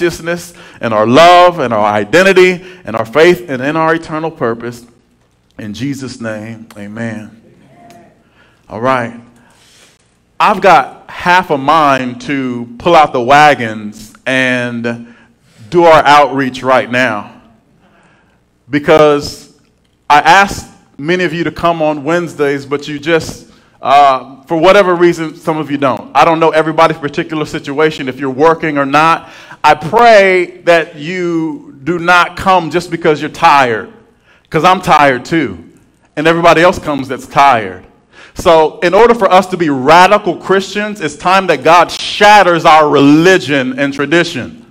righteousness 0.00 0.54
and 0.80 0.94
our 0.94 1.06
love 1.06 1.58
and 1.58 1.74
our 1.74 1.84
identity 1.84 2.64
and 2.84 2.96
our 2.96 3.04
faith 3.04 3.50
and 3.50 3.60
in 3.60 3.76
our 3.76 3.94
eternal 3.94 4.30
purpose. 4.30 4.86
In 5.58 5.74
Jesus' 5.74 6.20
name, 6.20 6.66
amen. 6.76 7.36
All 8.68 8.80
right. 8.80 9.20
I've 10.38 10.62
got 10.62 11.10
half 11.10 11.50
a 11.50 11.58
mind 11.58 12.22
to 12.22 12.74
pull 12.78 12.96
out 12.96 13.12
the 13.12 13.20
wagons 13.20 14.14
and 14.24 15.14
do 15.68 15.84
our 15.84 16.02
outreach 16.04 16.62
right 16.62 16.90
now 16.90 17.42
because 18.70 19.60
I 20.08 20.20
asked 20.20 20.72
many 20.96 21.24
of 21.24 21.34
you 21.34 21.44
to 21.44 21.52
come 21.52 21.82
on 21.82 22.04
Wednesdays, 22.04 22.64
but 22.64 22.88
you 22.88 22.98
just 22.98 23.50
uh, 23.82 24.42
for 24.42 24.58
whatever 24.58 24.94
reason, 24.94 25.34
some 25.36 25.56
of 25.56 25.70
you 25.70 25.78
don't. 25.78 26.14
I 26.14 26.24
don't 26.24 26.38
know 26.38 26.50
everybody's 26.50 26.98
particular 26.98 27.46
situation, 27.46 28.08
if 28.08 28.20
you're 28.20 28.28
working 28.28 28.76
or 28.76 28.84
not. 28.84 29.30
I 29.62 29.74
pray 29.74 30.62
that 30.62 30.96
you 30.96 31.78
do 31.84 31.98
not 31.98 32.36
come 32.36 32.70
just 32.70 32.90
because 32.90 33.20
you're 33.20 33.30
tired, 33.30 33.92
because 34.42 34.64
I'm 34.64 34.80
tired 34.80 35.24
too, 35.24 35.64
and 36.16 36.26
everybody 36.26 36.62
else 36.62 36.78
comes 36.78 37.08
that's 37.08 37.26
tired. 37.26 37.86
So, 38.34 38.78
in 38.80 38.94
order 38.94 39.14
for 39.14 39.30
us 39.30 39.46
to 39.48 39.56
be 39.56 39.68
radical 39.68 40.36
Christians, 40.36 41.00
it's 41.00 41.16
time 41.16 41.46
that 41.48 41.62
God 41.62 41.90
shatters 41.90 42.64
our 42.64 42.88
religion 42.88 43.78
and 43.78 43.92
tradition. 43.92 44.64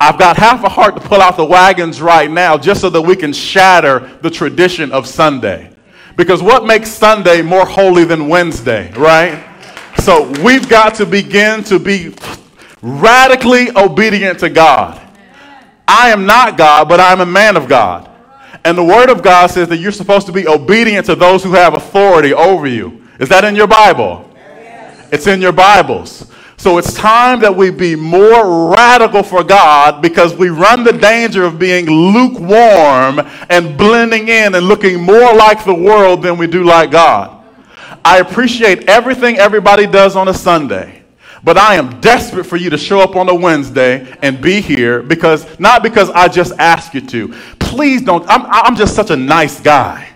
I've 0.00 0.18
got 0.18 0.36
half 0.36 0.62
a 0.62 0.68
heart 0.68 0.94
to 0.94 1.00
pull 1.00 1.20
out 1.20 1.36
the 1.36 1.44
wagons 1.44 2.00
right 2.00 2.30
now 2.30 2.56
just 2.56 2.80
so 2.80 2.90
that 2.90 3.02
we 3.02 3.16
can 3.16 3.32
shatter 3.32 4.16
the 4.22 4.30
tradition 4.30 4.92
of 4.92 5.08
Sunday. 5.08 5.72
Because 6.16 6.42
what 6.42 6.64
makes 6.64 6.90
Sunday 6.90 7.42
more 7.42 7.66
holy 7.66 8.04
than 8.04 8.28
Wednesday, 8.28 8.92
right? 8.92 9.44
So 9.98 10.30
we've 10.42 10.68
got 10.68 10.94
to 10.96 11.06
begin 11.06 11.64
to 11.64 11.80
be 11.80 12.14
radically 12.82 13.70
obedient 13.76 14.40
to 14.40 14.50
God. 14.50 15.00
I 15.86 16.10
am 16.10 16.26
not 16.26 16.58
God, 16.58 16.88
but 16.88 17.00
I'm 17.00 17.20
a 17.20 17.26
man 17.26 17.56
of 17.56 17.68
God. 17.68 18.10
And 18.64 18.76
the 18.76 18.84
Word 18.84 19.08
of 19.08 19.22
God 19.22 19.48
says 19.48 19.68
that 19.68 19.78
you're 19.78 19.92
supposed 19.92 20.26
to 20.26 20.32
be 20.32 20.46
obedient 20.46 21.06
to 21.06 21.14
those 21.14 21.42
who 21.42 21.52
have 21.52 21.74
authority 21.74 22.34
over 22.34 22.66
you. 22.66 23.02
Is 23.18 23.28
that 23.30 23.44
in 23.44 23.56
your 23.56 23.66
Bible? 23.66 24.28
Yes. 24.34 25.08
It's 25.12 25.26
in 25.26 25.40
your 25.40 25.52
Bibles. 25.52 26.30
So 26.58 26.76
it's 26.76 26.92
time 26.92 27.40
that 27.40 27.54
we 27.54 27.70
be 27.70 27.94
more 27.94 28.74
radical 28.74 29.22
for 29.22 29.44
God 29.44 30.02
because 30.02 30.34
we 30.34 30.48
run 30.48 30.82
the 30.82 30.92
danger 30.92 31.44
of 31.44 31.56
being 31.56 31.86
lukewarm 31.86 33.20
and 33.48 33.78
blending 33.78 34.28
in 34.28 34.56
and 34.56 34.66
looking 34.66 35.00
more 35.00 35.34
like 35.34 35.64
the 35.64 35.74
world 35.74 36.22
than 36.22 36.36
we 36.36 36.48
do 36.48 36.64
like 36.64 36.90
God. 36.90 37.44
I 38.04 38.18
appreciate 38.18 38.88
everything 38.88 39.38
everybody 39.38 39.86
does 39.86 40.16
on 40.16 40.26
a 40.26 40.34
Sunday. 40.34 40.97
But 41.44 41.58
I 41.58 41.76
am 41.76 42.00
desperate 42.00 42.44
for 42.44 42.56
you 42.56 42.70
to 42.70 42.78
show 42.78 43.00
up 43.00 43.16
on 43.16 43.28
a 43.28 43.34
Wednesday 43.34 44.16
and 44.22 44.40
be 44.42 44.60
here 44.60 45.02
because, 45.02 45.58
not 45.60 45.82
because 45.82 46.10
I 46.10 46.28
just 46.28 46.52
ask 46.58 46.94
you 46.94 47.00
to. 47.02 47.28
Please 47.58 48.02
don't, 48.02 48.24
I'm, 48.28 48.46
I'm 48.46 48.76
just 48.76 48.94
such 48.96 49.10
a 49.10 49.16
nice 49.16 49.60
guy. 49.60 50.08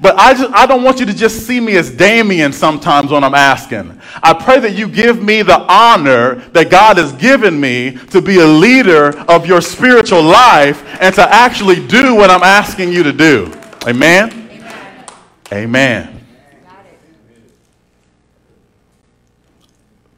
But 0.00 0.16
I, 0.18 0.34
just, 0.34 0.52
I 0.54 0.66
don't 0.66 0.82
want 0.82 1.00
you 1.00 1.06
to 1.06 1.14
just 1.14 1.46
see 1.46 1.60
me 1.60 1.76
as 1.76 1.90
Damien 1.90 2.52
sometimes 2.52 3.10
when 3.10 3.24
I'm 3.24 3.34
asking. 3.34 3.98
I 4.22 4.34
pray 4.34 4.60
that 4.60 4.74
you 4.74 4.88
give 4.88 5.22
me 5.22 5.42
the 5.42 5.58
honor 5.60 6.36
that 6.52 6.70
God 6.70 6.98
has 6.98 7.12
given 7.14 7.58
me 7.60 7.92
to 8.10 8.20
be 8.20 8.40
a 8.40 8.46
leader 8.46 9.18
of 9.30 9.46
your 9.46 9.60
spiritual 9.62 10.22
life 10.22 10.84
and 11.00 11.14
to 11.14 11.22
actually 11.22 11.86
do 11.86 12.14
what 12.14 12.30
I'm 12.30 12.42
asking 12.42 12.92
you 12.92 13.02
to 13.04 13.12
do. 13.12 13.52
Amen? 13.86 14.30
Amen. 14.32 15.06
Amen. 15.52 16.13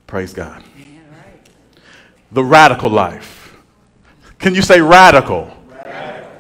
Praise 0.07 0.33
God. 0.33 0.63
The 2.33 2.45
radical 2.45 2.91
life. 2.91 3.57
Can 4.39 4.55
you 4.55 4.63
say 4.63 4.81
radical? 4.81 5.51
radical. 5.69 6.31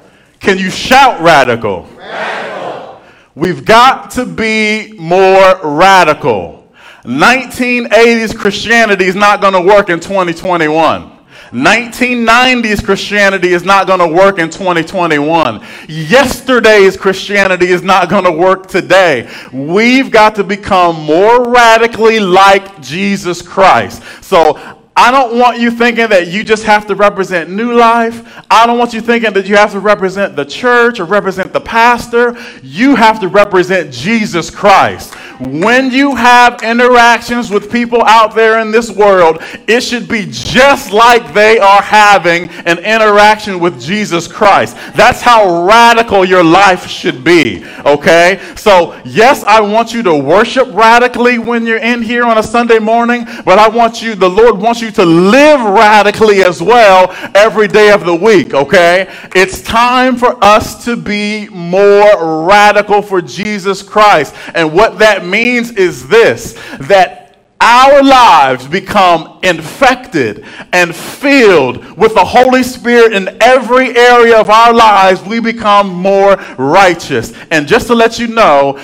Can 0.41 0.59
you 0.59 0.71
shout 0.71 1.21
radical? 1.21 1.89
radical. 1.97 3.01
We've 3.35 3.65
got 3.65 4.11
to 4.13 4.27
be 4.27 4.93
more 4.99 5.61
radical. 5.63 6.73
1980s 7.05 8.37
Christianity 8.37 9.05
is 9.05 9.15
not 9.15 9.41
going 9.41 9.53
to 9.55 9.61
work 9.61 9.91
in 9.91 10.01
2021. 10.01 11.16
1990s 11.57 12.85
Christianity 12.85 13.55
is 13.55 13.65
not 13.65 13.87
going 13.87 14.01
to 14.01 14.09
work 14.09 14.39
in 14.39 14.51
2021. 14.51 15.65
Yesterday's 15.89 16.99
Christianity 16.99 17.69
is 17.69 17.83
not 17.83 18.11
going 18.11 18.25
to 18.25 18.31
work 18.31 18.67
today. 18.67 19.27
We've 19.55 20.11
got 20.11 20.35
to 20.35 20.45
become 20.45 21.01
more 21.01 21.51
radically 21.51 22.21
like 22.21 22.83
Jesus 22.83 23.41
Christ. 23.41 24.03
So 24.23 24.59
I 24.99 25.11
don't 25.11 25.39
want 25.39 25.59
you 25.59 25.71
thinking 25.71 26.09
that 26.09 26.29
you 26.29 26.45
just 26.45 26.65
have 26.65 26.87
to 26.89 26.95
represent 26.95 27.49
New 27.49 27.75
Life. 27.75 28.43
I 28.51 28.67
don't 28.67 28.79
want 28.79 28.93
you 28.93 29.01
thinking 29.01 29.33
that 29.33 29.47
you 29.47 29.57
have 29.57 29.73
to 29.73 29.81
represent 29.81 30.37
the 30.37 30.45
church 30.45 31.01
or 31.01 31.05
represent 31.05 31.55
the 31.55 31.61
pastor. 31.61 32.37
You 32.63 32.97
have 32.97 33.19
to 33.21 33.29
represent 33.29 33.93
Jesus 33.93 34.51
Christ. 34.51 35.15
When 35.41 35.91
you 35.91 36.15
have 36.15 36.63
interactions 36.63 37.51
with 37.51 37.71
people 37.71 38.03
out 38.05 38.35
there 38.35 38.61
in 38.61 38.71
this 38.71 38.91
world, 38.91 39.39
it 39.69 39.83
should 39.83 40.09
be 40.09 40.27
just 40.31 40.93
like 40.93 41.35
they 41.35 41.59
are 41.59 41.83
having 41.83 42.49
an 42.65 42.79
interaction 42.79 43.61
with 43.61 43.81
Jesus 43.81 44.27
Christ. 44.27 44.77
That's 44.95 45.21
how 45.21 45.67
radical 45.67 46.25
your 46.25 46.43
life 46.43 46.87
should 46.87 47.23
be, 47.23 47.65
okay? 47.85 48.41
So, 48.57 48.99
yes, 49.05 49.45
I 49.45 49.61
want 49.61 49.93
you 49.93 50.03
to 50.05 50.17
worship 50.17 50.69
radically 50.73 51.39
when 51.39 51.67
you're 51.67 51.79
in 51.79 52.01
here 52.01 52.25
on 52.25 52.39
a 52.39 52.43
Sunday 52.43 52.79
morning, 52.79 53.27
but 53.45 53.59
I 53.59 53.69
want 53.69 54.01
you, 54.01 54.15
the 54.15 54.31
Lord 54.31 54.57
wants 54.57 54.81
you 54.81 54.91
to 54.93 55.05
live 55.05 55.61
radically 55.61 56.43
as 56.43 56.63
well 56.63 57.15
every 57.35 57.69
day 57.69 57.91
of 57.91 58.07
the 58.07 58.15
week, 58.15 58.55
okay? 58.55 59.13
It's 59.35 59.61
time 59.61 60.17
for 60.17 60.43
us 60.43 60.85
to 60.87 60.97
be 60.97 61.49
more 61.49 62.47
radical 62.47 63.03
for 63.03 63.21
Jesus 63.21 63.83
Christ. 63.83 64.35
And 64.55 64.73
what 64.73 64.99
that 64.99 65.26
means 65.27 65.73
is 65.73 66.09
this 66.09 66.55
that 66.81 67.27
our 67.61 68.03
lives 68.03 68.67
become 68.67 69.39
infected 69.43 70.45
and 70.73 70.95
filled 70.95 71.97
with 71.97 72.15
the 72.15 72.25
Holy 72.25 72.63
Spirit 72.63 73.13
in 73.15 73.37
every 73.41 73.97
area 73.97 74.39
of 74.39 74.51
our 74.51 74.75
lives, 74.75 75.23
we 75.23 75.41
become 75.41 75.89
more 75.89 76.37
righteous. 76.59 77.33
And 77.51 77.67
just 77.67 77.87
to 77.87 77.95
let 77.95 78.19
you 78.19 78.29
know, 78.29 78.79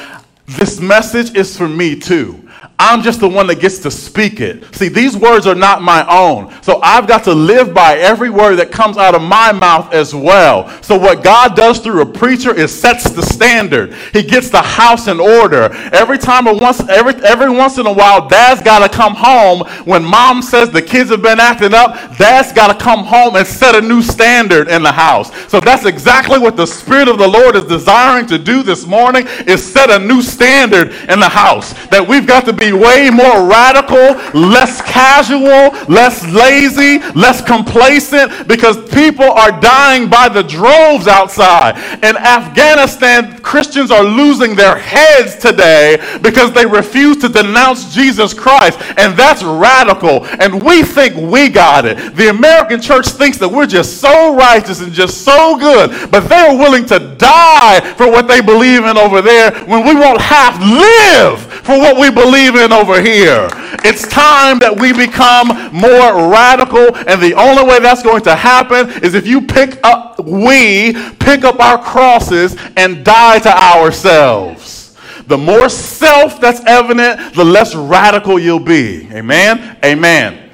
this 0.47 0.81
message 0.81 1.37
is 1.37 1.57
for 1.57 1.69
me 1.69 1.99
too. 1.99 2.42
I'm 2.83 3.01
just 3.01 3.21
the 3.21 3.29
one 3.29 3.47
that 3.47 3.61
gets 3.61 3.79
to 3.79 3.93
speak 3.93 4.41
it. 4.41 4.75
See, 4.75 4.89
these 4.89 5.17
words 5.17 5.47
are 5.47 5.55
not 5.55 5.83
my 5.83 6.05
own. 6.09 6.53
So 6.65 6.81
I've 6.83 7.07
got 7.07 7.23
to 7.25 7.33
live 7.33 7.73
by 7.73 7.97
every 7.99 8.29
word 8.29 8.57
that 8.57 8.73
comes 8.73 8.99
out 8.99 9.15
of 9.15 9.23
my 9.23 9.53
mouth 9.53 9.95
as 9.95 10.13
well. 10.13 10.69
So 10.83 10.99
what 10.99 11.23
God 11.23 11.55
does 11.55 11.79
through 11.79 12.01
a 12.03 12.07
preacher 12.07 12.53
is 12.53 12.77
sets 12.77 13.09
the 13.09 13.23
standard. 13.23 13.95
He 14.13 14.25
gets 14.25 14.51
the 14.51 14.63
house 14.63 15.07
in 15.07 15.21
order. 15.21 15.73
Every 15.93 16.19
time 16.19 16.49
or 16.49 16.59
once 16.59 16.81
every 16.89 17.15
every 17.25 17.51
once 17.51 17.79
in 17.79 17.87
a 17.87 17.93
while, 17.93 18.27
dad's 18.27 18.63
gotta 18.63 18.89
come 18.89 19.15
home 19.15 19.61
when 19.85 20.05
mom 20.05 20.43
says 20.43 20.71
the 20.71 20.83
kids 20.83 21.11
have 21.11 21.23
been 21.23 21.39
acting 21.39 21.75
up, 21.75 21.95
dad's 22.19 22.53
gotta 22.53 22.75
come 22.75 23.05
home 23.05 23.37
and 23.37 23.47
set 23.47 23.77
a 23.77 23.81
new 23.81 24.03
standard 24.03 24.67
in 24.69 24.83
the 24.83 24.91
house. 24.91 25.31
So 25.49 25.61
that's 25.61 25.85
exactly 25.85 26.41
what 26.41 26.57
the 26.57 26.67
Spirit 26.67 27.07
of 27.07 27.19
the 27.19 27.29
Lord 27.29 27.55
is 27.55 27.65
desiring 27.65 28.27
to 28.27 28.39
do 28.39 28.65
this 28.65 28.87
morning 28.87 29.29
is 29.47 29.65
set 29.65 29.89
a 29.89 30.01
new 30.01 30.21
standard 30.21 30.91
in 31.09 31.21
the 31.21 31.29
house. 31.29 31.75
That 31.89 32.07
we've 32.09 32.27
got 32.27 32.45
to 32.47 32.53
be 32.53 32.72
way 32.73 33.11
more 33.11 33.47
radical, 33.47 34.17
less 34.39 34.81
casual, 34.83 35.73
less 35.93 36.27
lazy, 36.33 36.99
less 37.15 37.43
complacent 37.45 38.49
because 38.49 38.77
people 38.91 39.31
are 39.31 39.61
dying 39.61 40.09
by 40.09 40.29
the 40.29 40.43
droves 40.43 41.07
outside. 41.07 41.77
In 42.05 42.17
Afghanistan, 42.17 43.39
Christians 43.43 43.91
are 43.91 44.05
losing 44.05 44.55
their 44.55 44.77
heads 44.77 45.37
today 45.37 45.99
because 46.23 46.53
they 46.53 46.67
refuse 46.67 47.17
to 47.19 47.29
denounce 47.29 47.95
Jesus 47.95 48.35
Christ. 48.35 48.79
And 48.97 49.17
that's 49.17 49.43
radical. 49.43 50.25
And 50.41 50.63
we 50.63 50.83
think 50.83 51.17
we 51.17 51.49
got 51.49 51.85
it. 51.85 52.15
The 52.17 52.29
American 52.29 52.81
church 52.81 53.09
thinks 53.09 53.39
that 53.39 53.49
we're 53.49 53.67
just 53.67 54.01
so 54.01 54.35
righteous 54.35 54.81
and 54.81 54.93
just 54.93 55.25
so 55.25 55.57
good, 55.59 56.11
but 56.11 56.29
they're 56.29 56.57
willing 56.57 56.87
to 56.87 57.17
die 57.17 57.81
for 57.97 58.11
what 58.11 58.29
they 58.29 58.41
believe 58.41 58.85
in 58.85 58.97
over 58.97 59.23
there 59.23 59.51
when 59.65 59.87
we 59.87 59.95
won't 59.95 60.21
half 60.21 60.59
live 60.61 61.41
for 61.63 61.79
what 61.79 61.99
we 61.99 62.11
believe 62.11 62.57
in 62.57 62.62
over 62.71 63.01
here. 63.01 63.49
It's 63.83 64.07
time 64.07 64.59
that 64.61 64.79
we 64.79 64.93
become 64.93 65.49
more 65.75 66.31
radical, 66.31 66.95
and 66.95 67.21
the 67.21 67.35
only 67.35 67.65
way 67.65 67.81
that's 67.81 68.03
going 68.03 68.23
to 68.25 68.37
happen 68.37 68.91
is 69.03 69.15
if 69.15 69.27
you 69.27 69.41
pick 69.41 69.81
up, 69.83 70.21
we 70.25 70.93
pick 71.15 71.45
up 71.45 71.59
our 71.59 71.83
crosses 71.83 72.57
and 72.77 73.05
die 73.05 73.39
to 73.41 73.51
ourselves. 73.51 74.97
The 75.27 75.39
more 75.39 75.69
self 75.69 76.41
that's 76.41 76.61
evident, 76.67 77.35
the 77.35 77.45
less 77.45 77.75
radical 77.75 78.39
you'll 78.39 78.61
be. 78.61 79.09
Amen? 79.13 79.79
Amen. 79.85 80.51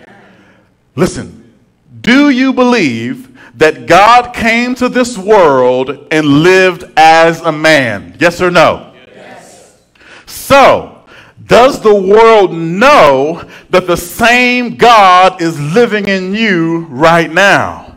Listen, 0.94 1.52
do 2.00 2.30
you 2.30 2.52
believe 2.52 3.28
that 3.58 3.86
God 3.86 4.32
came 4.34 4.74
to 4.76 4.88
this 4.88 5.18
world 5.18 6.06
and 6.10 6.26
lived 6.26 6.84
as 6.96 7.40
a 7.40 7.52
man? 7.52 8.16
Yes 8.20 8.40
or 8.40 8.50
no? 8.50 8.92
Yes. 9.14 9.80
So, 10.26 10.97
does 11.48 11.80
the 11.80 11.94
world 11.94 12.52
know 12.52 13.42
that 13.70 13.86
the 13.86 13.96
same 13.96 14.76
God 14.76 15.40
is 15.40 15.58
living 15.58 16.06
in 16.06 16.34
you 16.34 16.80
right 16.90 17.30
now? 17.30 17.87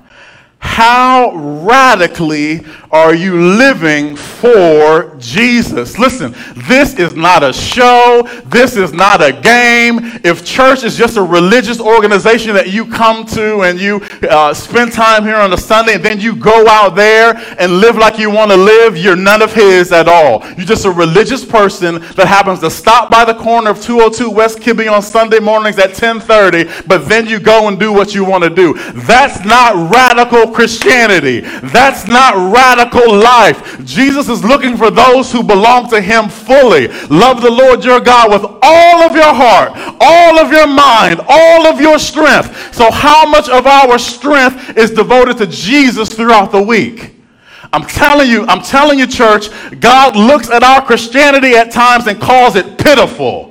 How 0.61 1.31
radically 1.35 2.61
are 2.91 3.15
you 3.15 3.41
living 3.41 4.15
for 4.15 5.15
Jesus? 5.17 5.97
Listen, 5.97 6.35
this 6.55 6.99
is 6.99 7.15
not 7.15 7.41
a 7.41 7.51
show. 7.51 8.27
This 8.45 8.77
is 8.77 8.93
not 8.93 9.23
a 9.23 9.33
game. 9.33 9.99
If 10.23 10.45
church 10.45 10.83
is 10.83 10.95
just 10.95 11.17
a 11.17 11.23
religious 11.23 11.79
organization 11.79 12.53
that 12.53 12.69
you 12.69 12.85
come 12.85 13.25
to 13.27 13.61
and 13.61 13.79
you 13.79 14.01
uh, 14.29 14.53
spend 14.53 14.91
time 14.91 15.23
here 15.23 15.37
on 15.37 15.51
a 15.51 15.57
Sunday 15.57 15.95
and 15.95 16.05
then 16.05 16.19
you 16.19 16.35
go 16.35 16.67
out 16.67 16.95
there 16.95 17.35
and 17.57 17.79
live 17.79 17.97
like 17.97 18.19
you 18.19 18.29
want 18.29 18.51
to 18.51 18.57
live, 18.57 18.95
you're 18.95 19.15
none 19.15 19.41
of 19.41 19.53
His 19.53 19.91
at 19.91 20.07
all. 20.07 20.45
You're 20.57 20.67
just 20.67 20.85
a 20.85 20.91
religious 20.91 21.43
person 21.43 21.95
that 22.15 22.27
happens 22.27 22.59
to 22.59 22.69
stop 22.69 23.09
by 23.09 23.25
the 23.25 23.33
corner 23.33 23.71
of 23.71 23.81
202 23.81 24.29
West 24.29 24.59
Kibbe 24.59 24.91
on 24.91 25.01
Sunday 25.01 25.39
mornings 25.39 25.79
at 25.79 25.95
10:30, 25.95 26.87
but 26.87 27.09
then 27.09 27.25
you 27.25 27.39
go 27.39 27.67
and 27.67 27.79
do 27.79 27.91
what 27.91 28.13
you 28.13 28.23
want 28.23 28.43
to 28.43 28.49
do. 28.49 28.73
That's 28.93 29.43
not 29.43 29.91
radical 29.91 30.50
Christianity. 30.53 31.41
That's 31.41 32.07
not 32.07 32.53
radical 32.53 33.15
life. 33.15 33.83
Jesus 33.85 34.29
is 34.29 34.43
looking 34.43 34.77
for 34.77 34.91
those 34.91 35.31
who 35.31 35.43
belong 35.43 35.89
to 35.89 36.01
him 36.01 36.29
fully. 36.29 36.87
Love 37.07 37.41
the 37.41 37.51
Lord 37.51 37.83
your 37.83 37.99
God 37.99 38.31
with 38.31 38.43
all 38.61 39.01
of 39.01 39.15
your 39.15 39.33
heart, 39.33 39.71
all 39.99 40.39
of 40.39 40.51
your 40.51 40.67
mind, 40.67 41.21
all 41.27 41.67
of 41.67 41.79
your 41.79 41.99
strength. 41.99 42.73
So, 42.73 42.91
how 42.91 43.25
much 43.29 43.49
of 43.49 43.65
our 43.65 43.97
strength 43.97 44.77
is 44.77 44.91
devoted 44.91 45.37
to 45.37 45.47
Jesus 45.47 46.09
throughout 46.09 46.51
the 46.51 46.61
week? 46.61 47.15
I'm 47.73 47.83
telling 47.83 48.29
you, 48.29 48.45
I'm 48.47 48.61
telling 48.61 48.99
you, 48.99 49.07
church, 49.07 49.49
God 49.79 50.15
looks 50.15 50.49
at 50.49 50.63
our 50.63 50.85
Christianity 50.85 51.55
at 51.55 51.71
times 51.71 52.07
and 52.07 52.19
calls 52.19 52.55
it 52.55 52.77
pitiful. 52.77 53.50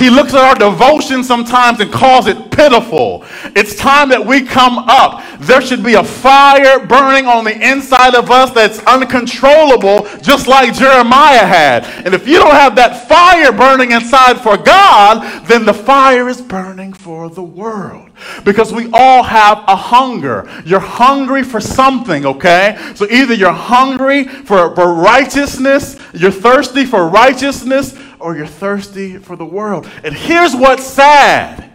He 0.00 0.08
looks 0.08 0.32
at 0.32 0.40
our 0.40 0.54
devotion 0.54 1.22
sometimes 1.22 1.78
and 1.78 1.92
calls 1.92 2.26
it 2.26 2.50
pitiful. 2.50 3.22
It's 3.54 3.74
time 3.76 4.08
that 4.08 4.24
we 4.24 4.42
come 4.42 4.78
up. 4.78 5.22
There 5.40 5.60
should 5.60 5.84
be 5.84 5.92
a 5.92 6.02
fire 6.02 6.86
burning 6.86 7.26
on 7.26 7.44
the 7.44 7.52
inside 7.52 8.14
of 8.14 8.30
us 8.30 8.50
that's 8.50 8.78
uncontrollable, 8.84 10.08
just 10.22 10.48
like 10.48 10.72
Jeremiah 10.72 11.44
had. 11.44 11.84
And 12.06 12.14
if 12.14 12.26
you 12.26 12.38
don't 12.38 12.54
have 12.54 12.74
that 12.76 13.08
fire 13.08 13.52
burning 13.52 13.92
inside 13.92 14.40
for 14.40 14.56
God, 14.56 15.46
then 15.46 15.66
the 15.66 15.74
fire 15.74 16.30
is 16.30 16.40
burning 16.40 16.94
for 16.94 17.28
the 17.28 17.42
world. 17.42 18.08
Because 18.42 18.72
we 18.72 18.90
all 18.94 19.22
have 19.22 19.64
a 19.68 19.76
hunger. 19.76 20.48
You're 20.64 20.80
hungry 20.80 21.42
for 21.42 21.60
something, 21.60 22.24
okay? 22.24 22.78
So 22.94 23.06
either 23.10 23.34
you're 23.34 23.52
hungry 23.52 24.24
for, 24.24 24.74
for 24.74 24.94
righteousness, 24.94 25.98
you're 26.14 26.30
thirsty 26.30 26.86
for 26.86 27.08
righteousness, 27.08 27.94
or 28.20 28.36
you're 28.36 28.46
thirsty 28.46 29.18
for 29.18 29.36
the 29.36 29.44
world. 29.44 29.88
And 30.04 30.14
here's 30.14 30.54
what's 30.54 30.84
sad. 30.84 31.70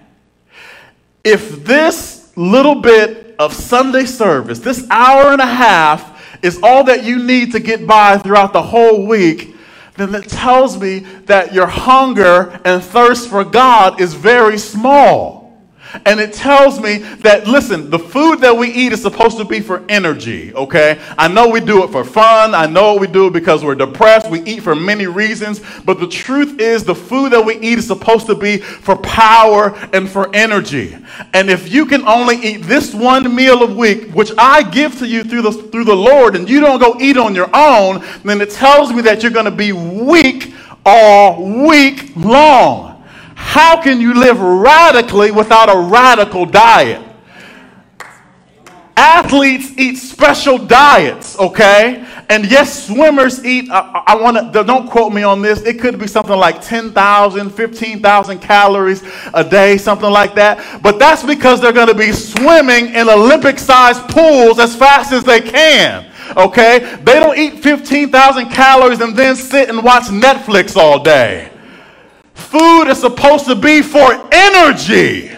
If 1.23 1.63
this 1.63 2.31
little 2.35 2.75
bit 2.75 3.35
of 3.39 3.53
Sunday 3.53 4.05
service, 4.05 4.59
this 4.59 4.87
hour 4.89 5.31
and 5.31 5.41
a 5.41 5.45
half, 5.45 6.15
is 6.43 6.59
all 6.61 6.83
that 6.83 7.03
you 7.03 7.21
need 7.21 7.51
to 7.53 7.59
get 7.59 7.87
by 7.87 8.17
throughout 8.17 8.53
the 8.53 8.61
whole 8.61 9.05
week, 9.05 9.55
then 9.97 10.13
it 10.13 10.29
tells 10.29 10.79
me 10.79 10.99
that 11.25 11.53
your 11.53 11.67
hunger 11.67 12.59
and 12.65 12.83
thirst 12.83 13.29
for 13.29 13.43
God 13.43 13.99
is 13.99 14.13
very 14.13 14.57
small. 14.57 15.44
And 16.05 16.19
it 16.19 16.33
tells 16.33 16.79
me 16.79 16.97
that, 16.97 17.47
listen, 17.47 17.89
the 17.89 17.99
food 17.99 18.41
that 18.41 18.55
we 18.55 18.71
eat 18.71 18.91
is 18.91 19.01
supposed 19.01 19.37
to 19.37 19.45
be 19.45 19.59
for 19.59 19.83
energy, 19.89 20.53
okay? 20.53 20.99
I 21.17 21.27
know 21.27 21.49
we 21.49 21.59
do 21.59 21.83
it 21.83 21.91
for 21.91 22.03
fun. 22.03 22.53
I 22.53 22.65
know 22.65 22.95
we 22.95 23.07
do 23.07 23.27
it 23.27 23.33
because 23.33 23.63
we're 23.63 23.75
depressed. 23.75 24.29
We 24.29 24.41
eat 24.43 24.63
for 24.63 24.75
many 24.75 25.07
reasons. 25.07 25.61
But 25.85 25.99
the 25.99 26.07
truth 26.07 26.59
is, 26.59 26.83
the 26.83 26.95
food 26.95 27.31
that 27.31 27.45
we 27.45 27.55
eat 27.57 27.77
is 27.77 27.87
supposed 27.87 28.27
to 28.27 28.35
be 28.35 28.57
for 28.57 28.97
power 28.97 29.75
and 29.93 30.09
for 30.09 30.33
energy. 30.35 30.97
And 31.33 31.49
if 31.49 31.71
you 31.71 31.85
can 31.85 32.05
only 32.07 32.37
eat 32.37 32.57
this 32.63 32.93
one 32.93 33.33
meal 33.35 33.63
a 33.63 33.73
week, 33.73 34.11
which 34.11 34.31
I 34.37 34.63
give 34.63 34.97
to 34.99 35.07
you 35.07 35.23
through 35.23 35.43
the, 35.43 35.51
through 35.51 35.85
the 35.85 35.95
Lord, 35.95 36.35
and 36.35 36.49
you 36.49 36.59
don't 36.59 36.79
go 36.79 36.97
eat 36.99 37.17
on 37.17 37.35
your 37.35 37.49
own, 37.53 38.03
then 38.23 38.41
it 38.41 38.51
tells 38.51 38.91
me 38.91 39.01
that 39.03 39.21
you're 39.23 39.31
going 39.31 39.45
to 39.45 39.51
be 39.51 39.71
weak 39.71 40.53
all 40.85 41.67
week 41.67 42.15
long. 42.15 42.94
How 43.45 43.81
can 43.81 44.01
you 44.01 44.13
live 44.13 44.41
radically 44.41 45.31
without 45.31 45.69
a 45.73 45.79
radical 45.79 46.45
diet? 46.45 47.01
Athletes 48.97 49.71
eat 49.77 49.95
special 49.95 50.57
diets, 50.57 51.37
okay? 51.39 52.05
And 52.27 52.49
yes, 52.51 52.87
swimmers 52.87 53.45
eat, 53.45 53.69
I, 53.71 54.03
I 54.07 54.15
want 54.15 54.51
to, 54.51 54.63
don't 54.63 54.89
quote 54.89 55.13
me 55.13 55.23
on 55.23 55.41
this, 55.41 55.61
it 55.61 55.79
could 55.79 55.97
be 55.97 56.07
something 56.07 56.35
like 56.35 56.61
10,000, 56.61 57.49
15,000 57.49 58.39
calories 58.39 59.03
a 59.33 59.43
day, 59.43 59.77
something 59.77 60.09
like 60.09 60.35
that. 60.35 60.81
But 60.81 60.99
that's 60.99 61.23
because 61.23 61.61
they're 61.61 61.71
going 61.71 61.87
to 61.87 61.95
be 61.95 62.11
swimming 62.11 62.93
in 62.93 63.07
Olympic 63.07 63.57
sized 63.59 64.01
pools 64.09 64.59
as 64.59 64.75
fast 64.75 65.13
as 65.13 65.23
they 65.23 65.39
can, 65.39 66.11
okay? 66.35 66.99
They 67.03 67.19
don't 67.19 67.37
eat 67.37 67.59
15,000 67.63 68.49
calories 68.49 68.99
and 68.99 69.15
then 69.15 69.35
sit 69.37 69.69
and 69.69 69.81
watch 69.81 70.05
Netflix 70.05 70.75
all 70.75 71.01
day. 71.01 71.51
Food 72.35 72.89
is 72.89 72.99
supposed 72.99 73.45
to 73.45 73.55
be 73.55 73.81
for 73.81 74.13
energy. 74.31 75.29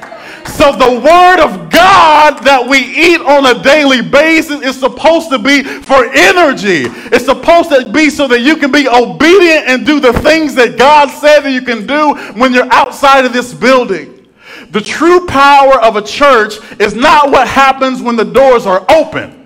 So 0.46 0.72
the 0.72 1.00
word 1.00 1.40
of 1.40 1.70
God 1.70 2.44
that 2.44 2.66
we 2.68 2.80
eat 2.80 3.22
on 3.22 3.46
a 3.46 3.62
daily 3.62 4.02
basis 4.02 4.62
is 4.64 4.80
supposed 4.80 5.30
to 5.30 5.38
be 5.38 5.62
for 5.64 6.06
energy. 6.06 6.90
It's 7.14 7.26
supposed 7.26 7.70
to 7.70 7.90
be 7.92 8.10
so 8.10 8.28
that 8.28 8.42
you 8.42 8.58
can 8.58 8.72
be 8.72 8.88
obedient 8.88 9.68
and 9.68 9.86
do 9.86 10.00
the 10.00 10.14
things 10.14 10.56
that 10.56 10.78
God 10.78 11.10
said 11.10 11.42
that 11.42 11.52
you 11.52 11.62
can 11.62 11.86
do 11.86 12.16
when 12.40 12.54
you're 12.54 12.72
outside 12.74 13.26
of 13.26 13.34
this 13.34 13.54
building. 13.54 14.28
The 14.72 14.82
true 14.82 15.28
power 15.28 15.80
of 15.80 15.96
a 15.96 16.02
church 16.02 16.56
is 16.80 16.96
not 16.96 17.30
what 17.30 17.48
happens 17.48 18.02
when 18.02 18.16
the 18.16 18.26
doors 18.26 18.66
are 18.66 18.86
open. 18.90 19.37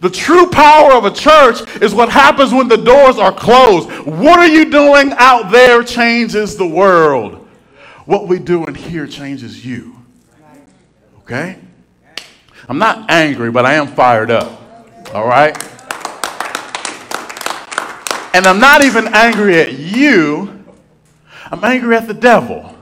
The 0.00 0.10
true 0.10 0.48
power 0.48 0.92
of 0.92 1.04
a 1.04 1.10
church 1.10 1.60
is 1.82 1.94
what 1.94 2.08
happens 2.08 2.52
when 2.52 2.68
the 2.68 2.76
doors 2.76 3.18
are 3.18 3.32
closed. 3.32 3.90
What 4.06 4.38
are 4.38 4.46
you 4.46 4.70
doing 4.70 5.12
out 5.16 5.50
there 5.50 5.82
changes 5.82 6.56
the 6.56 6.66
world. 6.66 7.48
What 8.04 8.28
we 8.28 8.38
do 8.38 8.64
in 8.66 8.74
here 8.74 9.06
changes 9.06 9.66
you. 9.66 9.96
Okay? 11.18 11.58
I'm 12.68 12.78
not 12.78 13.10
angry, 13.10 13.50
but 13.50 13.66
I 13.66 13.74
am 13.74 13.88
fired 13.88 14.30
up. 14.30 14.62
All 15.14 15.26
right? 15.26 15.56
And 18.34 18.46
I'm 18.46 18.60
not 18.60 18.84
even 18.84 19.08
angry 19.08 19.58
at 19.60 19.72
you, 19.72 20.64
I'm 21.50 21.64
angry 21.64 21.96
at 21.96 22.06
the 22.06 22.14
devil. 22.14 22.76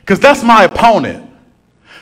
Because 0.00 0.18
that's 0.18 0.42
my 0.42 0.64
opponent. 0.64 1.30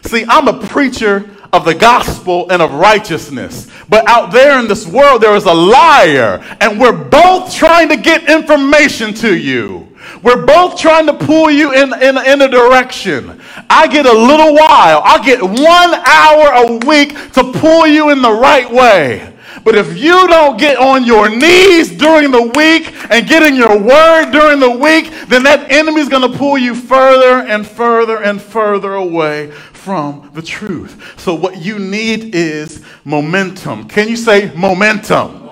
See, 0.02 0.24
I'm 0.26 0.48
a 0.48 0.66
preacher 0.66 1.28
of 1.52 1.64
the 1.64 1.74
gospel 1.74 2.48
and 2.50 2.62
of 2.62 2.72
righteousness. 2.72 3.68
But 3.88 4.08
out 4.08 4.32
there 4.32 4.58
in 4.60 4.68
this 4.68 4.86
world, 4.86 5.22
there 5.22 5.34
is 5.34 5.44
a 5.44 5.52
liar, 5.52 6.44
and 6.60 6.80
we're 6.80 7.04
both 7.04 7.54
trying 7.54 7.88
to 7.88 7.96
get 7.96 8.28
information 8.30 9.14
to 9.14 9.36
you. 9.36 9.88
We're 10.22 10.44
both 10.46 10.78
trying 10.78 11.06
to 11.06 11.14
pull 11.14 11.50
you 11.50 11.72
in, 11.72 11.92
in, 12.02 12.16
in 12.18 12.42
a 12.42 12.48
direction. 12.48 13.40
I 13.68 13.86
get 13.86 14.06
a 14.06 14.12
little 14.12 14.54
while, 14.54 15.02
I 15.04 15.22
get 15.24 15.42
one 15.42 15.94
hour 15.94 16.66
a 16.66 16.86
week 16.86 17.32
to 17.32 17.52
pull 17.52 17.86
you 17.86 18.10
in 18.10 18.22
the 18.22 18.32
right 18.32 18.70
way. 18.70 19.34
But 19.64 19.74
if 19.76 19.98
you 19.98 20.26
don't 20.28 20.58
get 20.58 20.78
on 20.78 21.04
your 21.04 21.28
knees 21.28 21.96
during 21.96 22.30
the 22.30 22.42
week 22.54 22.94
and 23.10 23.26
get 23.28 23.42
in 23.42 23.54
your 23.54 23.78
word 23.78 24.30
during 24.30 24.60
the 24.60 24.70
week, 24.70 25.10
then 25.28 25.42
that 25.44 25.70
enemy 25.70 26.00
is 26.00 26.08
going 26.08 26.30
to 26.30 26.36
pull 26.38 26.58
you 26.58 26.74
further 26.74 27.46
and 27.46 27.66
further 27.66 28.22
and 28.22 28.40
further 28.40 28.94
away 28.94 29.50
from 29.50 30.30
the 30.34 30.42
truth. 30.42 31.18
So, 31.18 31.34
what 31.34 31.58
you 31.58 31.78
need 31.78 32.34
is 32.34 32.84
momentum. 33.04 33.88
Can 33.88 34.08
you 34.08 34.16
say 34.16 34.52
momentum? 34.54 35.49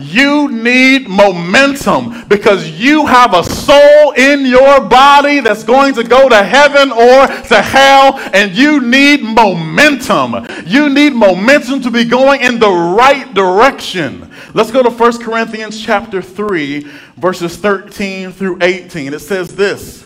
You 0.00 0.50
need 0.50 1.08
momentum 1.08 2.26
because 2.28 2.70
you 2.70 3.06
have 3.06 3.34
a 3.34 3.44
soul 3.44 4.12
in 4.12 4.46
your 4.46 4.80
body 4.80 5.40
that's 5.40 5.62
going 5.62 5.94
to 5.94 6.04
go 6.04 6.28
to 6.28 6.42
heaven 6.42 6.90
or 6.90 7.26
to 7.26 7.62
hell, 7.62 8.18
and 8.32 8.54
you 8.54 8.80
need 8.80 9.22
momentum. 9.22 10.46
You 10.66 10.88
need 10.88 11.12
momentum 11.12 11.82
to 11.82 11.90
be 11.90 12.04
going 12.04 12.40
in 12.40 12.58
the 12.58 12.70
right 12.70 13.32
direction. 13.34 14.30
Let's 14.54 14.70
go 14.70 14.82
to 14.82 14.90
1 14.90 15.22
Corinthians 15.22 15.80
chapter 15.80 16.22
3, 16.22 16.80
verses 17.16 17.56
13 17.56 18.32
through 18.32 18.58
18. 18.62 19.14
It 19.14 19.20
says 19.20 19.54
this. 19.54 19.99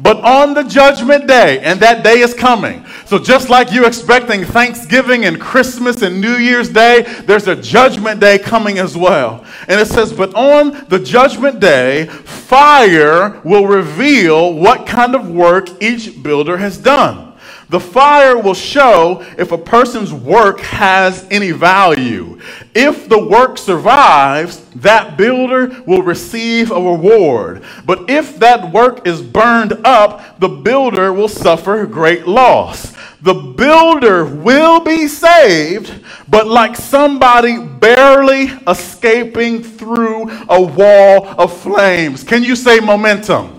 But 0.00 0.18
on 0.22 0.54
the 0.54 0.62
judgment 0.62 1.26
day, 1.26 1.58
and 1.58 1.80
that 1.80 2.04
day 2.04 2.20
is 2.20 2.32
coming. 2.32 2.84
So 3.06 3.18
just 3.18 3.50
like 3.50 3.72
you're 3.72 3.86
expecting 3.86 4.44
Thanksgiving 4.44 5.24
and 5.24 5.40
Christmas 5.40 6.02
and 6.02 6.20
New 6.20 6.36
Year's 6.36 6.68
Day, 6.68 7.02
there's 7.22 7.48
a 7.48 7.56
judgment 7.56 8.20
day 8.20 8.38
coming 8.38 8.78
as 8.78 8.96
well. 8.96 9.44
And 9.66 9.80
it 9.80 9.88
says, 9.88 10.12
But 10.12 10.34
on 10.34 10.86
the 10.88 11.00
judgment 11.00 11.58
day, 11.58 12.06
fire 12.06 13.40
will 13.42 13.66
reveal 13.66 14.54
what 14.54 14.86
kind 14.86 15.16
of 15.16 15.28
work 15.28 15.68
each 15.82 16.22
builder 16.22 16.58
has 16.58 16.78
done. 16.78 17.27
The 17.68 17.80
fire 17.80 18.38
will 18.38 18.54
show 18.54 19.22
if 19.36 19.52
a 19.52 19.58
person's 19.58 20.12
work 20.12 20.60
has 20.60 21.26
any 21.30 21.50
value. 21.50 22.40
If 22.74 23.08
the 23.10 23.22
work 23.22 23.58
survives, 23.58 24.64
that 24.76 25.18
builder 25.18 25.82
will 25.86 26.02
receive 26.02 26.70
a 26.70 26.80
reward. 26.80 27.62
But 27.84 28.08
if 28.08 28.38
that 28.38 28.72
work 28.72 29.06
is 29.06 29.20
burned 29.20 29.74
up, 29.84 30.40
the 30.40 30.48
builder 30.48 31.12
will 31.12 31.28
suffer 31.28 31.84
great 31.84 32.26
loss. 32.26 32.94
The 33.20 33.34
builder 33.34 34.24
will 34.24 34.80
be 34.80 35.06
saved, 35.06 35.92
but 36.28 36.46
like 36.46 36.76
somebody 36.76 37.58
barely 37.58 38.44
escaping 38.66 39.62
through 39.62 40.30
a 40.48 40.62
wall 40.62 41.26
of 41.38 41.54
flames. 41.54 42.22
Can 42.22 42.42
you 42.44 42.56
say 42.56 42.80
momentum? 42.80 43.56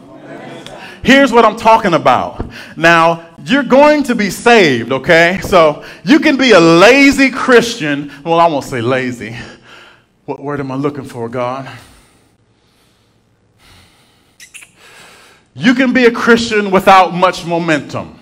Here's 1.04 1.32
what 1.32 1.46
I'm 1.46 1.58
talking 1.58 1.94
about. 1.94 2.50
Now, 2.76 3.29
you're 3.46 3.64
going 3.64 4.04
to 4.04 4.16
be 4.16 4.30
saved, 4.30 4.92
okay? 4.92 5.40
So 5.44 5.86
you 6.04 6.20
can 6.20 6.38
be 6.38 6.52
a 6.52 6.60
lazy 6.60 7.30
Christian. 7.30 8.12
Well, 8.24 8.40
I 8.40 8.48
won't 8.48 8.66
say 8.66 8.82
lazy. 8.82 9.36
What 10.26 10.40
word 10.40 10.60
am 10.60 10.72
I 10.72 10.76
looking 10.76 11.06
for, 11.06 11.28
God? 11.30 11.70
You 15.56 15.74
can 15.74 15.92
be 15.92 16.06
a 16.06 16.12
Christian 16.12 16.72
without 16.72 17.14
much 17.14 17.46
momentum. 17.46 18.20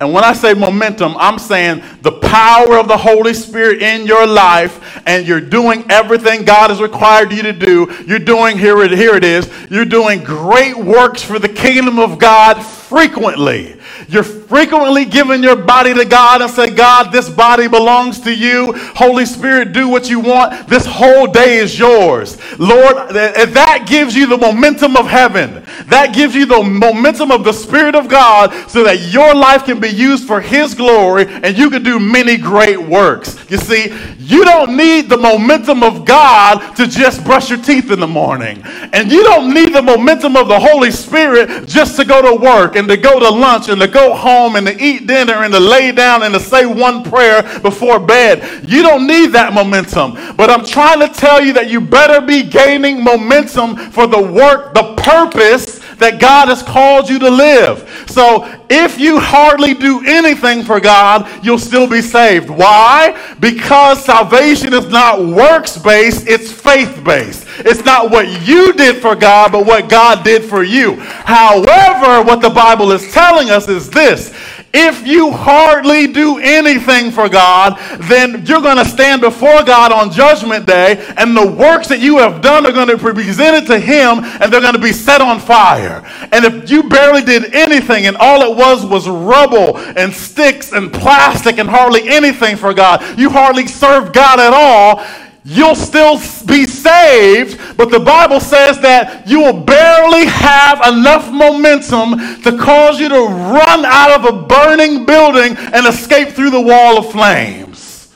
And 0.00 0.12
when 0.12 0.22
I 0.22 0.32
say 0.32 0.54
momentum, 0.54 1.16
I'm 1.18 1.38
saying 1.38 1.82
the 2.02 2.12
power 2.12 2.78
of 2.78 2.86
the 2.86 2.96
Holy 2.96 3.34
Spirit 3.34 3.82
in 3.82 4.06
your 4.06 4.26
life, 4.26 5.02
and 5.06 5.26
you're 5.26 5.40
doing 5.40 5.84
everything 5.90 6.44
God 6.44 6.70
has 6.70 6.80
required 6.80 7.32
you 7.32 7.42
to 7.42 7.52
do. 7.52 7.92
You're 8.06 8.20
doing, 8.20 8.56
here 8.56 8.80
it, 8.82 8.92
here 8.92 9.16
it 9.16 9.24
is, 9.24 9.50
you're 9.70 9.84
doing 9.84 10.22
great 10.22 10.76
works 10.76 11.22
for 11.22 11.38
the 11.38 11.48
kingdom 11.48 11.98
of 11.98 12.18
God 12.18 12.62
frequently. 12.62 13.77
You're 14.08 14.22
frequently 14.22 15.04
giving 15.04 15.42
your 15.42 15.56
body 15.56 15.94
to 15.94 16.04
God 16.04 16.42
and 16.42 16.50
say, 16.50 16.70
God, 16.70 17.12
this 17.12 17.28
body 17.28 17.68
belongs 17.68 18.20
to 18.20 18.34
you. 18.34 18.72
Holy 18.94 19.26
Spirit, 19.26 19.72
do 19.72 19.88
what 19.88 20.08
you 20.08 20.20
want. 20.20 20.68
This 20.68 20.86
whole 20.86 21.26
day 21.26 21.56
is 21.58 21.78
yours. 21.78 22.38
Lord, 22.58 23.10
that 23.10 23.86
gives 23.88 24.14
you 24.14 24.26
the 24.26 24.38
momentum 24.38 24.96
of 24.96 25.06
heaven. 25.06 25.64
That 25.86 26.14
gives 26.14 26.34
you 26.34 26.46
the 26.46 26.62
momentum 26.62 27.30
of 27.30 27.44
the 27.44 27.52
Spirit 27.52 27.94
of 27.94 28.08
God 28.08 28.52
so 28.70 28.84
that 28.84 29.12
your 29.12 29.34
life 29.34 29.64
can 29.64 29.80
be 29.80 29.88
used 29.88 30.26
for 30.26 30.40
His 30.40 30.74
glory 30.74 31.26
and 31.28 31.56
you 31.56 31.70
can 31.70 31.82
do 31.82 31.98
many 31.98 32.36
great 32.36 32.80
works. 32.80 33.38
You 33.50 33.58
see, 33.58 33.92
you 34.18 34.44
don't 34.44 34.76
need 34.76 35.08
the 35.08 35.16
momentum 35.16 35.82
of 35.82 36.04
God 36.04 36.76
to 36.76 36.86
just 36.86 37.24
brush 37.24 37.50
your 37.50 37.60
teeth 37.60 37.90
in 37.90 38.00
the 38.00 38.06
morning. 38.06 38.62
And 38.92 39.10
you 39.10 39.22
don't 39.24 39.52
need 39.52 39.74
the 39.74 39.82
momentum 39.82 40.36
of 40.36 40.48
the 40.48 40.58
Holy 40.58 40.90
Spirit 40.90 41.66
just 41.66 41.96
to 41.96 42.04
go 42.04 42.22
to 42.22 42.42
work 42.42 42.76
and 42.76 42.88
to 42.88 42.96
go 42.96 43.18
to 43.18 43.28
lunch 43.28 43.68
and 43.68 43.80
to 43.80 43.87
go 43.88 44.14
home 44.14 44.56
and 44.56 44.66
to 44.66 44.82
eat 44.82 45.06
dinner 45.06 45.44
and 45.44 45.52
to 45.52 45.60
lay 45.60 45.92
down 45.92 46.22
and 46.22 46.34
to 46.34 46.40
say 46.40 46.66
one 46.66 47.02
prayer 47.02 47.42
before 47.60 47.98
bed. 47.98 48.68
You 48.68 48.82
don't 48.82 49.06
need 49.06 49.28
that 49.32 49.52
momentum. 49.52 50.14
But 50.36 50.50
I'm 50.50 50.64
trying 50.64 51.00
to 51.00 51.08
tell 51.08 51.42
you 51.42 51.52
that 51.54 51.70
you 51.70 51.80
better 51.80 52.24
be 52.24 52.42
gaining 52.42 53.02
momentum 53.02 53.76
for 53.76 54.06
the 54.06 54.20
work, 54.20 54.74
the 54.74 54.94
purpose 54.96 55.80
that 55.98 56.20
God 56.20 56.48
has 56.48 56.62
called 56.62 57.08
you 57.08 57.18
to 57.18 57.30
live. 57.30 58.04
So 58.08 58.48
if 58.70 58.98
you 58.98 59.18
hardly 59.18 59.74
do 59.74 60.04
anything 60.06 60.62
for 60.62 60.80
God, 60.80 61.28
you'll 61.44 61.58
still 61.58 61.88
be 61.88 62.02
saved. 62.02 62.50
Why? 62.50 63.18
Because 63.40 64.04
salvation 64.04 64.72
is 64.72 64.88
not 64.88 65.24
works 65.24 65.78
based, 65.78 66.26
it's 66.26 66.50
faith 66.50 67.02
based. 67.04 67.46
It's 67.60 67.84
not 67.84 68.10
what 68.10 68.46
you 68.46 68.72
did 68.72 69.02
for 69.02 69.16
God, 69.16 69.52
but 69.52 69.66
what 69.66 69.88
God 69.88 70.24
did 70.24 70.44
for 70.44 70.62
you. 70.62 70.96
However, 70.96 72.22
what 72.22 72.40
the 72.40 72.50
Bible 72.50 72.92
is 72.92 73.12
telling 73.12 73.50
us 73.50 73.68
is 73.68 73.90
this 73.90 74.32
if 74.72 75.06
you 75.06 75.30
hardly 75.30 76.06
do 76.06 76.38
anything 76.38 77.10
for 77.10 77.28
God, 77.28 77.78
then 78.02 78.44
you're 78.46 78.60
going 78.60 78.76
to 78.76 78.84
stand 78.84 79.20
before 79.20 79.62
God 79.62 79.92
on 79.92 80.10
Judgment 80.10 80.66
Day, 80.66 81.04
and 81.16 81.36
the 81.36 81.46
works 81.46 81.88
that 81.88 82.00
you 82.00 82.18
have 82.18 82.42
done 82.42 82.66
are 82.66 82.72
going 82.72 82.88
to 82.88 82.96
be 82.96 83.02
presented 83.12 83.66
to 83.68 83.78
Him, 83.78 84.18
and 84.22 84.52
they're 84.52 84.60
going 84.60 84.74
to 84.74 84.80
be 84.80 84.92
set 84.92 85.20
on 85.20 85.40
fire. 85.40 86.04
And 86.32 86.44
if 86.44 86.70
you 86.70 86.88
barely 86.88 87.22
did 87.22 87.54
anything, 87.54 88.06
and 88.06 88.16
all 88.18 88.42
it 88.42 88.56
was 88.56 88.84
was 88.84 89.08
rubble 89.08 89.78
and 89.78 90.12
sticks 90.12 90.72
and 90.72 90.92
plastic 90.92 91.58
and 91.58 91.68
hardly 91.68 92.08
anything 92.08 92.56
for 92.56 92.74
God, 92.74 93.18
you 93.18 93.30
hardly 93.30 93.66
served 93.66 94.12
God 94.14 94.38
at 94.38 94.52
all 94.52 95.04
you'll 95.48 95.74
still 95.74 96.18
be 96.46 96.66
saved, 96.66 97.58
but 97.78 97.90
the 97.90 97.98
Bible 97.98 98.38
says 98.38 98.78
that 98.80 99.26
you 99.26 99.40
will 99.40 99.64
barely 99.64 100.26
have 100.26 100.86
enough 100.86 101.32
momentum 101.32 102.42
to 102.42 102.58
cause 102.58 103.00
you 103.00 103.08
to 103.08 103.14
run 103.14 103.84
out 103.86 104.20
of 104.20 104.26
a 104.26 104.42
burning 104.46 105.06
building 105.06 105.56
and 105.56 105.86
escape 105.86 106.28
through 106.28 106.50
the 106.50 106.60
wall 106.60 106.98
of 106.98 107.10
flames. 107.10 108.14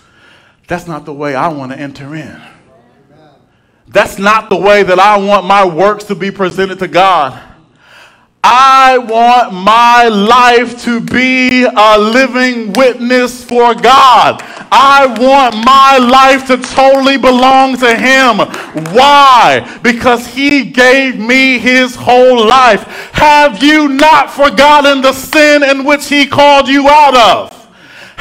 That's 0.69 0.87
not 0.87 1.07
the 1.07 1.15
way 1.15 1.35
I 1.35 1.49
want 1.49 1.73
to 1.73 1.79
enter 1.79 2.15
in. 2.15 2.39
That's 3.89 4.19
not 4.19 4.51
the 4.51 4.57
way 4.57 4.83
that 4.83 4.99
I 4.99 5.17
want 5.17 5.47
my 5.47 5.65
works 5.65 6.05
to 6.05 6.15
be 6.15 6.31
presented 6.31 6.81
to 6.81 6.89
God. 6.89 7.43
I 8.45 8.99
want 8.99 9.55
my 9.55 10.09
life 10.09 10.83
to 10.85 11.01
be 11.01 11.65
a 11.65 11.99
living 11.99 12.73
witness 12.75 13.43
for 13.45 13.75
God. 13.75 14.43
I 14.75 15.07
want 15.07 15.55
my 15.65 15.99
life 15.99 16.47
to 16.47 16.57
totally 16.57 17.19
belong 17.19 17.77
to 17.77 17.95
Him. 17.95 18.39
Why? 18.95 19.79
Because 19.83 20.27
He 20.27 20.65
gave 20.65 21.19
me 21.19 21.59
His 21.59 21.95
whole 21.95 22.47
life. 22.47 22.85
Have 23.13 23.63
you 23.63 23.89
not 23.89 24.31
forgotten 24.31 25.03
the 25.03 25.13
sin 25.13 25.63
in 25.63 25.85
which 25.85 26.09
He 26.09 26.27
called 26.27 26.69
you 26.69 26.89
out 26.89 27.15
of? 27.15 27.63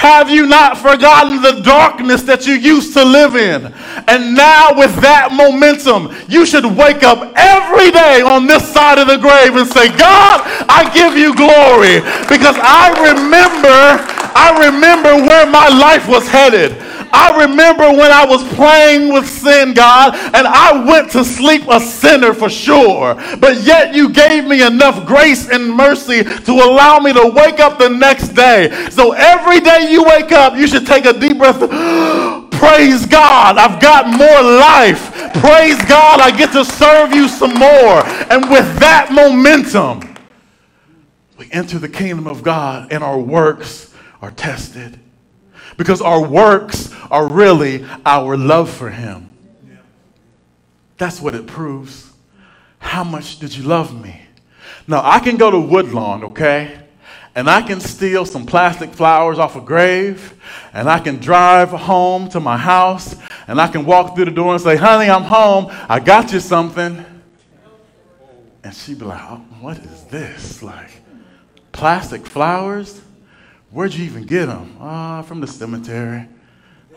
Have 0.01 0.31
you 0.31 0.47
not 0.47 0.79
forgotten 0.79 1.43
the 1.43 1.61
darkness 1.61 2.23
that 2.23 2.47
you 2.47 2.55
used 2.55 2.93
to 2.97 3.05
live 3.05 3.35
in? 3.35 3.71
And 4.09 4.33
now, 4.33 4.73
with 4.73 4.95
that 4.97 5.29
momentum, 5.29 6.09
you 6.27 6.43
should 6.43 6.65
wake 6.65 7.03
up 7.03 7.21
every 7.37 7.91
day 7.93 8.25
on 8.25 8.47
this 8.47 8.65
side 8.65 8.97
of 8.97 9.05
the 9.05 9.21
grave 9.21 9.53
and 9.53 9.69
say, 9.69 9.93
God, 9.93 10.41
I 10.65 10.89
give 10.89 11.13
you 11.13 11.37
glory 11.37 12.01
because 12.25 12.57
I 12.57 12.89
remember, 12.97 14.01
I 14.35 14.67
remember 14.67 15.15
where 15.15 15.45
my 15.49 15.67
life 15.69 16.07
was 16.07 16.27
headed. 16.27 16.77
I 17.13 17.45
remember 17.45 17.89
when 17.91 18.11
I 18.11 18.25
was 18.25 18.43
playing 18.55 19.11
with 19.13 19.27
sin, 19.27 19.73
God, 19.73 20.15
and 20.15 20.47
I 20.47 20.83
went 20.85 21.11
to 21.11 21.25
sleep 21.25 21.63
a 21.69 21.79
sinner 21.79 22.33
for 22.33 22.49
sure. 22.49 23.15
But 23.39 23.61
yet 23.63 23.93
you 23.93 24.09
gave 24.09 24.45
me 24.45 24.63
enough 24.65 25.05
grace 25.05 25.49
and 25.49 25.73
mercy 25.73 26.23
to 26.23 26.51
allow 26.51 26.99
me 26.99 27.13
to 27.13 27.31
wake 27.35 27.59
up 27.59 27.77
the 27.77 27.89
next 27.89 28.29
day. 28.29 28.87
So 28.89 29.11
every 29.11 29.59
day 29.59 29.91
you 29.91 30.03
wake 30.03 30.31
up, 30.31 30.55
you 30.55 30.67
should 30.67 30.87
take 30.87 31.05
a 31.05 31.13
deep 31.13 31.37
breath. 31.37 31.59
Praise 32.51 33.05
God, 33.07 33.57
I've 33.57 33.81
got 33.81 34.07
more 34.07 34.41
life. 34.43 35.11
Praise 35.41 35.83
God, 35.85 36.21
I 36.21 36.31
get 36.35 36.51
to 36.53 36.63
serve 36.63 37.13
you 37.13 37.27
some 37.27 37.55
more. 37.55 38.05
And 38.31 38.49
with 38.49 38.79
that 38.79 39.09
momentum, 39.11 40.15
we 41.37 41.49
enter 41.51 41.79
the 41.79 41.89
kingdom 41.89 42.27
of 42.27 42.43
God 42.43 42.93
and 42.93 43.03
our 43.03 43.19
works 43.19 43.90
are 44.21 44.31
tested 44.31 44.99
because 45.77 46.01
our 46.01 46.23
works 46.25 46.93
are 47.09 47.27
really 47.27 47.85
our 48.05 48.37
love 48.37 48.69
for 48.69 48.89
Him. 48.89 49.29
That's 50.97 51.19
what 51.19 51.33
it 51.33 51.47
proves. 51.47 52.11
How 52.77 53.03
much 53.03 53.39
did 53.39 53.55
you 53.55 53.63
love 53.63 53.99
me? 53.99 54.21
Now, 54.87 55.01
I 55.03 55.19
can 55.19 55.37
go 55.37 55.49
to 55.49 55.59
Woodlawn, 55.59 56.23
okay? 56.25 56.79
And 57.33 57.49
I 57.49 57.61
can 57.61 57.79
steal 57.79 58.25
some 58.25 58.45
plastic 58.45 58.91
flowers 58.91 59.39
off 59.39 59.55
a 59.55 59.61
grave, 59.61 60.33
and 60.73 60.89
I 60.89 60.99
can 60.99 61.17
drive 61.17 61.69
home 61.69 62.29
to 62.29 62.39
my 62.39 62.57
house, 62.57 63.15
and 63.47 63.59
I 63.59 63.67
can 63.67 63.85
walk 63.85 64.15
through 64.15 64.25
the 64.25 64.31
door 64.31 64.53
and 64.53 64.61
say, 64.61 64.75
Honey, 64.75 65.09
I'm 65.09 65.23
home. 65.23 65.67
I 65.87 65.99
got 65.99 66.33
you 66.33 66.39
something. 66.39 67.05
And 68.63 68.75
she'd 68.75 68.99
be 68.99 69.05
like, 69.05 69.21
oh, 69.23 69.37
What 69.61 69.77
is 69.77 70.03
this? 70.05 70.61
Like, 70.61 70.91
plastic 71.71 72.25
flowers? 72.25 73.01
Where'd 73.71 73.93
you 73.93 74.03
even 74.03 74.23
get 74.23 74.47
them? 74.47 74.75
Ah, 74.79 75.21
from 75.21 75.39
the 75.39 75.47
cemetery. 75.47 76.27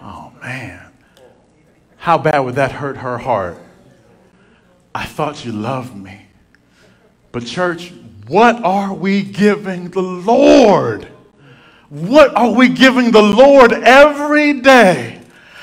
Oh, 0.03 0.33
man. 0.43 0.93
How 1.97 2.19
bad 2.19 2.41
would 2.41 2.57
that 2.57 2.73
hurt 2.73 2.97
her 2.97 3.17
heart? 3.17 3.59
I 4.95 5.07
thought 5.07 5.45
you 5.45 5.53
loved 5.53 5.97
me. 5.97 6.27
But, 7.31 7.47
church, 7.47 7.93
what 8.27 8.63
are 8.65 8.93
we 8.93 9.23
giving 9.23 9.91
the 9.91 10.03
Lord? 10.03 11.09
What 11.91 12.37
are 12.37 12.53
we 12.53 12.69
giving 12.69 13.13
the 13.13 13.23
Lord 13.23 13.73
every 13.73 14.61
day 14.61 15.21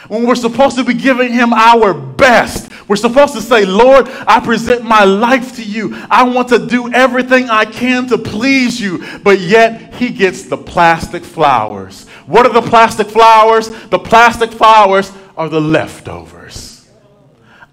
when 0.08 0.26
we're 0.26 0.36
supposed 0.36 0.78
to 0.78 0.84
be 0.86 0.94
giving 0.94 1.34
Him 1.34 1.52
our 1.52 1.94
best? 1.94 2.71
We're 2.88 2.96
supposed 2.96 3.34
to 3.34 3.42
say, 3.42 3.66
Lord, 3.66 4.08
I 4.28 4.40
present 4.40 4.84
my 4.84 5.04
life 5.04 5.56
to 5.58 5.64
you. 5.64 5.96
I 6.10 6.24
want 6.24 6.50
to 6.50 6.66
do 6.66 6.92
everything 6.94 7.50
I 7.50 7.66
can 7.66 8.08
to 8.08 8.18
please 8.18 8.80
you. 8.80 9.04
But 9.20 9.40
yet, 9.40 9.96
he 9.96 10.10
gets 10.10 10.44
the 10.44 10.58
plastic 10.58 11.24
flowers. 11.24 12.08
What 12.26 12.46
are 12.46 12.54
the 12.54 12.68
plastic 12.68 13.08
flowers? 13.08 13.70
The 13.88 14.00
plastic 14.00 14.52
flowers 14.52 15.12
are 15.36 15.50
the 15.50 15.62
leftovers. 15.62 16.71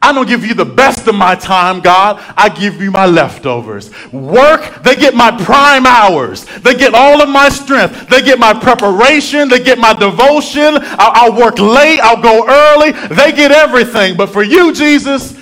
I 0.00 0.12
don't 0.12 0.28
give 0.28 0.44
you 0.44 0.54
the 0.54 0.64
best 0.64 1.08
of 1.08 1.16
my 1.16 1.34
time, 1.34 1.80
God. 1.80 2.22
I 2.36 2.48
give 2.48 2.80
you 2.80 2.92
my 2.92 3.06
leftovers. 3.06 3.90
Work, 4.12 4.82
they 4.84 4.94
get 4.94 5.14
my 5.14 5.32
prime 5.44 5.86
hours. 5.86 6.44
They 6.60 6.74
get 6.74 6.94
all 6.94 7.20
of 7.20 7.28
my 7.28 7.48
strength. 7.48 8.08
They 8.08 8.22
get 8.22 8.38
my 8.38 8.54
preparation. 8.54 9.48
They 9.48 9.62
get 9.62 9.78
my 9.78 9.92
devotion. 9.94 10.78
I'll, 10.80 11.32
I'll 11.32 11.36
work 11.36 11.58
late. 11.58 11.98
I'll 12.00 12.22
go 12.22 12.46
early. 12.48 12.92
They 12.92 13.32
get 13.32 13.50
everything. 13.50 14.16
But 14.16 14.28
for 14.30 14.44
you, 14.44 14.72
Jesus, 14.72 15.38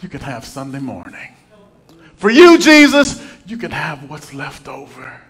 you 0.00 0.08
can 0.08 0.20
have 0.20 0.44
Sunday 0.44 0.80
morning. 0.80 1.34
For 2.14 2.30
you, 2.30 2.58
Jesus, 2.58 3.20
you 3.46 3.56
can 3.56 3.72
have 3.72 4.08
what's 4.08 4.32
left 4.32 4.68
over. 4.68 5.20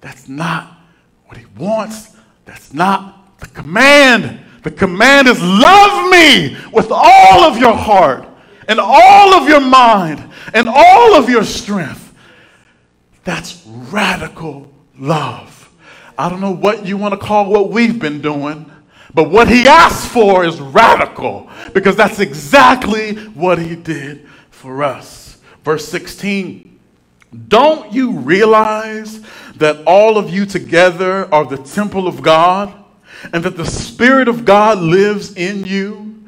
That's 0.00 0.28
not 0.28 0.78
what 1.26 1.36
he 1.36 1.46
wants. 1.58 2.16
That's 2.44 2.72
not 2.72 3.38
the 3.40 3.48
command. 3.48 4.40
The 4.66 4.72
command 4.72 5.28
is 5.28 5.40
love 5.40 6.10
me 6.10 6.56
with 6.72 6.88
all 6.90 7.44
of 7.44 7.56
your 7.56 7.72
heart 7.72 8.26
and 8.66 8.80
all 8.80 9.34
of 9.34 9.48
your 9.48 9.60
mind 9.60 10.28
and 10.54 10.68
all 10.68 11.14
of 11.14 11.30
your 11.30 11.44
strength. 11.44 12.12
That's 13.22 13.64
radical 13.64 14.68
love. 14.98 15.72
I 16.18 16.28
don't 16.28 16.40
know 16.40 16.50
what 16.50 16.84
you 16.84 16.96
want 16.96 17.14
to 17.14 17.16
call 17.16 17.48
what 17.48 17.70
we've 17.70 18.00
been 18.00 18.20
doing, 18.20 18.68
but 19.14 19.30
what 19.30 19.48
he 19.48 19.68
asked 19.68 20.08
for 20.08 20.44
is 20.44 20.60
radical 20.60 21.48
because 21.72 21.94
that's 21.94 22.18
exactly 22.18 23.14
what 23.14 23.60
he 23.60 23.76
did 23.76 24.26
for 24.50 24.82
us. 24.82 25.38
Verse 25.62 25.86
16 25.86 26.76
Don't 27.46 27.92
you 27.92 28.18
realize 28.18 29.20
that 29.58 29.84
all 29.86 30.18
of 30.18 30.28
you 30.28 30.44
together 30.44 31.32
are 31.32 31.44
the 31.44 31.58
temple 31.58 32.08
of 32.08 32.20
God? 32.20 32.82
And 33.32 33.44
that 33.44 33.56
the 33.56 33.66
Spirit 33.66 34.28
of 34.28 34.44
God 34.44 34.78
lives 34.78 35.34
in 35.34 35.64
you, 35.64 36.24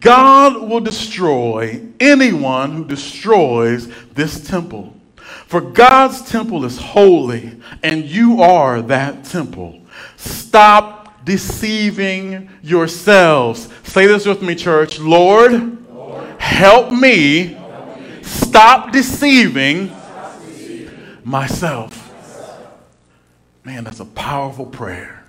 God 0.00 0.68
will 0.68 0.80
destroy 0.80 1.80
anyone 2.00 2.72
who 2.72 2.84
destroys 2.84 3.88
this 4.14 4.46
temple. 4.46 4.96
For 5.46 5.60
God's 5.60 6.22
temple 6.22 6.64
is 6.64 6.78
holy, 6.78 7.56
and 7.82 8.04
you 8.04 8.42
are 8.42 8.82
that 8.82 9.24
temple. 9.24 9.80
Stop 10.16 11.24
deceiving 11.24 12.48
yourselves. 12.62 13.68
Say 13.84 14.06
this 14.06 14.26
with 14.26 14.42
me, 14.42 14.54
church. 14.54 14.98
Lord, 14.98 15.52
Lord 15.92 16.40
help, 16.40 16.90
me 16.90 17.48
help 17.48 18.00
me 18.00 18.22
stop 18.22 18.92
deceiving, 18.92 19.88
stop 19.88 20.40
deceiving 20.40 21.18
myself. 21.22 21.98
Man, 23.64 23.84
that's 23.84 24.00
a 24.00 24.04
powerful 24.04 24.66
prayer. 24.66 25.21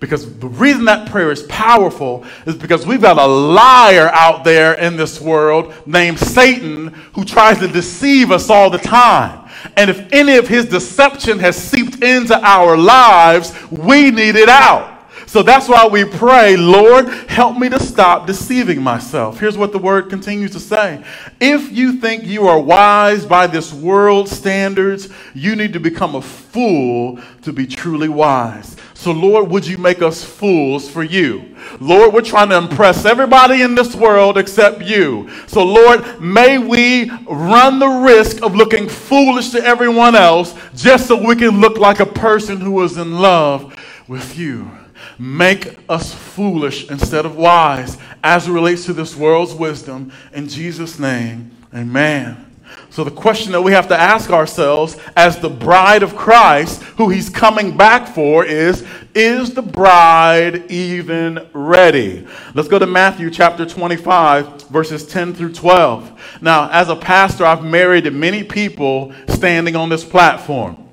Because 0.00 0.38
the 0.38 0.46
reason 0.46 0.84
that 0.84 1.10
prayer 1.10 1.32
is 1.32 1.42
powerful 1.44 2.24
is 2.46 2.54
because 2.54 2.86
we've 2.86 3.00
got 3.00 3.18
a 3.18 3.26
liar 3.26 4.08
out 4.12 4.44
there 4.44 4.74
in 4.74 4.96
this 4.96 5.20
world 5.20 5.74
named 5.86 6.18
Satan 6.18 6.88
who 7.14 7.24
tries 7.24 7.58
to 7.58 7.68
deceive 7.68 8.30
us 8.30 8.48
all 8.48 8.70
the 8.70 8.78
time. 8.78 9.48
And 9.76 9.90
if 9.90 10.12
any 10.12 10.36
of 10.36 10.46
his 10.46 10.66
deception 10.66 11.40
has 11.40 11.56
seeped 11.56 12.02
into 12.02 12.38
our 12.46 12.76
lives, 12.76 13.52
we 13.70 14.10
need 14.10 14.36
it 14.36 14.48
out. 14.48 14.97
So 15.28 15.42
that's 15.42 15.68
why 15.68 15.86
we 15.86 16.06
pray, 16.06 16.56
Lord, 16.56 17.06
help 17.28 17.58
me 17.58 17.68
to 17.68 17.78
stop 17.78 18.26
deceiving 18.26 18.80
myself. 18.80 19.38
Here's 19.38 19.58
what 19.58 19.72
the 19.72 19.78
word 19.78 20.08
continues 20.08 20.52
to 20.52 20.60
say 20.60 21.04
If 21.38 21.70
you 21.70 21.92
think 22.00 22.24
you 22.24 22.48
are 22.48 22.58
wise 22.58 23.26
by 23.26 23.46
this 23.46 23.70
world's 23.70 24.30
standards, 24.30 25.10
you 25.34 25.54
need 25.54 25.74
to 25.74 25.80
become 25.80 26.14
a 26.14 26.22
fool 26.22 27.20
to 27.42 27.52
be 27.52 27.66
truly 27.66 28.08
wise. 28.08 28.76
So, 28.94 29.12
Lord, 29.12 29.50
would 29.50 29.66
you 29.66 29.76
make 29.76 30.00
us 30.00 30.24
fools 30.24 30.88
for 30.88 31.02
you? 31.02 31.54
Lord, 31.78 32.14
we're 32.14 32.22
trying 32.22 32.48
to 32.48 32.56
impress 32.56 33.04
everybody 33.04 33.60
in 33.60 33.74
this 33.74 33.94
world 33.94 34.38
except 34.38 34.80
you. 34.80 35.28
So, 35.46 35.62
Lord, 35.62 36.22
may 36.22 36.56
we 36.56 37.10
run 37.28 37.78
the 37.78 37.86
risk 37.86 38.42
of 38.42 38.56
looking 38.56 38.88
foolish 38.88 39.50
to 39.50 39.62
everyone 39.62 40.16
else 40.16 40.54
just 40.74 41.06
so 41.06 41.22
we 41.22 41.36
can 41.36 41.60
look 41.60 41.76
like 41.76 42.00
a 42.00 42.06
person 42.06 42.62
who 42.62 42.82
is 42.82 42.96
in 42.96 43.18
love 43.20 43.76
with 44.08 44.38
you. 44.38 44.77
Make 45.18 45.78
us 45.88 46.14
foolish 46.14 46.88
instead 46.90 47.26
of 47.26 47.36
wise 47.36 47.98
as 48.22 48.46
it 48.46 48.52
relates 48.52 48.84
to 48.86 48.92
this 48.92 49.16
world's 49.16 49.54
wisdom. 49.54 50.12
In 50.32 50.48
Jesus' 50.48 50.98
name, 50.98 51.50
amen. 51.74 52.44
So, 52.90 53.04
the 53.04 53.10
question 53.10 53.52
that 53.52 53.62
we 53.62 53.72
have 53.72 53.88
to 53.88 53.98
ask 53.98 54.30
ourselves 54.30 54.96
as 55.16 55.38
the 55.38 55.48
bride 55.48 56.02
of 56.02 56.16
Christ, 56.16 56.82
who 56.82 57.08
he's 57.08 57.28
coming 57.30 57.76
back 57.76 58.08
for, 58.08 58.44
is 58.44 58.86
Is 59.14 59.54
the 59.54 59.62
bride 59.62 60.70
even 60.70 61.48
ready? 61.52 62.26
Let's 62.54 62.68
go 62.68 62.78
to 62.78 62.86
Matthew 62.86 63.30
chapter 63.30 63.66
25, 63.66 64.68
verses 64.68 65.06
10 65.06 65.34
through 65.34 65.52
12. 65.54 66.38
Now, 66.40 66.68
as 66.70 66.88
a 66.88 66.96
pastor, 66.96 67.44
I've 67.44 67.64
married 67.64 68.12
many 68.12 68.44
people 68.44 69.12
standing 69.28 69.76
on 69.76 69.88
this 69.88 70.04
platform. 70.04 70.88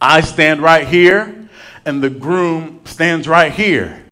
I 0.00 0.22
stand 0.22 0.62
right 0.62 0.86
here, 0.86 1.41
and 1.84 2.02
the 2.02 2.10
groom 2.10 2.80
stands 2.84 3.26
right 3.26 3.52
here. 3.52 4.02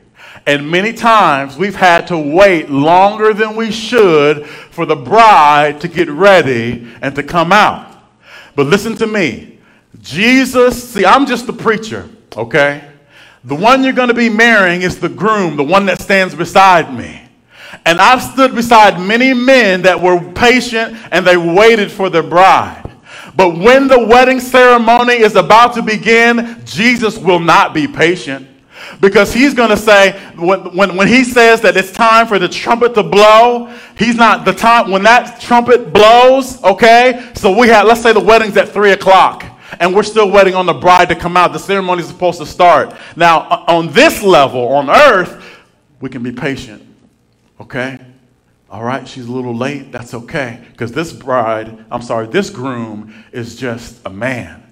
And 0.46 0.70
many 0.70 0.92
times 0.92 1.56
we've 1.56 1.76
had 1.76 2.06
to 2.08 2.18
wait 2.18 2.70
longer 2.70 3.34
than 3.34 3.56
we 3.56 3.70
should 3.70 4.46
for 4.46 4.86
the 4.86 4.96
bride 4.96 5.80
to 5.82 5.88
get 5.88 6.08
ready 6.08 6.88
and 7.02 7.14
to 7.14 7.22
come 7.22 7.52
out. 7.52 7.96
But 8.56 8.66
listen 8.66 8.96
to 8.96 9.06
me. 9.06 9.58
Jesus, 10.00 10.90
see, 10.90 11.04
I'm 11.04 11.26
just 11.26 11.46
the 11.46 11.52
preacher, 11.52 12.08
okay? 12.36 12.84
The 13.44 13.54
one 13.54 13.84
you're 13.84 13.92
going 13.92 14.08
to 14.08 14.14
be 14.14 14.28
marrying 14.28 14.82
is 14.82 14.98
the 14.98 15.08
groom, 15.08 15.56
the 15.56 15.64
one 15.64 15.86
that 15.86 16.00
stands 16.00 16.34
beside 16.34 16.94
me. 16.94 17.22
And 17.84 18.00
I've 18.00 18.22
stood 18.22 18.54
beside 18.54 19.00
many 19.00 19.32
men 19.32 19.82
that 19.82 20.00
were 20.00 20.20
patient 20.32 20.96
and 21.10 21.26
they 21.26 21.36
waited 21.36 21.90
for 21.90 22.10
their 22.10 22.22
bride. 22.22 22.89
But 23.34 23.56
when 23.56 23.88
the 23.88 24.06
wedding 24.06 24.40
ceremony 24.40 25.14
is 25.14 25.36
about 25.36 25.74
to 25.74 25.82
begin, 25.82 26.60
Jesus 26.64 27.18
will 27.18 27.40
not 27.40 27.74
be 27.74 27.86
patient. 27.86 28.48
Because 29.00 29.32
he's 29.32 29.54
going 29.54 29.70
to 29.70 29.76
say, 29.76 30.18
when, 30.36 30.74
when, 30.74 30.96
when 30.96 31.08
he 31.08 31.22
says 31.22 31.60
that 31.60 31.76
it's 31.76 31.92
time 31.92 32.26
for 32.26 32.38
the 32.38 32.48
trumpet 32.48 32.94
to 32.94 33.02
blow, 33.02 33.66
he's 33.96 34.16
not 34.16 34.44
the 34.44 34.52
time, 34.52 34.90
when 34.90 35.02
that 35.04 35.40
trumpet 35.40 35.92
blows, 35.92 36.62
okay? 36.64 37.30
So 37.34 37.56
we 37.56 37.68
have, 37.68 37.86
let's 37.86 38.02
say 38.02 38.12
the 38.12 38.20
wedding's 38.20 38.56
at 38.56 38.70
3 38.70 38.92
o'clock 38.92 39.44
and 39.78 39.94
we're 39.94 40.02
still 40.02 40.30
waiting 40.30 40.54
on 40.54 40.66
the 40.66 40.72
bride 40.72 41.08
to 41.10 41.14
come 41.14 41.36
out. 41.36 41.52
The 41.52 41.58
ceremony 41.58 42.02
is 42.02 42.08
supposed 42.08 42.38
to 42.40 42.46
start. 42.46 42.94
Now, 43.16 43.64
on 43.68 43.88
this 43.92 44.22
level, 44.22 44.68
on 44.68 44.90
earth, 44.90 45.44
we 46.00 46.08
can 46.08 46.22
be 46.22 46.32
patient, 46.32 46.82
okay? 47.60 47.98
All 48.70 48.84
right, 48.84 49.06
she's 49.06 49.26
a 49.26 49.32
little 49.32 49.54
late. 49.54 49.90
That's 49.90 50.14
okay. 50.14 50.60
Because 50.70 50.92
this 50.92 51.12
bride, 51.12 51.84
I'm 51.90 52.02
sorry, 52.02 52.28
this 52.28 52.50
groom 52.50 53.12
is 53.32 53.56
just 53.56 54.00
a 54.06 54.10
man. 54.10 54.62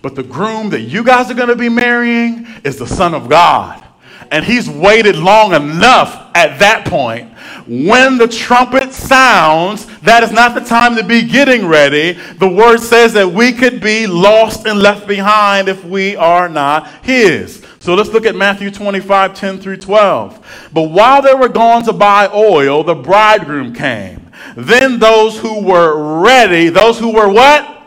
But 0.00 0.14
the 0.14 0.22
groom 0.22 0.70
that 0.70 0.80
you 0.80 1.04
guys 1.04 1.30
are 1.30 1.34
going 1.34 1.48
to 1.48 1.56
be 1.56 1.68
marrying 1.68 2.46
is 2.64 2.78
the 2.78 2.86
Son 2.86 3.14
of 3.14 3.28
God. 3.28 3.84
And 4.30 4.42
he's 4.42 4.70
waited 4.70 5.16
long 5.16 5.52
enough 5.52 6.30
at 6.34 6.58
that 6.60 6.86
point. 6.86 7.30
When 7.66 8.16
the 8.16 8.26
trumpet 8.26 8.94
sounds, 8.94 9.84
that 10.00 10.22
is 10.22 10.32
not 10.32 10.54
the 10.54 10.62
time 10.62 10.96
to 10.96 11.04
be 11.04 11.22
getting 11.22 11.66
ready. 11.66 12.12
The 12.12 12.48
word 12.48 12.80
says 12.80 13.12
that 13.12 13.28
we 13.28 13.52
could 13.52 13.82
be 13.82 14.06
lost 14.06 14.66
and 14.66 14.80
left 14.80 15.06
behind 15.06 15.68
if 15.68 15.84
we 15.84 16.16
are 16.16 16.48
not 16.48 16.88
his. 17.04 17.62
So 17.82 17.96
let's 17.96 18.10
look 18.10 18.26
at 18.26 18.36
Matthew 18.36 18.70
25, 18.70 19.34
10 19.34 19.58
through 19.58 19.78
12. 19.78 20.70
But 20.72 20.82
while 20.82 21.20
they 21.20 21.34
were 21.34 21.48
gone 21.48 21.82
to 21.82 21.92
buy 21.92 22.28
oil, 22.32 22.84
the 22.84 22.94
bridegroom 22.94 23.74
came. 23.74 24.30
Then 24.56 25.00
those 25.00 25.36
who 25.36 25.64
were 25.64 26.22
ready, 26.22 26.68
those 26.68 27.00
who 27.00 27.12
were 27.12 27.28
what? 27.28 27.80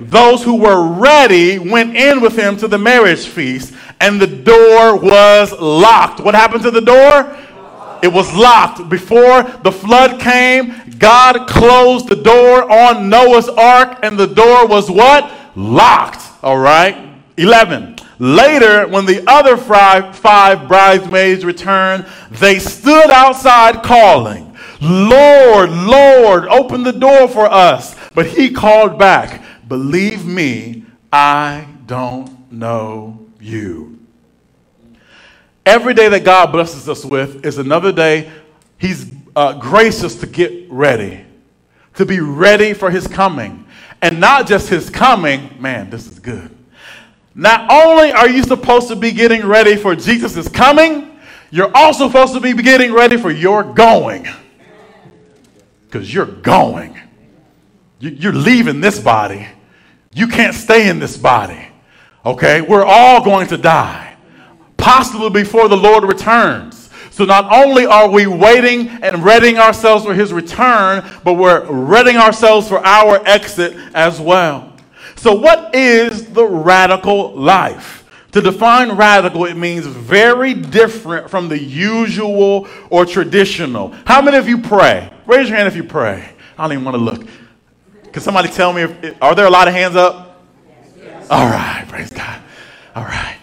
those 0.00 0.42
who 0.42 0.56
were 0.56 0.88
ready 0.94 1.58
went 1.58 1.94
in 1.94 2.22
with 2.22 2.36
him 2.38 2.56
to 2.56 2.66
the 2.66 2.78
marriage 2.78 3.26
feast, 3.26 3.74
and 4.00 4.18
the 4.18 4.26
door 4.26 4.96
was 4.96 5.52
locked. 5.60 6.20
What 6.20 6.34
happened 6.34 6.62
to 6.62 6.70
the 6.70 6.80
door? 6.80 7.36
It 8.02 8.10
was 8.10 8.34
locked. 8.34 8.88
Before 8.88 9.42
the 9.62 9.70
flood 9.70 10.22
came, 10.22 10.74
God 10.98 11.46
closed 11.46 12.08
the 12.08 12.16
door 12.16 12.70
on 12.72 13.10
Noah's 13.10 13.50
ark, 13.50 13.98
and 14.02 14.18
the 14.18 14.26
door 14.26 14.66
was 14.66 14.90
what? 14.90 15.30
Locked. 15.54 16.22
All 16.42 16.58
right. 16.58 17.10
11. 17.36 17.96
Later, 18.22 18.86
when 18.86 19.04
the 19.04 19.24
other 19.26 19.56
five, 19.56 20.68
bridesmaids 20.68 21.44
returned, 21.44 22.06
they 22.30 22.60
stood 22.60 23.10
outside 23.10 23.82
calling, 23.82 24.56
Lord, 24.80 25.70
Lord, 25.70 26.44
open 26.44 26.84
the 26.84 26.92
door 26.92 27.26
for 27.26 27.46
us. 27.46 27.96
But 28.14 28.26
he 28.26 28.50
called 28.52 28.96
back, 28.96 29.42
Believe 29.66 30.24
me, 30.24 30.84
I 31.12 31.66
don't 31.86 32.52
know 32.52 33.26
you. 33.40 33.98
Every 35.66 35.92
day 35.92 36.08
that 36.08 36.22
God 36.22 36.52
blesses 36.52 36.88
us 36.88 37.04
with 37.04 37.44
is 37.44 37.58
another 37.58 37.90
day 37.90 38.30
He's 38.78 39.12
uh, 39.34 39.54
gracious 39.54 40.14
to 40.20 40.28
get 40.28 40.70
ready, 40.70 41.24
to 41.96 42.06
be 42.06 42.20
ready 42.20 42.72
for 42.72 42.88
His 42.88 43.08
coming. 43.08 43.66
And 44.00 44.20
not 44.20 44.46
just 44.46 44.68
His 44.68 44.90
coming, 44.90 45.56
man, 45.58 45.90
this 45.90 46.06
is 46.06 46.20
good. 46.20 46.56
Not 47.34 47.70
only 47.70 48.12
are 48.12 48.28
you 48.28 48.42
supposed 48.42 48.88
to 48.88 48.96
be 48.96 49.10
getting 49.12 49.46
ready 49.46 49.76
for 49.76 49.96
Jesus' 49.96 50.48
coming, 50.48 51.18
you're 51.50 51.74
also 51.74 52.06
supposed 52.08 52.34
to 52.34 52.40
be 52.40 52.52
getting 52.54 52.92
ready 52.92 53.16
for 53.16 53.30
your 53.30 53.62
going. 53.62 54.26
because 55.86 56.12
you're 56.12 56.24
going. 56.24 56.98
You're 58.00 58.32
leaving 58.32 58.80
this 58.80 58.98
body. 58.98 59.46
You 60.14 60.26
can't 60.26 60.54
stay 60.54 60.88
in 60.88 60.98
this 60.98 61.16
body. 61.16 61.68
Okay? 62.24 62.62
We're 62.62 62.84
all 62.84 63.22
going 63.24 63.48
to 63.48 63.58
die, 63.58 64.16
possibly 64.76 65.30
before 65.30 65.68
the 65.68 65.76
Lord 65.76 66.04
returns. 66.04 66.88
So 67.10 67.26
not 67.26 67.52
only 67.52 67.84
are 67.84 68.08
we 68.08 68.26
waiting 68.26 68.88
and 68.88 69.22
readying 69.22 69.58
ourselves 69.58 70.04
for 70.04 70.14
his 70.14 70.32
return, 70.32 71.04
but 71.22 71.34
we're 71.34 71.70
readying 71.70 72.16
ourselves 72.16 72.68
for 72.68 72.84
our 72.84 73.20
exit 73.26 73.76
as 73.94 74.18
well. 74.18 74.71
So, 75.22 75.34
what 75.34 75.72
is 75.72 76.32
the 76.32 76.44
radical 76.44 77.32
life? 77.36 78.04
To 78.32 78.40
define 78.40 78.90
radical, 78.96 79.44
it 79.44 79.54
means 79.54 79.86
very 79.86 80.52
different 80.52 81.30
from 81.30 81.48
the 81.48 81.56
usual 81.56 82.66
or 82.90 83.06
traditional. 83.06 83.94
How 84.04 84.20
many 84.20 84.36
of 84.36 84.48
you 84.48 84.58
pray? 84.58 85.12
Raise 85.24 85.48
your 85.48 85.58
hand 85.58 85.68
if 85.68 85.76
you 85.76 85.84
pray. 85.84 86.28
I 86.58 86.64
don't 86.64 86.72
even 86.72 86.84
want 86.84 86.96
to 86.96 87.00
look. 87.04 87.24
Can 88.12 88.20
somebody 88.20 88.48
tell 88.48 88.72
me, 88.72 88.82
if, 88.82 89.22
are 89.22 89.36
there 89.36 89.46
a 89.46 89.50
lot 89.50 89.68
of 89.68 89.74
hands 89.74 89.94
up? 89.94 90.42
Yes. 90.98 91.28
All 91.30 91.46
right, 91.46 91.84
praise 91.86 92.10
God. 92.10 92.42
All 92.96 93.04
right. 93.04 93.38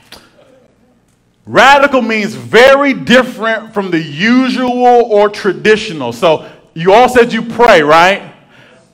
Radical 1.45 2.01
means 2.01 2.35
very 2.35 2.93
different 2.93 3.73
from 3.73 3.89
the 3.89 4.01
usual 4.01 4.69
or 4.69 5.29
traditional. 5.29 6.11
So 6.11 6.51
you 6.73 6.91
all 6.91 7.07
said 7.07 7.31
you 7.31 7.41
pray, 7.41 7.83
right? 7.83 8.28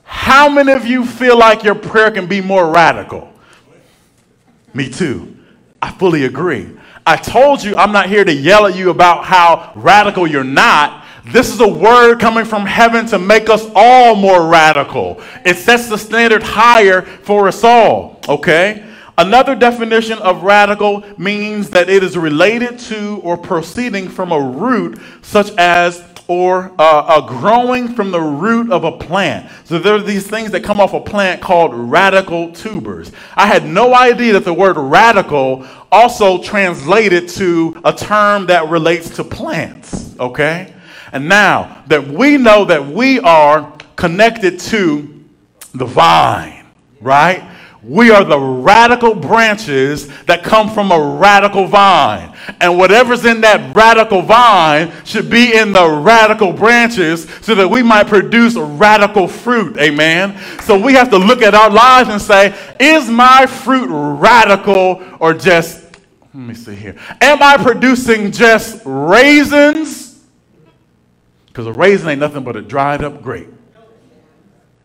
How 0.06 0.48
many 0.48 0.72
of 0.72 0.86
you 0.86 1.04
feel 1.04 1.36
like 1.36 1.62
your 1.64 1.74
prayer 1.74 2.10
can 2.10 2.26
be 2.26 2.40
more 2.40 2.72
radical? 2.72 3.32
Me 4.72 4.88
too. 4.88 5.36
I 5.82 5.90
fully 5.92 6.24
agree. 6.24 6.70
I 7.04 7.16
told 7.16 7.62
you 7.62 7.76
I'm 7.76 7.92
not 7.92 8.08
here 8.08 8.24
to 8.24 8.32
yell 8.32 8.66
at 8.66 8.76
you 8.76 8.90
about 8.90 9.24
how 9.24 9.72
radical 9.74 10.26
you're 10.26 10.44
not. 10.44 11.04
This 11.26 11.52
is 11.52 11.60
a 11.60 11.68
word 11.68 12.20
coming 12.20 12.44
from 12.44 12.64
heaven 12.64 13.04
to 13.06 13.18
make 13.18 13.50
us 13.50 13.68
all 13.74 14.14
more 14.14 14.48
radical. 14.48 15.20
It 15.44 15.56
sets 15.56 15.88
the 15.88 15.98
standard 15.98 16.42
higher 16.42 17.02
for 17.02 17.48
us 17.48 17.64
all, 17.64 18.20
okay? 18.28 18.86
Another 19.18 19.54
definition 19.54 20.18
of 20.18 20.42
radical 20.44 21.02
means 21.18 21.70
that 21.70 21.88
it 21.88 22.04
is 22.04 22.16
related 22.16 22.78
to 22.80 23.20
or 23.24 23.36
proceeding 23.36 24.08
from 24.08 24.30
a 24.30 24.40
root, 24.40 25.00
such 25.22 25.50
as 25.56 26.04
or 26.28 26.72
uh, 26.78 27.22
a 27.22 27.28
growing 27.28 27.94
from 27.94 28.10
the 28.10 28.20
root 28.20 28.72
of 28.72 28.84
a 28.84 28.92
plant. 28.92 29.50
So 29.64 29.78
there 29.78 29.94
are 29.94 30.02
these 30.02 30.26
things 30.26 30.50
that 30.50 30.64
come 30.64 30.80
off 30.80 30.92
a 30.92 31.00
plant 31.00 31.40
called 31.40 31.72
radical 31.72 32.52
tubers. 32.52 33.12
I 33.36 33.46
had 33.46 33.64
no 33.64 33.94
idea 33.94 34.32
that 34.32 34.44
the 34.44 34.54
word 34.54 34.76
radical 34.76 35.66
also 35.92 36.42
translated 36.42 37.28
to 37.30 37.80
a 37.84 37.92
term 37.92 38.46
that 38.46 38.68
relates 38.68 39.10
to 39.16 39.24
plants, 39.24 40.18
okay? 40.18 40.74
And 41.12 41.28
now 41.28 41.84
that 41.86 42.06
we 42.06 42.36
know 42.36 42.64
that 42.64 42.84
we 42.84 43.20
are 43.20 43.72
connected 43.94 44.58
to 44.60 45.24
the 45.74 45.86
vine, 45.86 46.66
right? 47.00 47.55
We 47.86 48.10
are 48.10 48.24
the 48.24 48.38
radical 48.38 49.14
branches 49.14 50.08
that 50.24 50.42
come 50.42 50.68
from 50.68 50.90
a 50.90 51.00
radical 51.18 51.68
vine. 51.68 52.36
And 52.60 52.76
whatever's 52.76 53.24
in 53.24 53.42
that 53.42 53.76
radical 53.76 54.22
vine 54.22 54.90
should 55.04 55.30
be 55.30 55.56
in 55.56 55.72
the 55.72 55.88
radical 55.88 56.52
branches 56.52 57.28
so 57.42 57.54
that 57.54 57.68
we 57.68 57.84
might 57.84 58.08
produce 58.08 58.56
radical 58.56 59.28
fruit. 59.28 59.76
Amen. 59.78 60.36
So 60.62 60.76
we 60.76 60.94
have 60.94 61.10
to 61.10 61.18
look 61.18 61.42
at 61.42 61.54
our 61.54 61.70
lives 61.70 62.08
and 62.08 62.20
say, 62.20 62.58
is 62.80 63.08
my 63.08 63.46
fruit 63.46 63.88
radical 63.88 65.04
or 65.20 65.32
just, 65.32 65.84
let 66.34 66.42
me 66.42 66.54
see 66.54 66.74
here. 66.74 66.96
Am 67.20 67.40
I 67.40 67.56
producing 67.56 68.32
just 68.32 68.82
raisins? 68.84 70.24
Because 71.46 71.68
a 71.68 71.72
raisin 71.72 72.08
ain't 72.08 72.20
nothing 72.20 72.42
but 72.42 72.56
a 72.56 72.62
dried 72.62 73.04
up 73.04 73.22
grape. 73.22 73.48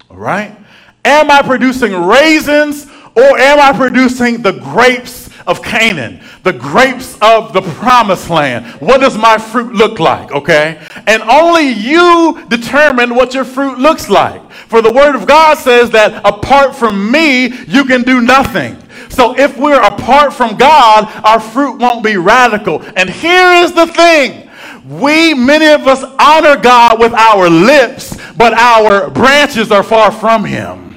All 0.08 0.18
right? 0.18 0.56
Am 1.04 1.32
I 1.32 1.42
producing 1.42 1.94
raisins 1.94 2.88
or 3.16 3.38
am 3.38 3.60
I 3.60 3.76
producing 3.76 4.42
the 4.42 4.54
grapes 4.54 5.30
of 5.48 5.64
Canaan, 5.64 6.22
the 6.44 6.54
grapes 6.54 7.18
of 7.22 7.54
the 7.54 7.62
promised 7.62 8.30
land? 8.30 8.66
What 8.80 9.02
does 9.02 9.18
my 9.18 9.38
fruit 9.38 9.74
look 9.74 10.00
like? 10.00 10.32
Okay? 10.32 10.80
And 11.08 11.22
only 11.24 11.70
you 11.70 12.46
determine 12.50 13.16
what 13.16 13.34
your 13.34 13.46
fruit 13.46 13.80
looks 13.80 14.10
like. 14.10 14.52
For 14.52 14.82
the 14.82 14.94
word 14.94 15.16
of 15.16 15.28
God 15.28 15.58
says 15.58 15.90
that 15.92 16.22
apart 16.26 16.76
from 16.76 17.12
me, 17.12 17.48
you 17.66 17.84
can 17.86 18.04
do 18.04 18.22
nothing. 18.22 18.78
So 19.10 19.38
if 19.38 19.58
we're 19.58 19.82
apart 19.82 20.34
from 20.34 20.56
God, 20.56 21.12
our 21.26 21.40
fruit 21.40 21.80
won't 21.80 22.04
be 22.04 22.18
radical. 22.18 22.82
And 22.96 23.10
here 23.10 23.64
is 23.64 23.74
the 23.74 23.88
thing. 23.88 24.50
We, 24.88 25.34
many 25.34 25.68
of 25.68 25.88
us, 25.88 26.04
honor 26.18 26.60
God 26.60 27.00
with 27.00 27.14
our 27.14 27.50
lips, 27.50 28.18
but 28.36 28.54
our 28.54 29.10
branches 29.10 29.72
are 29.72 29.84
far 29.84 30.12
from 30.12 30.46
Him. 30.46 30.91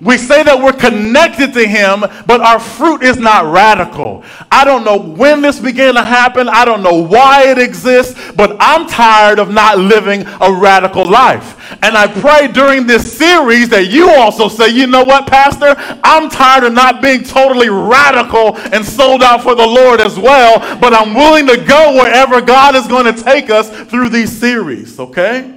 We 0.00 0.18
say 0.18 0.42
that 0.42 0.60
we're 0.60 0.72
connected 0.72 1.54
to 1.54 1.66
Him, 1.66 2.00
but 2.26 2.40
our 2.40 2.60
fruit 2.60 3.02
is 3.02 3.16
not 3.16 3.50
radical. 3.52 4.24
I 4.50 4.64
don't 4.64 4.84
know 4.84 4.98
when 4.98 5.40
this 5.40 5.58
began 5.58 5.94
to 5.94 6.04
happen. 6.04 6.48
I 6.48 6.64
don't 6.64 6.82
know 6.82 7.02
why 7.02 7.44
it 7.50 7.58
exists, 7.58 8.32
but 8.32 8.56
I'm 8.60 8.86
tired 8.86 9.38
of 9.38 9.50
not 9.50 9.78
living 9.78 10.26
a 10.40 10.52
radical 10.52 11.04
life. 11.04 11.54
And 11.82 11.96
I 11.96 12.06
pray 12.06 12.48
during 12.48 12.86
this 12.86 13.16
series 13.16 13.68
that 13.70 13.86
you 13.86 14.10
also 14.10 14.48
say, 14.48 14.68
you 14.68 14.86
know 14.86 15.04
what, 15.04 15.26
Pastor? 15.26 15.74
I'm 16.04 16.28
tired 16.28 16.64
of 16.64 16.72
not 16.72 17.02
being 17.02 17.22
totally 17.22 17.68
radical 17.68 18.56
and 18.72 18.84
sold 18.84 19.22
out 19.22 19.42
for 19.42 19.54
the 19.54 19.66
Lord 19.66 20.00
as 20.00 20.18
well, 20.18 20.58
but 20.78 20.92
I'm 20.92 21.14
willing 21.14 21.46
to 21.46 21.56
go 21.64 21.94
wherever 21.94 22.40
God 22.40 22.76
is 22.76 22.86
going 22.86 23.12
to 23.12 23.22
take 23.22 23.50
us 23.50 23.70
through 23.88 24.10
these 24.10 24.36
series, 24.36 25.00
okay? 25.00 25.55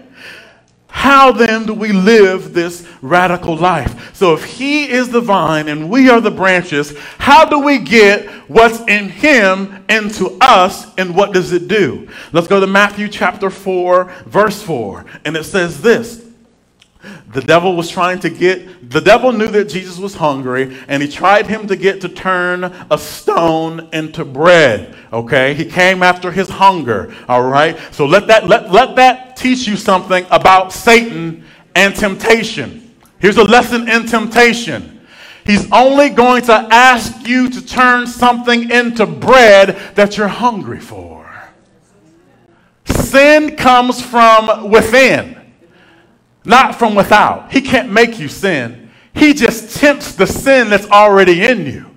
How 0.99 1.31
then 1.31 1.65
do 1.65 1.73
we 1.73 1.93
live 1.93 2.53
this 2.53 2.85
radical 3.01 3.55
life? 3.55 4.13
So, 4.13 4.33
if 4.33 4.43
He 4.43 4.89
is 4.89 5.07
the 5.07 5.21
vine 5.21 5.69
and 5.69 5.89
we 5.89 6.09
are 6.09 6.19
the 6.19 6.29
branches, 6.29 6.93
how 7.17 7.45
do 7.45 7.57
we 7.57 7.79
get 7.79 8.27
what's 8.49 8.81
in 8.81 9.07
Him 9.07 9.85
into 9.87 10.37
us 10.41 10.93
and 10.95 11.15
what 11.15 11.31
does 11.31 11.53
it 11.53 11.69
do? 11.69 12.09
Let's 12.33 12.47
go 12.47 12.59
to 12.59 12.67
Matthew 12.67 13.07
chapter 13.07 13.49
4, 13.49 14.11
verse 14.25 14.61
4. 14.61 15.05
And 15.23 15.37
it 15.37 15.45
says 15.45 15.81
this 15.81 16.29
the 17.29 17.41
devil 17.41 17.77
was 17.77 17.89
trying 17.89 18.19
to 18.19 18.29
get, 18.29 18.89
the 18.89 18.99
devil 18.99 19.31
knew 19.31 19.47
that 19.47 19.69
Jesus 19.69 19.97
was 19.97 20.15
hungry, 20.15 20.77
and 20.89 21.01
he 21.01 21.07
tried 21.07 21.47
him 21.47 21.67
to 21.67 21.77
get 21.77 22.01
to 22.01 22.09
turn 22.09 22.65
a 22.91 22.97
stone 22.97 23.87
into 23.93 24.25
bread. 24.25 24.95
Okay? 25.13 25.53
He 25.53 25.63
came 25.63 26.03
after 26.03 26.31
his 26.31 26.49
hunger. 26.49 27.15
All 27.29 27.43
right? 27.43 27.77
So 27.91 28.05
let 28.05 28.27
that, 28.27 28.47
let, 28.47 28.71
let 28.71 28.97
that 28.97 29.28
teach 29.39 29.67
you 29.67 29.75
something 29.77 30.25
about 30.29 30.73
Satan 30.73 31.43
and 31.75 31.95
temptation. 31.95 32.93
Here's 33.19 33.37
a 33.37 33.43
lesson 33.43 33.89
in 33.89 34.05
temptation. 34.05 35.01
He's 35.45 35.69
only 35.71 36.09
going 36.09 36.43
to 36.43 36.53
ask 36.53 37.27
you 37.27 37.49
to 37.49 37.65
turn 37.65 38.05
something 38.07 38.69
into 38.69 39.05
bread 39.05 39.79
that 39.95 40.17
you're 40.17 40.27
hungry 40.27 40.79
for. 40.79 41.25
Sin 42.85 43.55
comes 43.55 44.01
from 44.01 44.69
within 44.69 45.39
not 46.45 46.75
from 46.75 46.95
without. 46.95 47.51
He 47.51 47.61
can't 47.61 47.91
make 47.91 48.19
you 48.19 48.27
sin. 48.27 48.89
He 49.13 49.33
just 49.33 49.77
tempts 49.77 50.13
the 50.13 50.25
sin 50.25 50.69
that's 50.69 50.87
already 50.87 51.43
in 51.43 51.65
you. 51.65 51.88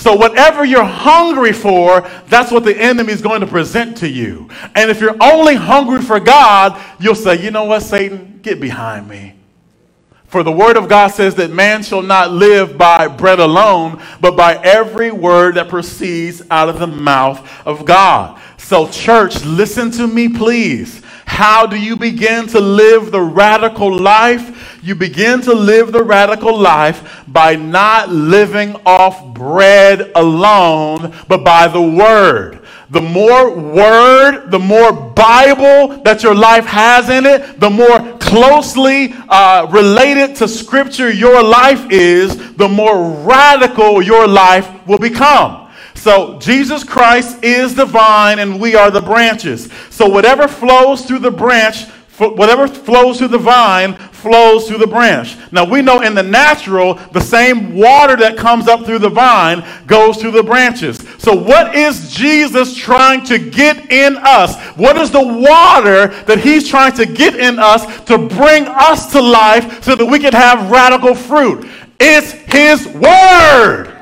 So, 0.00 0.14
whatever 0.14 0.64
you're 0.64 0.82
hungry 0.82 1.52
for, 1.52 2.08
that's 2.28 2.50
what 2.50 2.64
the 2.64 2.74
enemy 2.74 3.12
is 3.12 3.20
going 3.20 3.42
to 3.42 3.46
present 3.46 3.98
to 3.98 4.08
you. 4.08 4.48
And 4.74 4.90
if 4.90 4.98
you're 4.98 5.14
only 5.22 5.56
hungry 5.56 6.00
for 6.00 6.18
God, 6.18 6.80
you'll 6.98 7.14
say, 7.14 7.38
you 7.38 7.50
know 7.50 7.64
what, 7.64 7.82
Satan, 7.82 8.40
get 8.40 8.62
behind 8.62 9.06
me. 9.10 9.34
For 10.24 10.42
the 10.42 10.52
word 10.52 10.78
of 10.78 10.88
God 10.88 11.08
says 11.08 11.34
that 11.34 11.50
man 11.50 11.82
shall 11.82 12.00
not 12.00 12.32
live 12.32 12.78
by 12.78 13.08
bread 13.08 13.40
alone, 13.40 14.02
but 14.22 14.36
by 14.38 14.54
every 14.62 15.10
word 15.10 15.56
that 15.56 15.68
proceeds 15.68 16.40
out 16.50 16.70
of 16.70 16.78
the 16.78 16.86
mouth 16.86 17.46
of 17.66 17.84
God. 17.84 18.40
So, 18.56 18.88
church, 18.88 19.44
listen 19.44 19.90
to 19.90 20.06
me, 20.06 20.30
please. 20.30 21.02
How 21.30 21.64
do 21.64 21.80
you 21.80 21.96
begin 21.96 22.48
to 22.48 22.60
live 22.60 23.12
the 23.12 23.20
radical 23.20 23.96
life? 23.96 24.78
You 24.82 24.96
begin 24.96 25.40
to 25.42 25.54
live 25.54 25.92
the 25.92 26.02
radical 26.02 26.58
life 26.58 27.22
by 27.28 27.54
not 27.54 28.10
living 28.10 28.74
off 28.84 29.24
bread 29.32 30.10
alone, 30.16 31.14
but 31.28 31.44
by 31.44 31.68
the 31.68 31.80
word. 31.80 32.66
The 32.90 33.00
more 33.00 33.56
word, 33.56 34.50
the 34.50 34.58
more 34.58 34.92
Bible 34.92 36.02
that 36.02 36.24
your 36.24 36.34
life 36.34 36.66
has 36.66 37.08
in 37.08 37.24
it, 37.24 37.60
the 37.60 37.70
more 37.70 38.18
closely 38.18 39.14
uh, 39.28 39.68
related 39.70 40.34
to 40.36 40.48
Scripture 40.48 41.10
your 41.10 41.44
life 41.44 41.86
is, 41.90 42.54
the 42.56 42.68
more 42.68 43.24
radical 43.24 44.02
your 44.02 44.26
life 44.26 44.68
will 44.84 44.98
become. 44.98 45.69
So 46.00 46.38
Jesus 46.38 46.82
Christ 46.82 47.44
is 47.44 47.74
the 47.74 47.84
vine 47.84 48.38
and 48.38 48.58
we 48.58 48.74
are 48.74 48.90
the 48.90 49.02
branches. 49.02 49.70
So 49.90 50.08
whatever 50.08 50.48
flows 50.48 51.04
through 51.04 51.18
the 51.18 51.30
branch 51.30 51.84
whatever 52.28 52.68
flows 52.68 53.18
through 53.18 53.28
the 53.28 53.38
vine 53.38 53.94
flows 53.94 54.68
through 54.68 54.78
the 54.78 54.86
branch. 54.86 55.36
Now 55.52 55.64
we 55.64 55.80
know 55.80 56.02
in 56.02 56.14
the 56.14 56.22
natural, 56.22 56.94
the 57.12 57.20
same 57.20 57.74
water 57.74 58.16
that 58.16 58.36
comes 58.36 58.68
up 58.68 58.84
through 58.84 58.98
the 58.98 59.08
vine 59.08 59.64
goes 59.86 60.18
through 60.18 60.32
the 60.32 60.42
branches. 60.42 60.98
So 61.18 61.34
what 61.34 61.74
is 61.74 62.12
Jesus 62.12 62.76
trying 62.76 63.24
to 63.24 63.38
get 63.38 63.90
in 63.90 64.18
us? 64.18 64.58
What 64.76 64.98
is 64.98 65.10
the 65.10 65.26
water 65.26 66.08
that 66.24 66.40
he's 66.40 66.68
trying 66.68 66.92
to 66.94 67.06
get 67.06 67.36
in 67.36 67.58
us 67.58 68.04
to 68.04 68.18
bring 68.18 68.66
us 68.66 69.10
to 69.12 69.22
life 69.22 69.82
so 69.82 69.94
that 69.94 70.04
we 70.04 70.18
can 70.18 70.34
have 70.34 70.70
radical 70.70 71.14
fruit? 71.14 71.66
It's 71.98 72.32
his 72.32 72.86
word. 72.88 73.99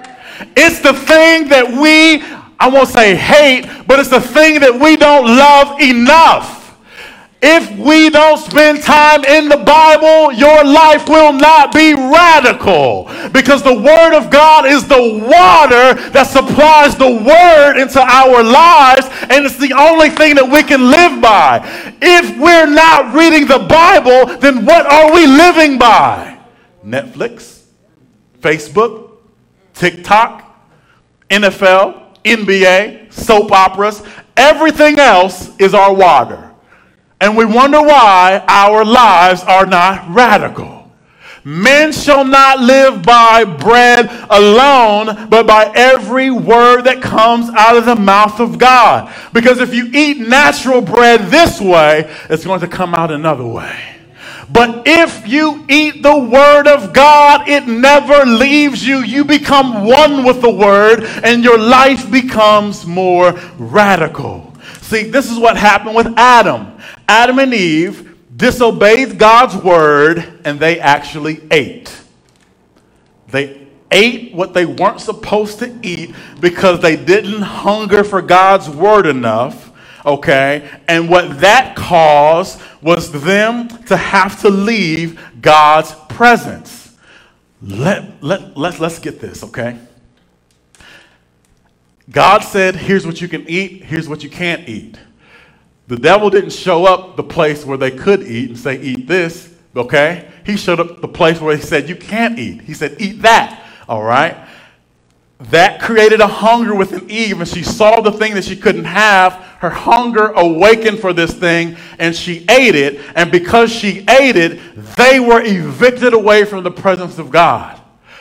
It's 0.57 0.81
the 0.81 0.93
thing 0.93 1.49
that 1.49 1.67
we, 1.69 2.23
I 2.59 2.69
won't 2.69 2.89
say 2.89 3.15
hate, 3.15 3.67
but 3.87 3.99
it's 3.99 4.11
the 4.11 4.21
thing 4.21 4.61
that 4.61 4.75
we 4.79 4.97
don't 4.97 5.27
love 5.27 5.81
enough. 5.81 6.59
If 7.41 7.71
we 7.79 8.11
don't 8.11 8.39
spend 8.39 8.83
time 8.83 9.25
in 9.25 9.49
the 9.49 9.59
Bible, 9.59 10.33
your 10.33 10.65
life 10.65 11.09
will 11.09 11.33
not 11.33 11.73
be 11.73 11.95
radical 11.95 13.05
because 13.31 13.63
the 13.63 13.75
Word 13.75 14.17
of 14.19 14.29
God 14.29 14.67
is 14.67 14.89
the 14.89 15.23
water 15.23 15.95
that 16.11 16.27
supplies 16.27 16.97
the 16.97 17.07
Word 17.07 17.81
into 17.81 18.01
our 18.01 18.43
lives, 18.43 19.07
and 19.31 19.47
it's 19.47 19.57
the 19.57 19.73
only 19.73 20.11
thing 20.11 20.35
that 20.35 20.51
we 20.51 20.65
can 20.65 20.91
live 20.91 21.23
by. 21.23 21.63
If 22.03 22.37
we're 22.39 22.67
not 22.67 23.15
reading 23.15 23.47
the 23.47 23.61
Bible, 23.61 24.37
then 24.39 24.65
what 24.65 24.85
are 24.87 25.15
we 25.15 25.29
living 25.29 25.79
by? 25.79 26.41
Netflix, 26.85 27.67
Facebook, 28.41 29.08
TikTok, 29.79 30.45
NFL, 31.31 32.17
NBA, 32.25 33.13
soap 33.13 33.53
operas, 33.53 34.03
everything 34.37 34.99
else 34.99 35.57
is 35.59 35.75
our 35.75 35.95
water. 35.95 36.51
And 37.21 37.37
we 37.37 37.45
wonder 37.45 37.81
why 37.81 38.45
our 38.47 38.85
lives 38.85 39.43
are 39.43 39.67
not 39.67 40.09
radical. 40.11 40.79
Men 41.45 41.93
shall 41.93 42.25
not 42.25 42.61
live 42.61 43.03
by 43.03 43.45
bread 43.45 44.11
alone, 44.29 45.29
but 45.31 45.47
by 45.47 45.73
every 45.75 46.31
word 46.31 46.83
that 46.83 47.01
comes 47.01 47.49
out 47.51 47.77
of 47.77 47.87
the 47.87 47.97
mouth 47.97 48.39
of 48.39 48.59
God. 48.59 49.13
Because 49.33 49.59
if 49.61 49.73
you 49.73 49.89
eat 49.95 50.19
natural 50.19 50.83
bread 50.83 51.23
this 51.31 51.61
way, 51.61 52.15
it's 52.29 52.45
going 52.45 52.61
to 52.61 52.69
come 52.69 52.95
out 52.95 53.11
another 53.11 53.47
way. 53.47 53.98
But 54.51 54.85
if 54.87 55.29
you 55.29 55.65
eat 55.69 56.03
the 56.03 56.19
word 56.19 56.67
of 56.67 56.93
God, 56.93 57.49
it 57.49 57.67
never 57.67 58.25
leaves 58.25 58.87
you. 58.87 58.99
You 58.99 59.25
become 59.25 59.85
one 59.85 60.25
with 60.25 60.41
the 60.41 60.51
word, 60.51 61.05
and 61.23 61.45
your 61.45 61.59
life 61.59 62.11
becomes 62.11 62.87
more 62.87 63.33
radical. 63.59 64.55
See, 64.81 65.03
this 65.11 65.31
is 65.31 65.39
what 65.39 65.57
happened 65.59 65.97
with 65.97 66.15
Adam. 66.17 66.79
Adam 67.07 67.39
and 67.39 67.53
Eve 67.53 68.17
disobeyed 68.39 69.19
God's 69.19 69.57
word 69.57 70.41
and 70.45 70.59
they 70.61 70.81
actually 70.81 71.43
ate. 71.51 71.95
They 73.29 73.67
ate 73.91 74.35
what 74.35 74.55
they 74.55 74.65
weren't 74.65 75.01
supposed 75.01 75.59
to 75.59 75.77
eat 75.83 76.15
because 76.41 76.81
they 76.81 76.97
didn't 76.97 77.43
hunger 77.43 78.05
for 78.05 78.23
God's 78.23 78.71
word 78.71 79.07
enough. 79.07 79.68
Okay? 80.05 80.69
And 80.87 81.09
what 81.09 81.41
that 81.41 81.77
caused 81.77 82.61
was 82.81 83.11
them 83.11 83.69
to 83.87 83.97
have 83.97 84.41
to 84.43 84.51
leave 84.51 85.21
God's 85.41 85.95
presence. 86.09 86.97
Let, 87.61 88.23
let, 88.23 88.57
let, 88.57 88.79
let's 88.79 88.99
get 88.99 89.21
this, 89.21 89.43
okay? 89.43 89.79
God 92.11 92.41
said, 92.41 92.77
here's 92.77 93.07
what 93.07 93.21
you 93.21 93.29
can 93.29 93.49
eat, 93.49 93.85
here's 93.85 94.09
what 94.09 94.23
you 94.23 94.31
can't 94.31 94.69
eat. 94.69 94.97
The 95.89 95.97
devil 95.97 96.29
didn't 96.29 96.51
show 96.51 96.85
up 96.85 97.17
the 97.17 97.23
place 97.23 97.65
where 97.65 97.79
they 97.79 97.91
could 97.91 98.23
eat 98.23 98.51
and 98.51 98.59
say, 98.59 98.79
Eat 98.81 99.07
this, 99.07 99.55
okay? 99.75 100.31
He 100.45 100.59
showed 100.59 100.81
up 100.81 101.01
the 101.01 101.09
place 101.09 101.41
where 101.41 101.57
he 101.57 101.63
said, 101.63 101.89
You 101.89 101.97
can't 101.97 102.39
eat. 102.39 102.61
He 102.61 102.75
said, 102.75 102.97
Eat 103.01 103.23
that, 103.23 103.65
all 103.89 104.03
right? 104.03 104.48
That 105.41 105.81
created 105.81 106.21
a 106.21 106.27
hunger 106.27 106.75
within 106.75 107.09
Eve, 107.09 107.39
and 107.39 107.49
she 107.49 107.63
saw 107.63 108.01
the 108.01 108.11
thing 108.11 108.35
that 108.35 108.45
she 108.45 108.57
couldn't 108.57 108.85
have. 108.85 109.35
Her 109.61 109.71
hunger 109.71 110.29
awakened 110.29 110.99
for 110.99 111.13
this 111.13 111.33
thing, 111.33 111.77
and 111.99 112.15
she 112.15 112.45
ate 112.51 112.75
it. 112.75 113.01
And 113.15 113.31
because 113.31 113.71
she 113.71 114.05
ate 114.09 114.37
it, 114.37 114.59
they 114.97 115.21
were 115.21 115.41
evicted 115.41 116.13
away 116.13 116.45
from 116.45 116.65
the 116.65 116.73
presence 116.73 117.19
of 117.19 117.31
God. 117.31 117.81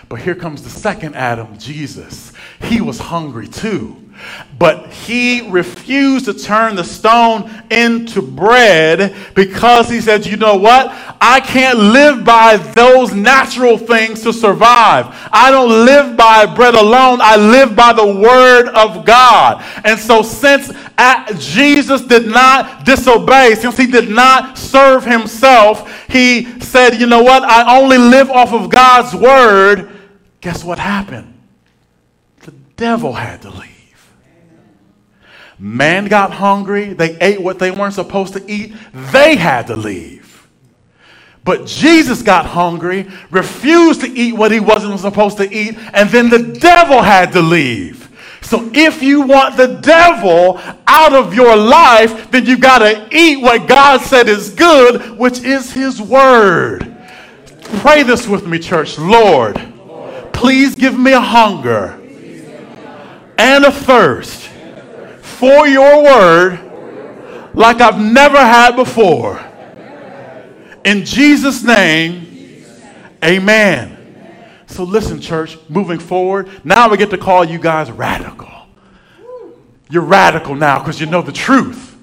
But 0.09 0.21
here 0.21 0.35
comes 0.35 0.61
the 0.61 0.69
second 0.69 1.15
Adam, 1.15 1.57
Jesus. 1.57 2.33
He 2.61 2.81
was 2.81 2.99
hungry 2.99 3.47
too. 3.47 4.06
But 4.57 4.87
he 4.91 5.49
refused 5.49 6.25
to 6.25 6.33
turn 6.33 6.75
the 6.75 6.83
stone 6.83 7.49
into 7.69 8.21
bread 8.21 9.15
because 9.35 9.89
he 9.89 10.01
said, 10.01 10.25
You 10.25 10.37
know 10.37 10.55
what? 10.57 10.87
I 11.21 11.39
can't 11.41 11.77
live 11.77 12.25
by 12.25 12.57
those 12.57 13.13
natural 13.13 13.77
things 13.77 14.23
to 14.23 14.33
survive. 14.33 15.07
I 15.31 15.51
don't 15.51 15.85
live 15.85 16.17
by 16.17 16.45
bread 16.45 16.75
alone, 16.75 17.19
I 17.21 17.37
live 17.37 17.75
by 17.75 17.93
the 17.93 18.05
word 18.05 18.69
of 18.69 19.05
God. 19.05 19.63
And 19.85 19.99
so, 19.99 20.21
since 20.23 20.71
uh, 20.97 21.33
Jesus 21.39 22.01
did 22.01 22.27
not 22.27 22.85
disobey, 22.85 23.55
since 23.55 23.77
he 23.77 23.87
did 23.87 24.09
not 24.09 24.57
serve 24.57 25.05
himself, 25.05 25.89
he 26.09 26.59
said, 26.61 26.95
You 26.99 27.07
know 27.07 27.23
what? 27.23 27.43
I 27.43 27.77
only 27.79 27.97
live 27.97 28.31
off 28.31 28.53
of 28.53 28.69
God's 28.69 29.13
word. 29.15 29.91
Guess 30.41 30.63
what 30.63 30.79
happened? 30.79 31.33
The 32.41 32.51
devil 32.77 33.13
had 33.13 33.41
to 33.43 33.49
leave. 33.51 33.76
Man 35.59 36.07
got 36.07 36.31
hungry. 36.31 36.93
They 36.93 37.17
ate 37.19 37.41
what 37.41 37.59
they 37.59 37.71
weren't 37.71 37.95
supposed 37.95 38.33
to 38.33 38.51
eat. 38.51 38.75
They 38.93 39.35
had 39.35 39.67
to 39.67 39.75
leave. 39.75 40.47
But 41.43 41.65
Jesus 41.65 42.21
got 42.21 42.45
hungry, 42.45 43.07
refused 43.31 44.01
to 44.01 44.09
eat 44.09 44.33
what 44.33 44.51
he 44.51 44.59
wasn't 44.59 44.99
supposed 44.99 45.37
to 45.37 45.49
eat, 45.49 45.77
and 45.93 46.09
then 46.09 46.29
the 46.29 46.43
devil 46.59 47.01
had 47.01 47.31
to 47.31 47.41
leave. 47.41 48.09
So 48.41 48.69
if 48.73 49.01
you 49.01 49.21
want 49.21 49.55
the 49.55 49.79
devil 49.81 50.59
out 50.85 51.13
of 51.13 51.33
your 51.33 51.55
life, 51.55 52.29
then 52.31 52.45
you 52.45 52.57
got 52.57 52.79
to 52.79 53.07
eat 53.11 53.37
what 53.37 53.67
God 53.67 54.01
said 54.01 54.27
is 54.27 54.49
good, 54.49 55.17
which 55.17 55.39
is 55.39 55.71
his 55.71 56.01
word. 56.01 56.95
Pray 57.79 58.03
this 58.03 58.27
with 58.27 58.45
me, 58.45 58.59
church. 58.59 58.97
Lord, 58.97 59.55
please 60.33 60.75
give 60.75 60.99
me 60.99 61.13
a 61.13 61.21
hunger 61.21 61.99
and 63.37 63.65
a 63.65 63.71
thirst 63.71 64.46
for 65.39 65.67
your 65.67 66.03
word 66.03 66.59
like 67.53 67.79
I've 67.79 67.99
never 67.99 68.37
had 68.37 68.75
before. 68.75 69.39
In 70.83 71.05
Jesus' 71.05 71.63
name, 71.63 72.65
amen. 73.23 73.93
So, 74.67 74.83
listen, 74.83 75.21
church, 75.21 75.57
moving 75.69 75.99
forward, 75.99 76.49
now 76.65 76.89
we 76.89 76.97
get 76.97 77.09
to 77.11 77.17
call 77.17 77.45
you 77.45 77.59
guys 77.59 77.91
radical. 77.91 78.51
You're 79.89 80.03
radical 80.03 80.55
now 80.55 80.79
because 80.79 80.99
you 80.99 81.05
know 81.05 81.21
the 81.21 81.31
truth. 81.31 81.95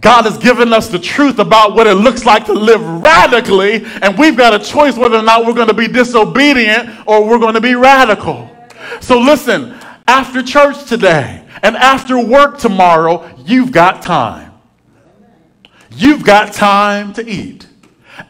God 0.00 0.24
has 0.24 0.36
given 0.38 0.72
us 0.72 0.88
the 0.88 0.98
truth 0.98 1.38
about 1.38 1.74
what 1.74 1.86
it 1.86 1.94
looks 1.94 2.24
like 2.24 2.44
to 2.46 2.52
live 2.52 2.82
radically, 3.02 3.84
and 4.02 4.18
we've 4.18 4.36
got 4.36 4.54
a 4.54 4.64
choice 4.64 4.96
whether 4.96 5.16
or 5.16 5.22
not 5.22 5.46
we're 5.46 5.54
going 5.54 5.68
to 5.68 5.74
be 5.74 5.88
disobedient 5.88 6.90
or 7.06 7.26
we're 7.26 7.38
going 7.38 7.54
to 7.54 7.60
be 7.60 7.74
radical. 7.74 8.50
So, 9.00 9.18
listen, 9.18 9.74
after 10.06 10.42
church 10.42 10.84
today, 10.84 11.45
and 11.62 11.76
after 11.76 12.18
work 12.18 12.58
tomorrow, 12.58 13.28
you've 13.38 13.72
got 13.72 14.02
time. 14.02 14.52
You've 15.90 16.24
got 16.24 16.52
time 16.52 17.12
to 17.14 17.26
eat. 17.26 17.66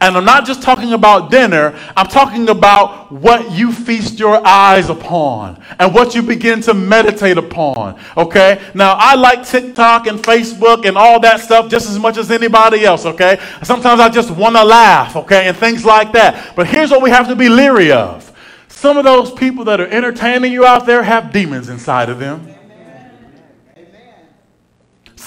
And 0.01 0.17
I'm 0.17 0.25
not 0.25 0.45
just 0.45 0.61
talking 0.61 0.93
about 0.93 1.31
dinner, 1.31 1.77
I'm 1.95 2.07
talking 2.07 2.49
about 2.49 3.11
what 3.11 3.51
you 3.51 3.71
feast 3.71 4.19
your 4.19 4.45
eyes 4.45 4.89
upon 4.89 5.63
and 5.79 5.93
what 5.93 6.13
you 6.13 6.21
begin 6.21 6.59
to 6.61 6.73
meditate 6.73 7.37
upon. 7.37 7.99
Okay? 8.17 8.61
Now, 8.73 8.95
I 8.99 9.15
like 9.15 9.45
TikTok 9.45 10.07
and 10.07 10.19
Facebook 10.19 10.85
and 10.85 10.97
all 10.97 11.19
that 11.21 11.39
stuff 11.39 11.69
just 11.69 11.89
as 11.89 11.97
much 11.97 12.17
as 12.17 12.31
anybody 12.31 12.83
else. 12.83 13.05
Okay? 13.05 13.39
Sometimes 13.63 14.01
I 14.01 14.09
just 14.09 14.29
want 14.29 14.55
to 14.57 14.63
laugh. 14.63 15.15
Okay? 15.15 15.47
And 15.47 15.55
things 15.55 15.85
like 15.85 16.11
that. 16.11 16.55
But 16.55 16.67
here's 16.67 16.91
what 16.91 17.01
we 17.01 17.09
have 17.09 17.27
to 17.29 17.35
be 17.35 17.47
leery 17.47 17.91
of 17.91 18.25
some 18.67 18.97
of 18.97 19.03
those 19.03 19.31
people 19.31 19.63
that 19.65 19.81
are 19.81 19.87
entertaining 19.87 20.51
you 20.51 20.63
out 20.63 20.85
there 20.85 21.01
have 21.01 21.31
demons 21.31 21.67
inside 21.67 22.09
of 22.09 22.19
them. 22.19 22.56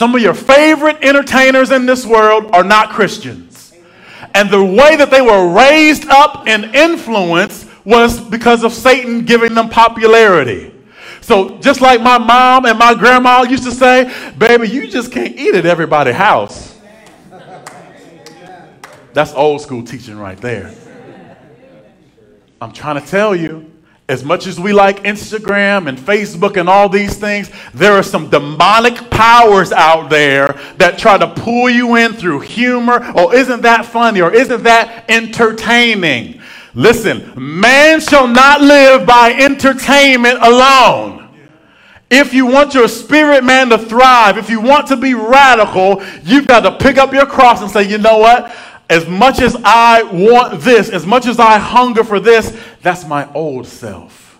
Some 0.00 0.14
of 0.14 0.22
your 0.22 0.32
favorite 0.32 0.96
entertainers 1.02 1.70
in 1.70 1.84
this 1.84 2.06
world 2.06 2.52
are 2.54 2.64
not 2.64 2.88
Christians. 2.88 3.74
And 4.32 4.48
the 4.48 4.64
way 4.64 4.96
that 4.96 5.10
they 5.10 5.20
were 5.20 5.52
raised 5.52 6.08
up 6.08 6.44
and 6.46 6.74
influenced 6.74 7.68
was 7.84 8.18
because 8.18 8.64
of 8.64 8.72
Satan 8.72 9.26
giving 9.26 9.52
them 9.52 9.68
popularity. 9.68 10.72
So 11.20 11.58
just 11.58 11.82
like 11.82 12.00
my 12.00 12.16
mom 12.16 12.64
and 12.64 12.78
my 12.78 12.94
grandma 12.94 13.42
used 13.42 13.64
to 13.64 13.72
say, 13.72 14.10
baby, 14.38 14.70
you 14.70 14.88
just 14.88 15.12
can't 15.12 15.36
eat 15.36 15.54
at 15.54 15.66
everybody's 15.66 16.14
house. 16.14 16.78
That's 19.12 19.34
old 19.34 19.60
school 19.60 19.84
teaching 19.84 20.16
right 20.16 20.40
there. 20.40 20.74
I'm 22.58 22.72
trying 22.72 22.98
to 23.02 23.06
tell 23.06 23.36
you, 23.36 23.69
as 24.10 24.24
much 24.24 24.48
as 24.48 24.58
we 24.58 24.72
like 24.72 25.04
Instagram 25.04 25.88
and 25.88 25.96
Facebook 25.96 26.56
and 26.56 26.68
all 26.68 26.88
these 26.88 27.16
things, 27.16 27.48
there 27.72 27.92
are 27.92 28.02
some 28.02 28.28
demonic 28.28 29.08
powers 29.08 29.70
out 29.70 30.10
there 30.10 30.58
that 30.78 30.98
try 30.98 31.16
to 31.16 31.28
pull 31.28 31.70
you 31.70 31.94
in 31.94 32.12
through 32.14 32.40
humor. 32.40 32.98
Oh, 33.14 33.30
isn't 33.32 33.62
that 33.62 33.86
funny? 33.86 34.20
Or 34.20 34.34
isn't 34.34 34.64
that 34.64 35.04
entertaining? 35.08 36.40
Listen, 36.74 37.32
man 37.36 38.00
shall 38.00 38.26
not 38.26 38.60
live 38.60 39.06
by 39.06 39.32
entertainment 39.32 40.40
alone. 40.42 41.28
If 42.10 42.34
you 42.34 42.46
want 42.46 42.74
your 42.74 42.88
spirit 42.88 43.44
man 43.44 43.68
to 43.68 43.78
thrive, 43.78 44.36
if 44.36 44.50
you 44.50 44.60
want 44.60 44.88
to 44.88 44.96
be 44.96 45.14
radical, 45.14 46.02
you've 46.24 46.48
got 46.48 46.62
to 46.62 46.84
pick 46.84 46.98
up 46.98 47.12
your 47.12 47.26
cross 47.26 47.62
and 47.62 47.70
say, 47.70 47.88
you 47.88 47.98
know 47.98 48.18
what? 48.18 48.52
As 48.90 49.07
much 49.07 49.40
as 49.40 49.57
I 49.64 50.03
want 50.03 50.61
this, 50.61 50.90
as 50.90 51.07
much 51.07 51.26
as 51.26 51.38
I 51.38 51.59
hunger 51.59 52.05
for 52.05 52.18
this, 52.18 52.55
that's 52.83 53.07
my 53.07 53.33
old 53.33 53.66
self. 53.66 54.38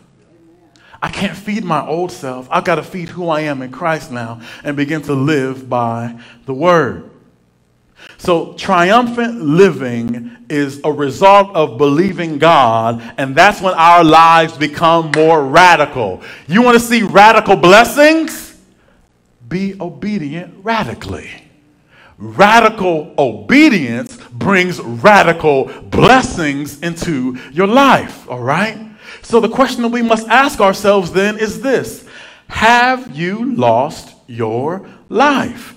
I 1.01 1.09
can't 1.09 1.37
feed 1.37 1.65
my 1.65 1.87
old 1.87 2.13
self. 2.13 2.49
I've 2.51 2.65
got 2.65 2.75
to 2.75 2.83
feed 2.83 3.09
who 3.09 3.29
I 3.29 3.43
am 3.43 3.63
in 3.63 3.71
Christ 3.71 4.11
now 4.11 4.41
and 4.65 4.77
begin 4.77 5.03
to 5.03 5.15
live 5.15 5.69
by 5.69 6.21
the 6.47 6.53
word. 6.53 7.11
So, 8.19 8.55
triumphant 8.55 9.41
living 9.41 10.37
is 10.49 10.81
a 10.85 10.93
result 10.93 11.55
of 11.55 11.79
believing 11.79 12.39
God, 12.39 13.15
and 13.19 13.37
that's 13.37 13.61
when 13.61 13.75
our 13.75 14.03
lives 14.03 14.57
become 14.57 15.13
more 15.15 15.47
radical. 15.47 16.23
You 16.49 16.63
want 16.63 16.79
to 16.79 16.85
see 16.85 17.03
radical 17.03 17.57
blessings? 17.57 18.59
Be 19.49 19.81
obedient 19.81 20.65
radically. 20.65 21.31
Radical 22.19 23.15
obedience 23.17 24.19
brings 24.41 24.81
radical 24.81 25.67
blessings 25.83 26.81
into 26.83 27.39
your 27.53 27.69
life, 27.69 28.29
all 28.29 28.43
right? 28.43 28.91
So, 29.23 29.39
the 29.39 29.49
question 29.49 29.83
that 29.83 29.89
we 29.89 30.03
must 30.03 30.27
ask 30.27 30.61
ourselves 30.61 31.13
then 31.13 31.39
is 31.39 31.61
this 31.61 32.05
Have 32.49 33.15
you 33.15 33.55
lost 33.55 34.17
your 34.27 34.89
life? 35.09 35.77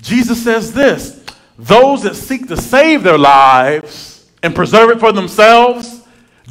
Jesus 0.00 0.42
says 0.42 0.72
this 0.72 1.22
those 1.58 2.02
that 2.02 2.16
seek 2.16 2.48
to 2.48 2.56
save 2.56 3.02
their 3.02 3.18
lives 3.18 4.26
and 4.42 4.54
preserve 4.54 4.90
it 4.90 5.00
for 5.00 5.12
themselves, 5.12 6.02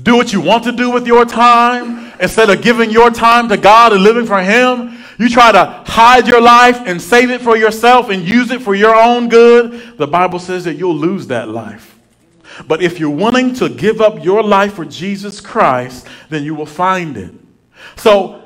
do 0.01 0.15
what 0.15 0.33
you 0.33 0.41
want 0.41 0.63
to 0.63 0.71
do 0.71 0.89
with 0.89 1.05
your 1.05 1.25
time 1.25 2.11
instead 2.19 2.49
of 2.49 2.61
giving 2.61 2.89
your 2.89 3.11
time 3.11 3.49
to 3.49 3.57
God 3.57 3.93
and 3.93 4.01
living 4.03 4.25
for 4.25 4.41
Him. 4.41 5.02
You 5.19 5.29
try 5.29 5.51
to 5.51 5.83
hide 5.85 6.27
your 6.27 6.41
life 6.41 6.81
and 6.85 7.01
save 7.01 7.29
it 7.29 7.41
for 7.41 7.55
yourself 7.55 8.09
and 8.09 8.27
use 8.27 8.51
it 8.51 8.61
for 8.61 8.75
your 8.75 8.95
own 8.95 9.29
good. 9.29 9.97
The 9.97 10.07
Bible 10.07 10.39
says 10.39 10.63
that 10.65 10.75
you'll 10.75 10.95
lose 10.95 11.27
that 11.27 11.49
life. 11.49 11.99
But 12.67 12.81
if 12.81 12.99
you're 12.99 13.09
willing 13.09 13.53
to 13.55 13.69
give 13.69 14.01
up 14.01 14.23
your 14.23 14.43
life 14.43 14.73
for 14.73 14.85
Jesus 14.85 15.41
Christ, 15.41 16.07
then 16.29 16.43
you 16.43 16.55
will 16.55 16.65
find 16.65 17.17
it. 17.17 17.33
So 17.95 18.43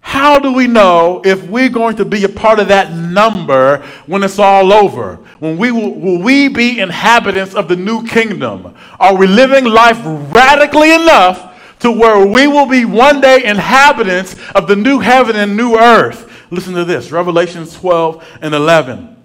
how 0.00 0.38
do 0.38 0.52
we 0.52 0.68
know 0.68 1.20
if 1.24 1.42
we're 1.48 1.68
going 1.68 1.96
to 1.96 2.04
be 2.04 2.22
a 2.24 2.28
part 2.28 2.60
of 2.60 2.68
that 2.68 2.92
number 2.92 3.78
when 4.06 4.22
it's 4.22 4.38
all 4.38 4.72
over? 4.72 5.16
When 5.40 5.56
we 5.56 5.72
will, 5.72 5.94
will 5.94 6.22
we 6.22 6.48
be 6.48 6.78
inhabitants 6.78 7.54
of 7.54 7.66
the 7.66 7.76
new 7.76 8.06
kingdom? 8.06 8.74
Are 9.00 9.16
we 9.16 9.26
living 9.26 9.64
life 9.64 10.00
radically 10.04 10.94
enough 10.94 11.55
to 11.86 11.92
where 11.92 12.26
we 12.26 12.46
will 12.46 12.66
be 12.66 12.84
one 12.84 13.20
day 13.20 13.44
inhabitants 13.44 14.36
of 14.54 14.66
the 14.66 14.76
new 14.76 14.98
heaven 14.98 15.36
and 15.36 15.56
new 15.56 15.78
earth? 15.78 16.32
Listen 16.50 16.74
to 16.74 16.84
this 16.84 17.12
Revelation 17.12 17.66
12 17.66 18.38
and 18.42 18.54
11. 18.54 19.16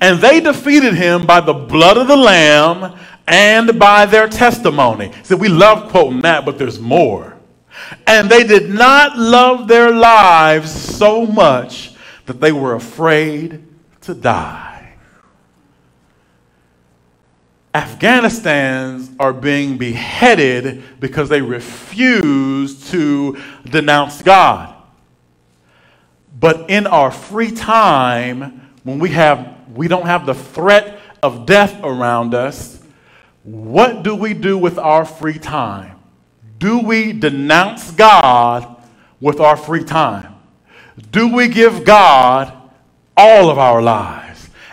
And 0.00 0.20
they 0.20 0.40
defeated 0.40 0.94
him 0.94 1.26
by 1.26 1.40
the 1.40 1.52
blood 1.52 1.98
of 1.98 2.08
the 2.08 2.16
Lamb 2.16 2.96
and 3.26 3.78
by 3.78 4.06
their 4.06 4.28
testimony. 4.28 5.12
So 5.22 5.36
we 5.36 5.48
love 5.48 5.90
quoting 5.90 6.20
that, 6.22 6.44
but 6.44 6.58
there's 6.58 6.78
more. 6.78 7.36
And 8.06 8.30
they 8.30 8.44
did 8.44 8.70
not 8.70 9.18
love 9.18 9.68
their 9.68 9.90
lives 9.90 10.70
so 10.70 11.26
much 11.26 11.92
that 12.26 12.40
they 12.40 12.52
were 12.52 12.74
afraid 12.74 13.64
to 14.02 14.14
die. 14.14 14.73
Afghanistans 17.74 19.10
are 19.18 19.32
being 19.32 19.76
beheaded 19.76 20.84
because 21.00 21.28
they 21.28 21.42
refuse 21.42 22.90
to 22.90 23.36
denounce 23.64 24.22
God. 24.22 24.74
But 26.38 26.70
in 26.70 26.86
our 26.86 27.10
free 27.10 27.50
time, 27.50 28.70
when 28.84 28.98
we 29.00 29.10
have 29.10 29.54
we 29.74 29.88
don't 29.88 30.06
have 30.06 30.24
the 30.24 30.34
threat 30.34 31.00
of 31.22 31.46
death 31.46 31.80
around 31.82 32.34
us, 32.34 32.80
what 33.42 34.04
do 34.04 34.14
we 34.14 34.34
do 34.34 34.56
with 34.56 34.78
our 34.78 35.04
free 35.04 35.38
time? 35.38 35.98
Do 36.58 36.78
we 36.80 37.12
denounce 37.12 37.90
God 37.90 38.76
with 39.20 39.40
our 39.40 39.56
free 39.56 39.84
time? 39.84 40.34
Do 41.10 41.34
we 41.34 41.48
give 41.48 41.84
God 41.84 42.52
all 43.16 43.50
of 43.50 43.58
our 43.58 43.82
lives? 43.82 44.23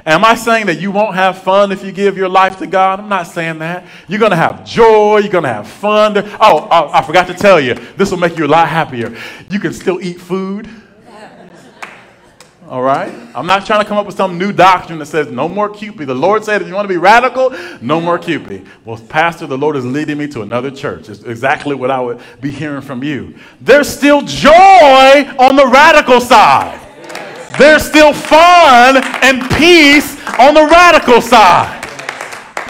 Am 0.05 0.25
I 0.25 0.35
saying 0.35 0.65
that 0.65 0.79
you 0.79 0.91
won't 0.91 1.15
have 1.15 1.41
fun 1.43 1.71
if 1.71 1.83
you 1.83 1.91
give 1.91 2.17
your 2.17 2.29
life 2.29 2.57
to 2.59 2.67
God? 2.67 2.99
I'm 2.99 3.09
not 3.09 3.27
saying 3.27 3.59
that. 3.59 3.85
You're 4.07 4.19
going 4.19 4.31
to 4.31 4.37
have 4.37 4.65
joy. 4.65 5.19
You're 5.19 5.31
going 5.31 5.43
to 5.43 5.53
have 5.53 5.67
fun. 5.67 6.17
Oh, 6.17 6.67
oh, 6.71 6.89
I 6.91 7.01
forgot 7.03 7.27
to 7.27 7.33
tell 7.33 7.59
you. 7.59 7.73
This 7.73 8.11
will 8.11 8.17
make 8.17 8.37
you 8.37 8.45
a 8.45 8.47
lot 8.47 8.67
happier. 8.67 9.15
You 9.49 9.59
can 9.59 9.73
still 9.73 10.01
eat 10.01 10.19
food 10.19 10.69
all 12.71 12.81
right? 12.81 13.13
I'm 13.35 13.45
not 13.45 13.65
trying 13.65 13.81
to 13.81 13.85
come 13.85 13.97
up 13.97 14.05
with 14.05 14.15
some 14.15 14.37
new 14.37 14.53
doctrine 14.53 14.97
that 14.99 15.07
says 15.07 15.29
no 15.29 15.49
more 15.49 15.69
Kewpie. 15.69 16.07
The 16.07 16.15
Lord 16.15 16.45
said 16.45 16.61
if 16.61 16.69
you 16.69 16.73
want 16.73 16.85
to 16.85 16.93
be 16.93 16.95
radical, 16.95 17.53
no 17.81 17.99
more 17.99 18.17
Kewpie. 18.17 18.65
Well, 18.85 18.97
Pastor, 18.97 19.45
the 19.45 19.57
Lord 19.57 19.75
is 19.75 19.85
leading 19.85 20.17
me 20.17 20.25
to 20.29 20.41
another 20.41 20.71
church. 20.71 21.09
It's 21.09 21.21
exactly 21.23 21.75
what 21.75 21.91
I 21.91 21.99
would 21.99 22.21
be 22.39 22.49
hearing 22.49 22.79
from 22.79 23.03
you. 23.03 23.35
There's 23.59 23.89
still 23.89 24.21
joy 24.21 24.51
on 24.51 25.57
the 25.57 25.67
radical 25.67 26.21
side. 26.21 26.79
There's 27.57 27.83
still 27.85 28.13
fun 28.13 28.97
and 29.21 29.49
peace 29.51 30.17
on 30.39 30.53
the 30.53 30.65
radical 30.65 31.21
side. 31.21 31.79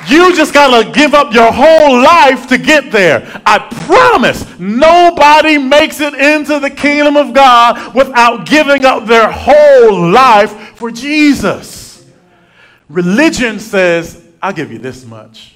You 0.08 0.36
just 0.36 0.54
got 0.54 0.84
to 0.84 0.91
give 0.91 1.13
up 1.13 1.34
your 1.34 1.52
whole 1.52 2.02
life 2.02 2.48
to 2.48 2.58
get 2.58 2.91
there. 2.91 3.41
I 3.46 3.60
promise 3.86 4.60
nobody 4.60 5.58
makes 5.58 6.00
it 6.00 6.13
into 6.15 6.60
the 6.60 6.70
kingdom 6.70 7.15
of 7.17 7.34
God 7.34 7.94
without 7.94 8.48
giving 8.48 8.84
up 8.84 9.06
their 9.06 9.32
whole 9.32 10.10
life 10.10 10.52
for 10.76 10.89
Jesus. 10.89 12.06
Religion 12.89 13.60
says, 13.60 14.26
I'll 14.41 14.54
give 14.54 14.72
you 14.72 14.80
this 14.80 15.06
much. 15.06 15.56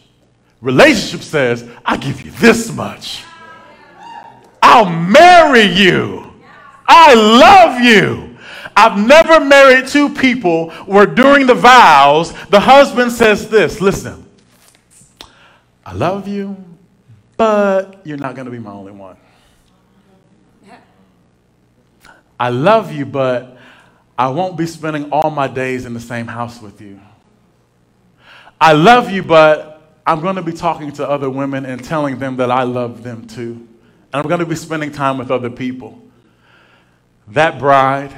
Relationship 0.61 1.21
says, 1.21 1.67
I'll 1.83 1.97
give 1.97 2.21
you 2.21 2.31
this 2.31 2.71
much. 2.71 3.23
I'll 4.61 4.89
marry 4.89 5.63
you. 5.63 6.33
I 6.88 7.13
love 7.13 7.81
you. 7.81 8.34
I've 8.75 8.97
never 8.97 9.39
married 9.39 9.88
two 9.88 10.09
people 10.09 10.71
where 10.85 11.05
during 11.05 11.47
the 11.47 11.53
vows, 11.53 12.33
the 12.47 12.59
husband 12.59 13.11
says 13.11 13.49
this 13.49 13.79
listen, 13.79 14.25
I 15.85 15.93
love 15.93 16.27
you, 16.27 16.57
but 17.38 18.01
you're 18.05 18.17
not 18.17 18.35
going 18.35 18.45
to 18.45 18.51
be 18.51 18.59
my 18.59 18.71
only 18.71 18.91
one. 18.91 19.17
I 22.38 22.49
love 22.49 22.91
you, 22.91 23.05
but 23.05 23.57
I 24.17 24.27
won't 24.27 24.57
be 24.57 24.65
spending 24.65 25.09
all 25.11 25.29
my 25.29 25.47
days 25.47 25.85
in 25.85 25.93
the 25.93 25.99
same 25.99 26.27
house 26.27 26.61
with 26.61 26.81
you. 26.81 26.99
I 28.59 28.73
love 28.73 29.09
you, 29.09 29.23
but 29.23 29.99
I'm 30.05 30.21
going 30.21 30.35
to 30.35 30.41
be 30.41 30.51
talking 30.51 30.91
to 30.93 31.09
other 31.09 31.29
women 31.29 31.65
and 31.65 31.83
telling 31.83 32.19
them 32.19 32.38
that 32.38 32.51
I 32.51 32.63
love 32.63 33.03
them 33.03 33.25
too. 33.27 33.67
And 34.11 34.21
I'm 34.21 34.27
going 34.27 34.39
to 34.39 34.45
be 34.45 34.55
spending 34.55 34.91
time 34.91 35.17
with 35.17 35.31
other 35.31 35.49
people. 35.49 36.01
That 37.29 37.57
bride 37.57 38.13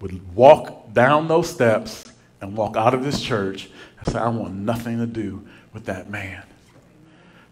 would 0.00 0.34
walk 0.34 0.92
down 0.92 1.28
those 1.28 1.48
steps 1.48 2.04
and 2.40 2.56
walk 2.56 2.76
out 2.76 2.94
of 2.94 3.04
this 3.04 3.20
church 3.20 3.68
and 3.98 4.12
say, 4.12 4.18
I 4.18 4.28
want 4.28 4.54
nothing 4.54 4.98
to 4.98 5.06
do 5.06 5.46
with 5.72 5.86
that 5.86 6.10
man. 6.10 6.42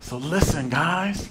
So 0.01 0.19
listen, 0.19 0.69
guys, 0.69 1.31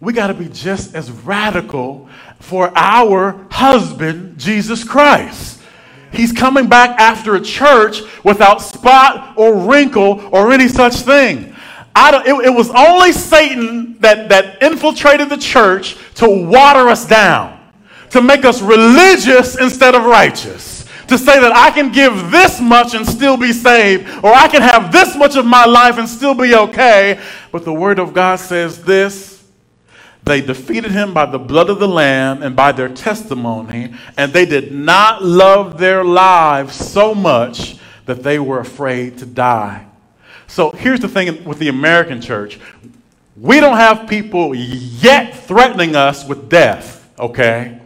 we 0.00 0.12
got 0.12 0.28
to 0.28 0.34
be 0.34 0.48
just 0.48 0.94
as 0.94 1.10
radical 1.10 2.08
for 2.40 2.72
our 2.74 3.46
husband, 3.50 4.38
Jesus 4.38 4.84
Christ. 4.84 5.60
He's 6.12 6.32
coming 6.32 6.68
back 6.68 6.98
after 7.00 7.34
a 7.34 7.40
church 7.40 8.02
without 8.22 8.62
spot 8.62 9.36
or 9.36 9.54
wrinkle 9.54 10.28
or 10.32 10.52
any 10.52 10.68
such 10.68 10.94
thing. 10.94 11.54
It, 11.96 12.46
it 12.46 12.54
was 12.54 12.70
only 12.70 13.12
Satan 13.12 13.98
that, 13.98 14.28
that 14.28 14.62
infiltrated 14.62 15.28
the 15.28 15.36
church 15.36 15.96
to 16.16 16.28
water 16.28 16.88
us 16.88 17.06
down, 17.06 17.53
to 18.14 18.22
make 18.22 18.44
us 18.44 18.62
religious 18.62 19.58
instead 19.58 19.92
of 19.96 20.04
righteous 20.04 20.84
to 21.08 21.18
say 21.18 21.40
that 21.40 21.52
I 21.52 21.72
can 21.72 21.90
give 21.90 22.30
this 22.30 22.60
much 22.60 22.94
and 22.94 23.04
still 23.04 23.36
be 23.36 23.52
saved, 23.52 24.08
or 24.24 24.32
I 24.32 24.46
can 24.46 24.62
have 24.62 24.92
this 24.92 25.16
much 25.16 25.34
of 25.34 25.44
my 25.44 25.64
life 25.64 25.98
and 25.98 26.08
still 26.08 26.32
be 26.32 26.54
okay. 26.54 27.20
But 27.50 27.64
the 27.64 27.72
Word 27.72 27.98
of 27.98 28.14
God 28.14 28.36
says 28.36 28.84
this 28.84 29.44
they 30.22 30.40
defeated 30.40 30.92
him 30.92 31.12
by 31.12 31.26
the 31.26 31.40
blood 31.40 31.68
of 31.68 31.80
the 31.80 31.88
Lamb 31.88 32.44
and 32.44 32.54
by 32.54 32.70
their 32.70 32.88
testimony, 32.88 33.92
and 34.16 34.32
they 34.32 34.46
did 34.46 34.70
not 34.72 35.24
love 35.24 35.76
their 35.76 36.04
lives 36.04 36.76
so 36.76 37.16
much 37.16 37.78
that 38.06 38.22
they 38.22 38.38
were 38.38 38.60
afraid 38.60 39.18
to 39.18 39.26
die. 39.26 39.86
So 40.46 40.70
here's 40.70 41.00
the 41.00 41.08
thing 41.08 41.42
with 41.42 41.58
the 41.58 41.68
American 41.68 42.20
church 42.20 42.60
We 43.36 43.58
don't 43.58 43.76
have 43.76 44.08
people 44.08 44.54
yet 44.54 45.34
threatening 45.34 45.96
us 45.96 46.24
with 46.24 46.48
death, 46.48 47.10
okay? 47.18 47.80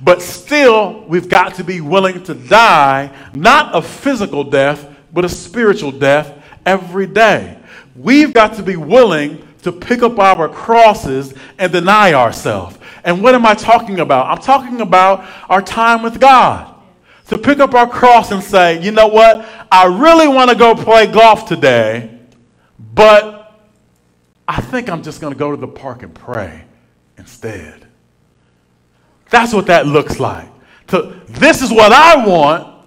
But 0.00 0.22
still, 0.22 1.04
we've 1.06 1.28
got 1.28 1.54
to 1.54 1.64
be 1.64 1.80
willing 1.80 2.22
to 2.24 2.34
die, 2.34 3.10
not 3.34 3.74
a 3.74 3.82
physical 3.82 4.44
death, 4.44 4.86
but 5.12 5.24
a 5.24 5.28
spiritual 5.28 5.92
death 5.92 6.32
every 6.64 7.06
day. 7.06 7.58
We've 7.94 8.32
got 8.32 8.54
to 8.56 8.62
be 8.62 8.76
willing 8.76 9.46
to 9.62 9.72
pick 9.72 10.02
up 10.02 10.18
our 10.18 10.48
crosses 10.48 11.34
and 11.58 11.72
deny 11.72 12.12
ourselves. 12.12 12.78
And 13.04 13.22
what 13.22 13.34
am 13.34 13.46
I 13.46 13.54
talking 13.54 14.00
about? 14.00 14.26
I'm 14.26 14.42
talking 14.42 14.80
about 14.80 15.26
our 15.48 15.62
time 15.62 16.02
with 16.02 16.20
God. 16.20 16.74
To 17.28 17.38
pick 17.38 17.58
up 17.58 17.74
our 17.74 17.88
cross 17.88 18.30
and 18.30 18.42
say, 18.42 18.80
you 18.80 18.92
know 18.92 19.08
what? 19.08 19.44
I 19.72 19.86
really 19.86 20.28
want 20.28 20.50
to 20.50 20.56
go 20.56 20.76
play 20.76 21.06
golf 21.06 21.48
today, 21.48 22.16
but 22.78 23.60
I 24.46 24.60
think 24.60 24.88
I'm 24.88 25.02
just 25.02 25.20
going 25.20 25.32
to 25.32 25.38
go 25.38 25.50
to 25.50 25.56
the 25.56 25.66
park 25.66 26.02
and 26.04 26.14
pray 26.14 26.64
instead. 27.18 27.85
That's 29.30 29.52
what 29.52 29.66
that 29.66 29.86
looks 29.86 30.20
like. 30.20 30.48
To, 30.88 31.20
this 31.28 31.62
is 31.62 31.70
what 31.70 31.92
I 31.92 32.26
want, 32.26 32.84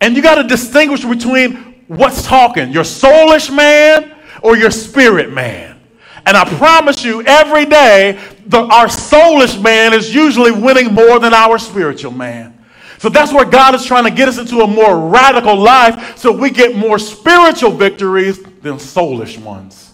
and 0.00 0.14
you 0.14 0.22
got 0.22 0.36
to 0.36 0.44
distinguish 0.44 1.04
between 1.04 1.82
what's 1.88 2.26
talking 2.26 2.70
your 2.70 2.84
soulish 2.84 3.54
man 3.54 4.14
or 4.42 4.56
your 4.56 4.70
spirit 4.70 5.32
man. 5.32 5.80
And 6.26 6.36
I 6.36 6.44
promise 6.56 7.04
you, 7.04 7.22
every 7.22 7.64
day, 7.64 8.20
the, 8.46 8.58
our 8.58 8.86
soulish 8.86 9.60
man 9.62 9.94
is 9.94 10.14
usually 10.14 10.52
winning 10.52 10.92
more 10.92 11.18
than 11.18 11.32
our 11.32 11.58
spiritual 11.58 12.12
man. 12.12 12.54
So 12.98 13.08
that's 13.08 13.32
where 13.32 13.44
God 13.44 13.74
is 13.74 13.84
trying 13.84 14.04
to 14.04 14.10
get 14.10 14.28
us 14.28 14.38
into 14.38 14.60
a 14.60 14.66
more 14.66 15.08
radical 15.08 15.56
life 15.56 16.18
so 16.18 16.32
we 16.32 16.50
get 16.50 16.76
more 16.76 16.98
spiritual 16.98 17.70
victories 17.70 18.42
than 18.42 18.74
soulish 18.74 19.40
ones. 19.40 19.87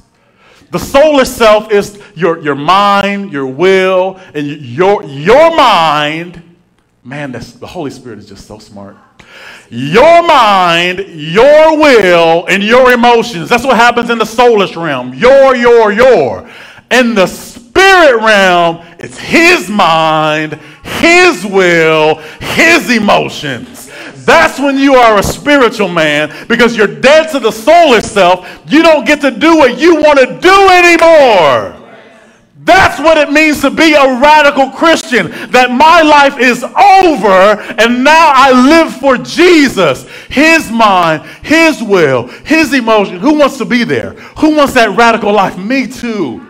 The 0.75 0.81
soulish 0.81 1.29
self 1.29 1.71
is 1.71 2.03
your, 2.17 2.41
your 2.41 2.57
mind, 2.57 3.31
your 3.31 3.47
will, 3.47 4.19
and 4.35 4.45
your, 4.45 5.05
your 5.05 5.55
mind. 5.55 6.43
Man, 7.05 7.31
that's, 7.31 7.53
the 7.53 7.67
Holy 7.69 7.93
Spirit 7.93 8.19
is 8.19 8.29
just 8.29 8.49
so 8.49 8.59
smart. 8.59 8.97
Your 9.71 10.27
mind, 10.27 10.99
your 11.09 11.79
will, 11.79 12.47
and 12.47 12.61
your 12.61 12.91
emotions. 12.91 13.49
That's 13.49 13.63
what 13.63 13.77
happens 13.77 14.11
in 14.11 14.19
the 14.19 14.25
soulish 14.25 14.75
realm. 14.75 15.15
Your, 15.15 15.55
your, 15.55 15.93
your. 15.93 16.51
In 16.91 17.15
the 17.15 17.29
spirit 17.29 18.17
realm, 18.17 18.85
it's 18.99 19.17
his 19.17 19.71
mind, 19.71 20.55
his 20.83 21.47
will, 21.47 22.17
his 22.41 22.91
emotions. 22.91 23.84
That's 24.25 24.59
when 24.59 24.79
you 24.79 24.95
are 24.95 25.19
a 25.19 25.23
spiritual 25.23 25.89
man 25.89 26.47
because 26.49 26.77
you're 26.77 26.87
dead 26.87 27.31
to 27.33 27.41
the 27.41 27.51
soul 27.51 27.95
itself. 27.95 28.49
You 28.67 28.83
don't 28.83 29.07
get 29.07 29.21
to 29.21 29.31
do 29.31 29.57
what 29.57 29.79
you 29.79 29.97
want 29.97 30.19
to 30.19 30.27
do 30.41 30.69
anymore. 30.71 31.81
That's 32.65 32.99
what 32.99 33.19
it 33.19 33.31
means 33.31 33.61
to 33.61 33.71
be 33.71 33.93
a 33.93 34.19
radical 34.19 34.71
Christian. 34.71 35.31
That 35.51 35.71
my 35.71 36.01
life 36.01 36.39
is 36.39 36.65
over 36.65 37.61
and 37.79 38.03
now 38.03 38.33
I 38.35 38.53
live 38.53 38.97
for 38.97 39.19
Jesus. 39.19 40.09
His 40.31 40.71
mind, 40.71 41.25
His 41.43 41.83
will, 41.83 42.29
His 42.29 42.73
emotion. 42.73 43.19
Who 43.19 43.39
wants 43.39 43.59
to 43.59 43.67
be 43.67 43.85
there? 43.85 44.13
Who 44.39 44.57
wants 44.57 44.73
that 44.75 44.97
radical 44.97 45.33
life? 45.33 45.59
Me 45.59 45.87
too. 45.87 46.44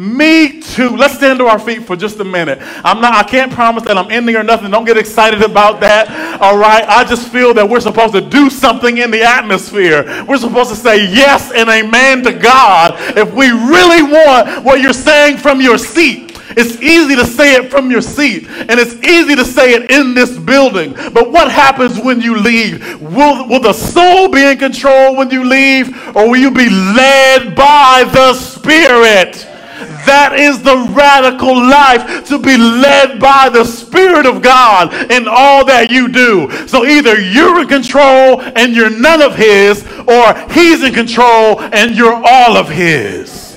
Me 0.00 0.62
too. 0.62 0.96
Let's 0.96 1.16
stand 1.16 1.40
to 1.40 1.44
our 1.44 1.58
feet 1.58 1.82
for 1.82 1.94
just 1.94 2.18
a 2.20 2.24
minute. 2.24 2.58
I'm 2.82 3.02
not, 3.02 3.12
I 3.12 3.22
can't 3.22 3.52
promise 3.52 3.84
that 3.84 3.98
I'm 3.98 4.10
ending 4.10 4.34
or 4.34 4.42
nothing. 4.42 4.70
Don't 4.70 4.86
get 4.86 4.96
excited 4.96 5.42
about 5.42 5.80
that. 5.80 6.40
All 6.40 6.56
right. 6.56 6.88
I 6.88 7.04
just 7.04 7.28
feel 7.28 7.52
that 7.52 7.68
we're 7.68 7.80
supposed 7.80 8.14
to 8.14 8.22
do 8.22 8.48
something 8.48 8.96
in 8.96 9.10
the 9.10 9.22
atmosphere. 9.22 10.24
We're 10.26 10.38
supposed 10.38 10.70
to 10.70 10.76
say 10.76 11.06
yes 11.12 11.52
and 11.52 11.68
amen 11.68 12.22
to 12.22 12.32
God 12.32 12.94
if 13.14 13.34
we 13.34 13.50
really 13.50 14.02
want 14.02 14.64
what 14.64 14.80
you're 14.80 14.94
saying 14.94 15.36
from 15.36 15.60
your 15.60 15.76
seat. 15.76 16.30
It's 16.56 16.80
easy 16.80 17.14
to 17.16 17.26
say 17.26 17.56
it 17.56 17.70
from 17.70 17.90
your 17.90 18.00
seat, 18.00 18.48
and 18.48 18.80
it's 18.80 18.94
easy 19.06 19.36
to 19.36 19.44
say 19.44 19.74
it 19.74 19.90
in 19.90 20.14
this 20.14 20.36
building. 20.36 20.94
But 21.12 21.30
what 21.30 21.52
happens 21.52 22.00
when 22.00 22.22
you 22.22 22.38
leave? 22.38 23.00
Will, 23.02 23.46
will 23.46 23.60
the 23.60 23.74
soul 23.74 24.28
be 24.28 24.42
in 24.42 24.56
control 24.56 25.14
when 25.14 25.30
you 25.30 25.44
leave, 25.44 25.94
or 26.16 26.28
will 26.30 26.38
you 26.38 26.50
be 26.50 26.70
led 26.70 27.54
by 27.54 28.08
the 28.12 28.32
Spirit? 28.32 29.46
That 30.06 30.32
is 30.38 30.62
the 30.62 30.76
radical 30.92 31.54
life 31.54 32.26
to 32.28 32.38
be 32.38 32.56
led 32.56 33.20
by 33.20 33.48
the 33.48 33.64
Spirit 33.64 34.26
of 34.26 34.42
God 34.42 34.92
in 35.10 35.26
all 35.28 35.64
that 35.66 35.90
you 35.90 36.08
do. 36.08 36.50
So 36.66 36.84
either 36.84 37.20
you're 37.20 37.62
in 37.62 37.68
control 37.68 38.40
and 38.40 38.74
you're 38.74 38.90
none 38.90 39.22
of 39.22 39.36
His, 39.36 39.84
or 40.06 40.34
He's 40.52 40.82
in 40.82 40.92
control 40.94 41.60
and 41.60 41.96
you're 41.96 42.20
all 42.24 42.56
of 42.56 42.68
His. 42.68 43.56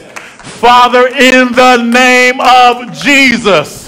Father, 0.64 1.08
in 1.08 1.52
the 1.52 1.78
name 1.78 2.40
of 2.40 2.94
Jesus. 2.94 3.83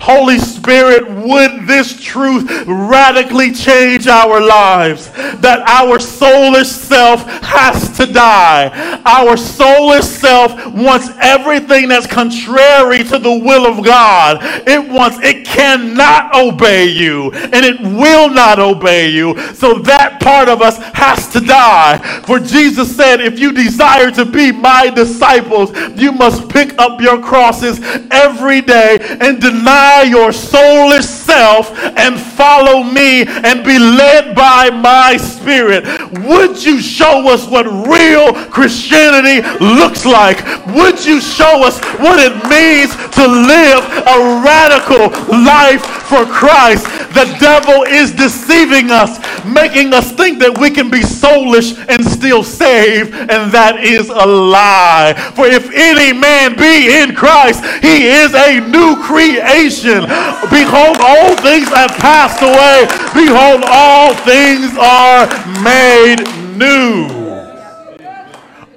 Holy 0.00 0.38
Spirit, 0.38 1.08
would 1.10 1.66
this 1.66 2.00
truth 2.00 2.50
radically 2.66 3.52
change 3.52 4.06
our 4.08 4.40
lives? 4.40 5.10
That 5.40 5.60
our 5.68 5.98
soulish 5.98 6.66
self 6.66 7.24
has 7.42 7.96
to 7.98 8.06
die. 8.06 8.70
Our 9.04 9.36
soulish 9.36 10.04
self 10.04 10.52
wants 10.74 11.10
everything 11.20 11.88
that's 11.88 12.06
contrary 12.06 13.04
to 13.04 13.18
the 13.18 13.38
will 13.44 13.66
of 13.66 13.84
God. 13.84 14.38
It 14.66 14.88
wants, 14.90 15.18
it 15.22 15.44
cannot 15.44 16.34
obey 16.34 16.86
you, 16.86 17.30
and 17.32 17.64
it 17.64 17.80
will 17.80 18.30
not 18.30 18.58
obey 18.58 19.10
you. 19.10 19.38
So 19.52 19.78
that 19.80 20.20
part 20.22 20.48
of 20.48 20.62
us 20.62 20.78
has 20.94 21.28
to 21.34 21.40
die. 21.40 21.98
For 22.24 22.38
Jesus 22.38 22.96
said, 22.96 23.20
if 23.20 23.38
you 23.38 23.52
desire 23.52 24.10
to 24.12 24.24
be 24.24 24.50
my 24.50 24.88
disciples, 24.88 25.72
you 26.00 26.10
must 26.10 26.48
pick 26.48 26.78
up 26.78 27.02
your 27.02 27.20
crosses 27.20 27.80
every 28.10 28.62
day 28.62 28.98
and 29.20 29.40
deny 29.40 29.89
deny 29.90 30.02
your 30.02 30.30
soulish 30.30 31.19
self 31.24 31.72
and 31.96 32.18
follow 32.18 32.82
me 32.82 33.22
and 33.26 33.64
be 33.64 33.78
led 33.78 34.34
by 34.34 34.70
my 34.70 35.16
spirit. 35.16 35.84
Would 36.26 36.62
you 36.64 36.80
show 36.80 37.28
us 37.28 37.46
what 37.48 37.66
real 37.66 38.32
Christianity 38.50 39.42
looks 39.60 40.04
like? 40.04 40.44
Would 40.74 41.04
you 41.04 41.20
show 41.20 41.64
us 41.64 41.78
what 41.98 42.18
it 42.18 42.34
means 42.48 42.90
to 43.16 43.24
live 43.26 43.82
a 44.06 44.16
radical 44.44 45.10
life 45.28 45.84
for 46.08 46.24
Christ? 46.26 46.84
The 47.14 47.26
devil 47.40 47.82
is 47.82 48.12
deceiving 48.12 48.90
us, 48.90 49.18
making 49.44 49.92
us 49.92 50.12
think 50.12 50.38
that 50.40 50.56
we 50.58 50.70
can 50.70 50.90
be 50.90 51.00
soulish 51.00 51.76
and 51.88 52.04
still 52.04 52.42
saved, 52.44 53.12
and 53.14 53.50
that 53.52 53.82
is 53.82 54.08
a 54.08 54.26
lie. 54.26 55.14
For 55.34 55.46
if 55.46 55.70
any 55.74 56.12
man 56.18 56.56
be 56.56 57.02
in 57.02 57.14
Christ, 57.14 57.64
he 57.82 58.06
is 58.06 58.34
a 58.34 58.60
new 58.60 58.96
creation 59.02 59.20
creation. 59.20 60.00
Behold, 60.48 60.96
all 61.00 61.19
things 61.36 61.68
have 61.68 61.90
passed 61.98 62.42
away. 62.42 62.86
Behold, 63.14 63.64
all 63.66 64.14
things 64.14 64.76
are 64.78 65.26
made 65.62 66.24
new. 66.56 67.08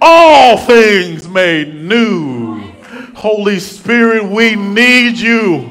All 0.01 0.57
things 0.57 1.27
made 1.27 1.75
new. 1.75 2.61
Holy 3.15 3.59
Spirit, 3.59 4.23
we 4.25 4.55
need 4.55 5.17
you. 5.17 5.69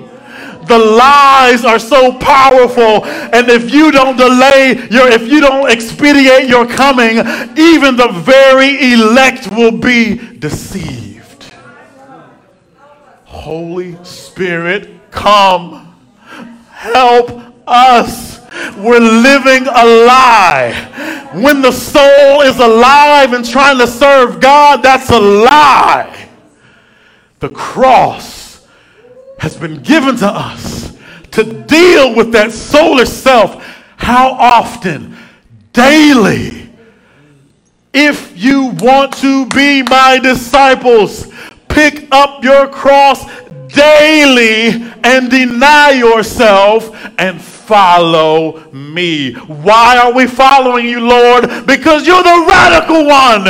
The 0.66 0.78
lies 0.78 1.64
are 1.64 1.78
so 1.78 2.16
powerful, 2.18 3.04
and 3.04 3.48
if 3.48 3.72
you 3.74 3.90
don't 3.90 4.16
delay 4.16 4.86
your, 4.90 5.08
if 5.08 5.28
you 5.28 5.40
don't 5.40 5.68
expedite 5.68 6.48
your 6.48 6.66
coming, 6.66 7.18
even 7.58 7.96
the 7.96 8.08
very 8.24 8.92
elect 8.92 9.50
will 9.50 9.76
be 9.76 10.14
deceived. 10.38 11.52
Holy 13.24 14.02
Spirit, 14.04 15.10
come. 15.10 15.81
Help 16.82 17.30
us. 17.64 18.40
We're 18.76 18.98
living 18.98 19.68
a 19.68 19.84
lie. 20.04 21.30
When 21.32 21.62
the 21.62 21.70
soul 21.70 22.40
is 22.40 22.58
alive 22.58 23.34
and 23.34 23.48
trying 23.48 23.78
to 23.78 23.86
serve 23.86 24.40
God, 24.40 24.82
that's 24.82 25.08
a 25.08 25.20
lie. 25.20 26.28
The 27.38 27.50
cross 27.50 28.66
has 29.38 29.56
been 29.56 29.80
given 29.82 30.16
to 30.16 30.26
us 30.26 30.98
to 31.30 31.44
deal 31.44 32.16
with 32.16 32.32
that 32.32 32.50
soulish 32.50 33.06
self. 33.06 33.64
How 33.96 34.32
often? 34.32 35.16
Daily. 35.72 36.68
If 37.94 38.36
you 38.36 38.72
want 38.80 39.12
to 39.18 39.46
be 39.46 39.84
my 39.84 40.18
disciples, 40.20 41.32
pick 41.68 42.08
up 42.10 42.42
your 42.42 42.66
cross 42.66 43.24
daily 43.72 44.82
and 45.04 45.30
deny 45.30 45.90
yourself 45.90 46.90
and 47.18 47.40
follow 47.40 48.70
me. 48.72 49.32
Why 49.32 49.96
are 49.98 50.12
we 50.12 50.26
following 50.26 50.86
you, 50.86 51.00
Lord? 51.00 51.66
Because 51.66 52.06
you're 52.06 52.22
the 52.22 52.44
radical 52.48 53.06
one. 53.06 53.44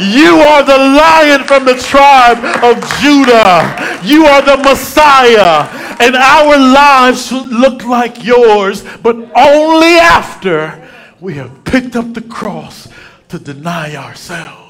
You 0.00 0.36
are 0.36 0.62
the 0.62 0.78
lion 0.78 1.44
from 1.44 1.64
the 1.64 1.74
tribe 1.74 2.38
of 2.62 2.76
Judah. 3.00 4.00
You 4.04 4.26
are 4.26 4.42
the 4.42 4.58
Messiah. 4.58 5.68
And 5.98 6.14
our 6.14 6.58
lives 6.58 7.26
should 7.28 7.48
look 7.48 7.84
like 7.84 8.22
yours, 8.22 8.84
but 9.02 9.16
only 9.34 9.96
after 9.96 10.88
we 11.20 11.34
have 11.34 11.64
picked 11.64 11.96
up 11.96 12.12
the 12.12 12.20
cross 12.20 12.88
to 13.28 13.38
deny 13.38 13.96
ourselves. 13.96 14.65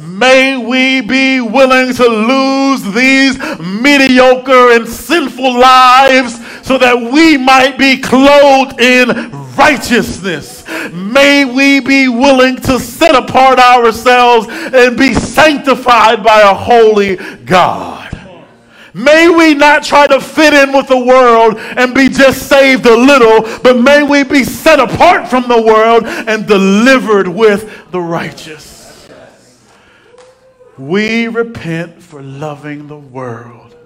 May 0.00 0.56
we 0.56 1.00
be 1.02 1.40
willing 1.40 1.94
to 1.94 2.06
lose 2.06 2.82
these 2.94 3.38
mediocre 3.60 4.72
and 4.72 4.88
sinful 4.88 5.58
lives 5.58 6.38
so 6.66 6.78
that 6.78 6.96
we 7.12 7.36
might 7.36 7.76
be 7.78 7.98
clothed 8.00 8.80
in 8.80 9.30
righteousness. 9.56 10.64
May 10.92 11.44
we 11.44 11.80
be 11.80 12.08
willing 12.08 12.56
to 12.56 12.78
set 12.78 13.14
apart 13.14 13.58
ourselves 13.58 14.46
and 14.48 14.96
be 14.96 15.12
sanctified 15.14 16.22
by 16.22 16.40
a 16.40 16.54
holy 16.54 17.16
God. 17.44 18.06
May 18.94 19.28
we 19.28 19.54
not 19.54 19.84
try 19.84 20.06
to 20.06 20.20
fit 20.20 20.52
in 20.52 20.72
with 20.72 20.88
the 20.88 20.98
world 20.98 21.56
and 21.58 21.94
be 21.94 22.08
just 22.08 22.48
saved 22.48 22.86
a 22.86 22.96
little, 22.96 23.42
but 23.62 23.78
may 23.78 24.02
we 24.02 24.24
be 24.24 24.44
set 24.44 24.80
apart 24.80 25.28
from 25.28 25.46
the 25.46 25.60
world 25.62 26.04
and 26.06 26.46
delivered 26.46 27.28
with 27.28 27.90
the 27.92 28.00
righteous. 28.00 28.69
We 30.80 31.28
repent 31.28 32.02
for 32.02 32.22
loving 32.22 32.86
the 32.88 32.96
world 32.96 33.76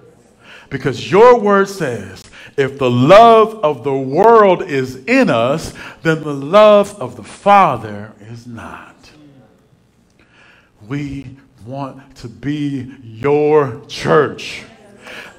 because 0.69 1.11
your 1.11 1.37
word 1.37 1.67
says 1.67 2.23
if 2.55 2.77
the 2.79 2.89
love 2.89 3.55
of 3.65 3.83
the 3.83 3.97
world 3.97 4.61
is 4.63 4.95
in 5.05 5.29
us, 5.29 5.73
then 6.03 6.23
the 6.23 6.33
love 6.33 6.97
of 7.01 7.17
the 7.17 7.23
Father 7.23 8.13
is 8.21 8.47
not. 8.47 8.95
We 10.87 11.35
want 11.65 12.15
to 12.17 12.29
be 12.29 12.93
your 13.03 13.81
church. 13.87 14.63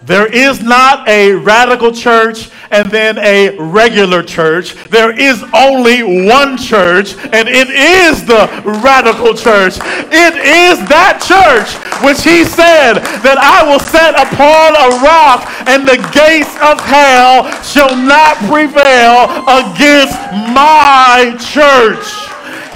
There 0.06 0.32
is 0.32 0.62
not 0.62 1.08
a 1.08 1.32
radical 1.32 1.90
church 1.90 2.50
and 2.70 2.88
then 2.92 3.18
a 3.18 3.58
regular 3.58 4.22
church. 4.22 4.74
There 4.86 5.10
is 5.10 5.42
only 5.52 6.26
one 6.26 6.56
church, 6.56 7.16
and 7.32 7.48
it 7.48 7.68
is 7.70 8.24
the 8.24 8.46
radical 8.86 9.34
church. 9.34 9.78
It 10.14 10.34
is 10.38 10.78
that 10.86 11.18
church 11.26 11.74
which 12.06 12.22
he 12.22 12.44
said 12.46 13.02
that 13.26 13.38
I 13.42 13.66
will 13.66 13.82
set 13.82 14.14
upon 14.14 14.78
a 14.78 14.94
rock, 15.02 15.42
and 15.66 15.82
the 15.82 15.98
gates 16.14 16.54
of 16.62 16.78
hell 16.78 17.50
shall 17.66 17.98
not 17.98 18.38
prevail 18.46 19.26
against 19.50 20.14
my 20.54 21.34
church. 21.50 22.06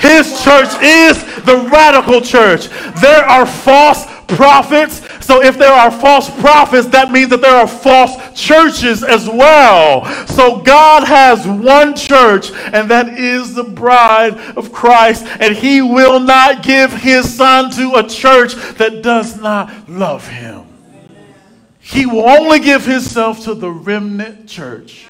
His 0.03 0.43
church 0.43 0.75
is 0.83 1.23
the 1.45 1.69
radical 1.71 2.21
church. 2.21 2.69
There 3.01 3.23
are 3.25 3.47
false 3.47 4.07
prophets. 4.27 5.03
So 5.31 5.41
if 5.41 5.57
there 5.59 5.73
are 5.73 5.93
false 5.93 6.29
prophets, 6.41 6.89
that 6.89 7.13
means 7.13 7.29
that 7.29 7.41
there 7.41 7.55
are 7.55 7.69
false 7.69 8.17
churches 8.35 9.05
as 9.05 9.29
well. 9.29 10.05
So 10.27 10.61
God 10.61 11.05
has 11.05 11.47
one 11.47 11.95
church, 11.95 12.51
and 12.51 12.91
that 12.91 13.11
is 13.11 13.55
the 13.55 13.63
bride 13.63 14.37
of 14.57 14.73
Christ. 14.73 15.25
And 15.39 15.55
he 15.55 15.83
will 15.83 16.19
not 16.19 16.65
give 16.65 16.93
his 16.93 17.33
son 17.33 17.71
to 17.75 17.95
a 17.95 18.09
church 18.09 18.57
that 18.79 19.05
does 19.05 19.41
not 19.41 19.89
love 19.89 20.27
him. 20.27 20.65
He 21.79 22.07
will 22.07 22.29
only 22.29 22.59
give 22.59 22.85
himself 22.85 23.45
to 23.45 23.55
the 23.55 23.71
remnant 23.71 24.49
church. 24.49 25.07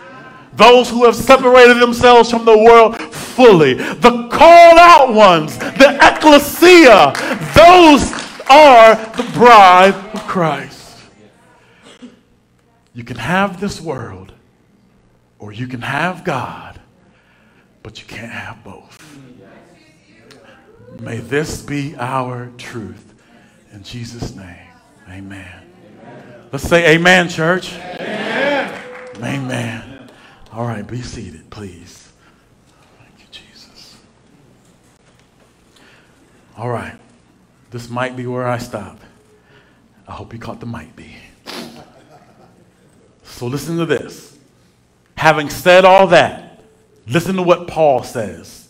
Those 0.53 0.91
who 0.91 1.07
have 1.07 1.17
separated 1.17 1.79
themselves 1.79 2.31
from 2.31 2.45
the 2.45 2.59
world 2.59 3.01
fully, 3.01 3.73
the 3.73 4.29
called 4.29 4.79
out 4.79 5.15
ones, 5.15 5.57
the 5.57 5.99
ecclesia, 6.03 7.15
those 7.55 8.30
are 8.51 8.97
the 9.17 9.23
bride 9.33 9.95
of 10.13 10.27
Christ. 10.27 10.99
You 12.93 13.05
can 13.05 13.17
have 13.17 13.61
this 13.61 13.81
world 13.81 14.33
or 15.39 15.53
you 15.53 15.69
can 15.69 15.83
have 15.83 16.25
God, 16.25 16.81
but 17.83 18.01
you 18.01 18.07
can't 18.07 18.33
have 18.33 18.63
both. 18.65 19.19
May 21.01 21.19
this 21.19 21.63
be 21.63 21.95
our 21.97 22.51
truth. 22.59 23.15
In 23.73 23.85
Jesus' 23.85 24.35
name, 24.35 24.69
amen. 25.09 25.71
Let's 26.53 26.69
say 26.69 26.97
amen, 26.97 27.29
church. 27.29 27.73
Amen. 27.73 28.83
Amen. 29.23 30.11
All 30.53 30.67
right, 30.67 30.85
be 30.85 31.01
seated, 31.01 31.49
please. 31.51 32.13
Thank 32.99 33.21
you, 33.21 33.27
Jesus. 33.31 33.97
All 36.57 36.69
right. 36.69 36.99
This 37.71 37.89
might 37.89 38.17
be 38.17 38.27
where 38.27 38.47
I 38.47 38.59
stop. 38.59 38.99
I 40.09 40.13
hope 40.13 40.33
you 40.33 40.39
caught 40.39 40.61
the 40.61 40.67
might 40.67 40.95
be. 40.97 41.15
So 43.23 43.47
listen 43.47 43.77
to 43.79 43.87
this. 43.87 44.37
Having 45.17 45.51
said 45.51 45.85
all 45.85 46.09
that, 46.09 46.63
listen 47.07 47.37
to 47.37 47.43
what 47.43 47.69
Paul 47.69 48.03
says. 48.03 48.69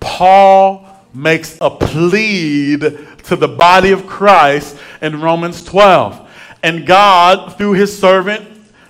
Paul 0.00 0.88
makes 1.12 1.58
a 1.60 1.70
plead 1.70 2.80
to 3.24 3.36
the 3.36 3.48
body 3.48 3.92
of 3.92 4.06
Christ 4.06 4.78
in 5.02 5.20
Romans 5.20 5.62
12. 5.62 6.30
And 6.62 6.86
God, 6.86 7.58
through 7.58 7.72
his 7.72 7.96
servant 7.96 8.48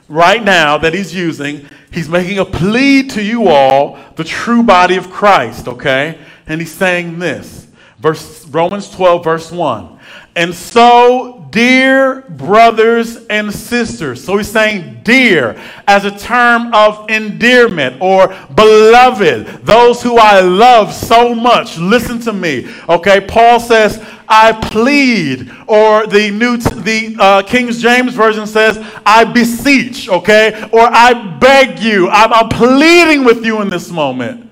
right 0.09 0.43
now 0.43 0.79
that 0.79 0.95
he's 0.95 1.15
using, 1.15 1.67
he's 1.91 2.09
making 2.09 2.39
a 2.39 2.45
plea 2.45 3.09
to 3.09 3.23
you 3.23 3.49
all, 3.49 3.99
the 4.17 4.25
true 4.25 4.63
body 4.63 4.97
of 4.97 5.11
Christ, 5.11 5.67
okay? 5.67 6.19
And 6.47 6.61
he's 6.61 6.73
saying 6.73 7.19
this 7.19 7.67
Verse, 8.03 8.45
Romans 8.49 8.91
12, 8.91 9.23
verse 9.23 9.53
1. 9.53 10.01
And 10.35 10.53
so, 10.53 11.47
dear 11.51 12.23
brothers 12.23 13.27
and 13.27 13.53
sisters, 13.53 14.25
so 14.25 14.39
he's 14.39 14.51
saying 14.51 15.03
dear 15.05 15.57
as 15.87 16.05
a 16.05 16.11
term 16.11 16.75
of 16.75 17.09
endearment 17.09 18.01
or 18.01 18.27
beloved, 18.57 19.47
those 19.65 20.03
who 20.03 20.17
I 20.17 20.41
love 20.41 20.93
so 20.93 21.33
much. 21.33 21.79
Listen 21.79 22.19
to 22.23 22.33
me, 22.33 22.69
okay? 22.89 23.21
Paul 23.21 23.61
says, 23.61 24.05
I 24.29 24.53
plead, 24.53 25.53
or 25.69 26.09
the 26.09 26.31
new 26.33 26.57
the 26.57 27.15
uh, 27.21 27.43
King 27.43 27.71
James 27.71 28.15
version 28.15 28.49
says, 28.49 28.85
I 29.07 29.23
beseech, 29.25 30.09
okay, 30.09 30.69
or 30.73 30.89
I 30.91 31.37
beg 31.39 31.79
you. 31.79 32.09
I'm, 32.09 32.33
I'm 32.33 32.49
pleading 32.49 33.25
with 33.25 33.45
you 33.47 33.63
in 33.63 33.69
this 33.69 33.91
moment. 33.91 34.52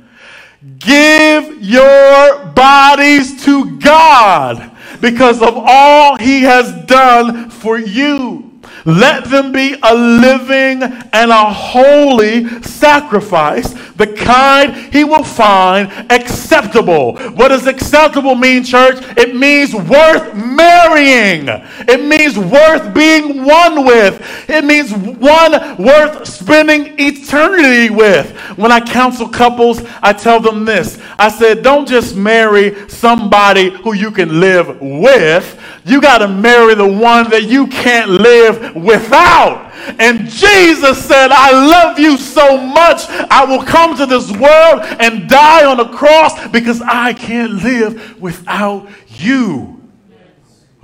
Give 0.79 1.63
your 1.63 2.47
bodies 2.55 3.45
to 3.45 3.79
God 3.79 4.71
because 5.01 5.41
of 5.43 5.55
all 5.57 6.17
he 6.19 6.43
has 6.43 6.85
done 6.87 7.51
for 7.51 7.79
you. 7.79 8.50
Let 8.85 9.24
them 9.24 9.53
be 9.53 9.76
a 9.83 9.95
living 9.95 10.83
and 10.83 11.31
a 11.31 11.53
holy 11.53 12.49
sacrifice, 12.62 13.74
the 13.95 14.07
kind 14.07 14.74
he 14.93 15.05
will 15.05 15.24
find 15.24 15.91
acceptable. 16.11 17.16
What 17.31 17.49
does 17.49 17.66
acceptable 17.66 18.35
mean, 18.35 18.64
church? 18.64 18.97
It 19.16 19.37
means 19.37 19.74
worth 19.74 20.35
marrying. 20.35 21.49
It 21.87 22.05
means 22.05 22.39
worth 22.39 22.95
being 22.95 23.45
one 23.45 23.85
with. 23.85 24.49
It 24.49 24.64
means 24.64 24.93
one 24.93 25.76
worth 25.76 26.26
spending 26.26 26.95
eternity 26.99 27.91
with. 27.91 28.31
When 28.57 28.72
I 28.72 28.81
counsel 28.81 29.28
couples, 29.28 29.83
I 30.03 30.12
tell 30.12 30.41
them 30.41 30.64
this. 30.64 30.99
I 31.18 31.28
said, 31.28 31.62
don't 31.62 31.87
just 31.87 32.16
marry 32.16 32.89
somebody 32.89 33.70
who 33.70 33.93
you 33.93 34.11
can 34.11 34.41
live 34.41 34.81
with. 34.81 35.59
You 35.91 36.01
got 36.01 36.18
to 36.18 36.28
marry 36.28 36.74
the 36.74 36.86
one 36.86 37.30
that 37.30 37.45
you 37.45 37.66
can't 37.66 38.11
live 38.11 38.76
without. 38.76 39.72
And 39.99 40.28
Jesus 40.28 41.05
said, 41.05 41.30
I 41.32 41.51
love 41.51 41.99
you 41.99 42.16
so 42.16 42.57
much, 42.57 43.09
I 43.09 43.45
will 43.45 43.64
come 43.64 43.97
to 43.97 44.07
this 44.07 44.30
world 44.30 44.82
and 45.01 45.28
die 45.28 45.64
on 45.64 45.80
a 45.80 45.88
cross 45.88 46.49
because 46.49 46.80
I 46.82 47.12
can't 47.12 47.55
live 47.62 48.20
without 48.20 48.88
you. 49.09 49.80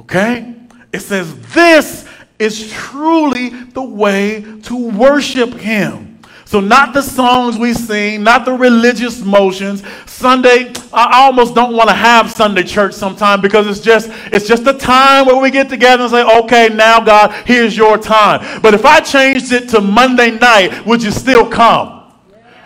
Okay? 0.00 0.54
It 0.92 1.00
says, 1.00 1.38
This 1.54 2.06
is 2.38 2.70
truly 2.72 3.50
the 3.50 3.82
way 3.82 4.60
to 4.62 4.76
worship 4.76 5.54
Him. 5.54 6.05
So, 6.46 6.60
not 6.60 6.94
the 6.94 7.02
songs 7.02 7.58
we 7.58 7.74
sing, 7.74 8.22
not 8.22 8.44
the 8.44 8.52
religious 8.52 9.20
motions. 9.20 9.82
Sunday, 10.06 10.72
I 10.92 11.24
almost 11.24 11.56
don't 11.56 11.74
want 11.74 11.88
to 11.88 11.94
have 11.94 12.30
Sunday 12.30 12.62
church 12.62 12.94
sometime 12.94 13.40
because 13.40 13.66
it's 13.66 13.80
just 13.80 14.08
it's 14.32 14.46
just 14.46 14.64
a 14.64 14.72
time 14.72 15.26
where 15.26 15.36
we 15.36 15.50
get 15.50 15.68
together 15.68 16.04
and 16.04 16.12
say, 16.12 16.22
okay, 16.44 16.68
now 16.68 17.00
God, 17.00 17.32
here's 17.46 17.76
your 17.76 17.98
time. 17.98 18.62
But 18.62 18.74
if 18.74 18.84
I 18.84 19.00
changed 19.00 19.50
it 19.50 19.68
to 19.70 19.80
Monday 19.80 20.30
night, 20.38 20.86
would 20.86 21.02
you 21.02 21.10
still 21.10 21.48
come? 21.48 22.12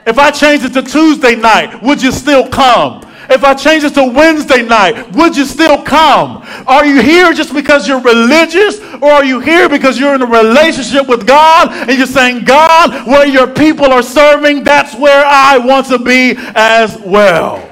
If 0.06 0.18
I 0.18 0.30
changed 0.30 0.66
it 0.66 0.74
to 0.74 0.82
Tuesday 0.82 1.34
night, 1.34 1.82
would 1.82 2.02
you 2.02 2.12
still 2.12 2.46
come? 2.48 3.00
If 3.30 3.44
I 3.44 3.54
change 3.54 3.84
it 3.84 3.94
to 3.94 4.04
Wednesday 4.04 4.62
night, 4.62 5.12
would 5.12 5.36
you 5.36 5.44
still 5.44 5.80
come? 5.82 6.42
Are 6.66 6.84
you 6.84 7.00
here 7.00 7.32
just 7.32 7.54
because 7.54 7.86
you're 7.86 8.00
religious, 8.00 8.80
or 9.00 9.10
are 9.10 9.24
you 9.24 9.38
here 9.38 9.68
because 9.68 10.00
you're 10.00 10.16
in 10.16 10.22
a 10.22 10.26
relationship 10.26 11.06
with 11.06 11.28
God 11.28 11.70
and 11.88 11.96
you're 11.96 12.08
saying, 12.08 12.44
God, 12.44 13.06
where 13.06 13.26
your 13.26 13.46
people 13.46 13.86
are 13.86 14.02
serving, 14.02 14.64
that's 14.64 14.96
where 14.96 15.24
I 15.24 15.58
want 15.58 15.86
to 15.86 15.98
be 15.98 16.34
as 16.56 16.98
well? 16.98 17.70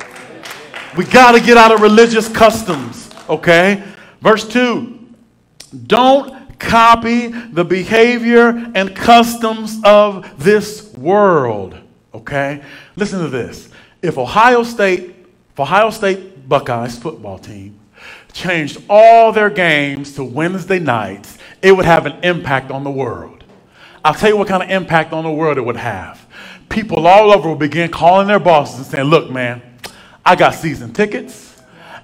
We 0.96 1.04
got 1.04 1.32
to 1.32 1.40
get 1.40 1.56
out 1.56 1.72
of 1.72 1.80
religious 1.80 2.28
customs, 2.28 3.10
okay? 3.28 3.82
Verse 4.20 4.46
2 4.46 4.96
Don't 5.86 6.58
copy 6.60 7.28
the 7.28 7.64
behavior 7.64 8.70
and 8.74 8.94
customs 8.94 9.80
of 9.82 10.42
this 10.42 10.92
world, 10.94 11.76
okay? 12.14 12.62
Listen 12.94 13.20
to 13.20 13.28
this. 13.28 13.68
If 14.02 14.18
Ohio 14.18 14.62
State 14.62 15.16
Ohio 15.60 15.90
State 15.90 16.48
Buckeyes 16.48 16.98
football 16.98 17.38
team 17.38 17.78
changed 18.32 18.82
all 18.88 19.32
their 19.32 19.50
games 19.50 20.14
to 20.14 20.24
Wednesday 20.24 20.78
nights, 20.78 21.38
it 21.62 21.72
would 21.72 21.84
have 21.84 22.06
an 22.06 22.22
impact 22.22 22.70
on 22.70 22.84
the 22.84 22.90
world. 22.90 23.44
I'll 24.04 24.14
tell 24.14 24.30
you 24.30 24.36
what 24.36 24.48
kind 24.48 24.62
of 24.62 24.70
impact 24.70 25.12
on 25.12 25.24
the 25.24 25.30
world 25.30 25.58
it 25.58 25.64
would 25.64 25.76
have. 25.76 26.24
People 26.68 27.06
all 27.06 27.32
over 27.32 27.50
would 27.50 27.58
begin 27.58 27.90
calling 27.90 28.28
their 28.28 28.38
bosses 28.38 28.78
and 28.78 28.86
saying, 28.86 29.04
Look, 29.08 29.30
man, 29.30 29.62
I 30.24 30.36
got 30.36 30.54
season 30.54 30.92
tickets 30.92 31.60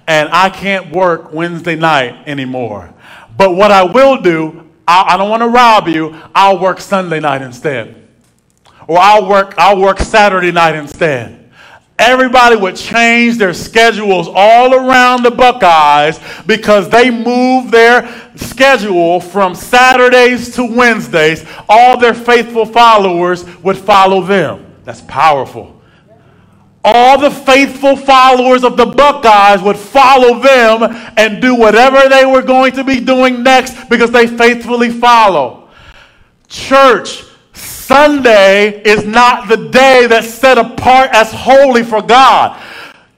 and 0.07 0.29
I 0.31 0.49
can't 0.49 0.91
work 0.91 1.31
Wednesday 1.33 1.75
night 1.75 2.27
anymore. 2.27 2.93
But 3.37 3.55
what 3.55 3.71
I 3.71 3.83
will 3.83 4.21
do, 4.21 4.69
I, 4.87 5.13
I 5.13 5.17
don't 5.17 5.29
want 5.29 5.41
to 5.41 5.49
rob 5.49 5.87
you, 5.87 6.15
I'll 6.33 6.59
work 6.59 6.79
Sunday 6.79 7.19
night 7.19 7.41
instead. 7.41 8.07
Or 8.87 8.99
I'll 8.99 9.27
work, 9.27 9.55
I'll 9.57 9.79
work 9.79 9.99
Saturday 9.99 10.51
night 10.51 10.75
instead. 10.75 11.44
Everybody 11.97 12.57
would 12.57 12.75
change 12.75 13.37
their 13.37 13.53
schedules 13.53 14.27
all 14.27 14.73
around 14.73 15.23
the 15.23 15.31
Buckeyes 15.31 16.19
because 16.45 16.89
they 16.89 17.09
moved 17.09 17.71
their 17.71 18.31
schedule 18.35 19.21
from 19.21 19.55
Saturdays 19.55 20.53
to 20.55 20.65
Wednesdays. 20.65 21.45
All 21.69 21.97
their 21.97 22.13
faithful 22.13 22.65
followers 22.65 23.45
would 23.59 23.77
follow 23.77 24.21
them. 24.21 24.65
That's 24.83 25.01
powerful. 25.01 25.81
All 26.83 27.17
the 27.17 27.31
faithful 27.31 27.95
followers 27.95 28.63
of 28.63 28.77
the 28.77 28.85
Buckeyes 28.85 29.61
would 29.63 29.77
follow 29.77 30.39
them 30.39 30.83
and 31.17 31.41
do 31.41 31.55
whatever 31.55 32.07
they 32.09 32.25
were 32.25 32.43
going 32.43 32.73
to 32.73 32.83
be 32.83 32.99
doing 32.99 33.41
next 33.41 33.89
because 33.89 34.11
they 34.11 34.27
faithfully 34.27 34.91
follow. 34.91 35.69
Church, 36.47 37.23
Sunday 37.85 38.81
is 38.81 39.05
not 39.05 39.47
the 39.47 39.69
day 39.69 40.07
that's 40.07 40.33
set 40.33 40.57
apart 40.57 41.11
as 41.13 41.31
holy 41.31 41.83
for 41.83 42.01
God. 42.01 42.59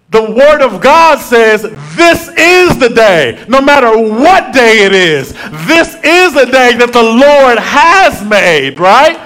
The 0.10 0.22
Word 0.22 0.62
of 0.62 0.82
God 0.82 1.20
says 1.20 1.62
this 1.96 2.28
is 2.38 2.78
the 2.78 2.90
day, 2.90 3.46
no 3.48 3.62
matter 3.62 3.98
what 3.98 4.54
day 4.54 4.86
it 4.86 4.94
is. 4.94 5.32
This 5.68 5.96
is 6.04 6.34
the 6.34 6.46
day 6.52 6.76
that 6.76 6.92
the 6.92 7.04
Lord 7.04 7.60
has 7.60 8.24
made, 8.26 8.78
right? 8.78 9.18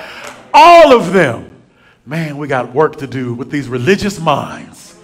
All 0.54 0.96
of 0.96 1.12
them. 1.12 1.50
Man, 2.06 2.38
we 2.38 2.48
got 2.48 2.74
work 2.74 2.98
to 2.98 3.08
do 3.08 3.34
with 3.34 3.50
these 3.50 3.68
religious 3.68 4.20
minds. 4.20 4.96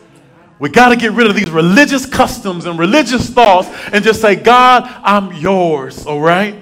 We 0.60 0.70
got 0.70 0.90
to 0.90 0.96
get 0.96 1.14
rid 1.14 1.28
of 1.28 1.36
these 1.36 1.50
religious 1.50 2.06
customs 2.06 2.66
and 2.66 2.78
religious 2.78 3.30
thoughts 3.30 3.70
and 3.92 4.04
just 4.04 4.22
say, 4.22 4.36
God, 4.36 4.84
I'm 5.04 5.34
yours, 5.34 6.06
all 6.06 6.22
right? 6.22 6.56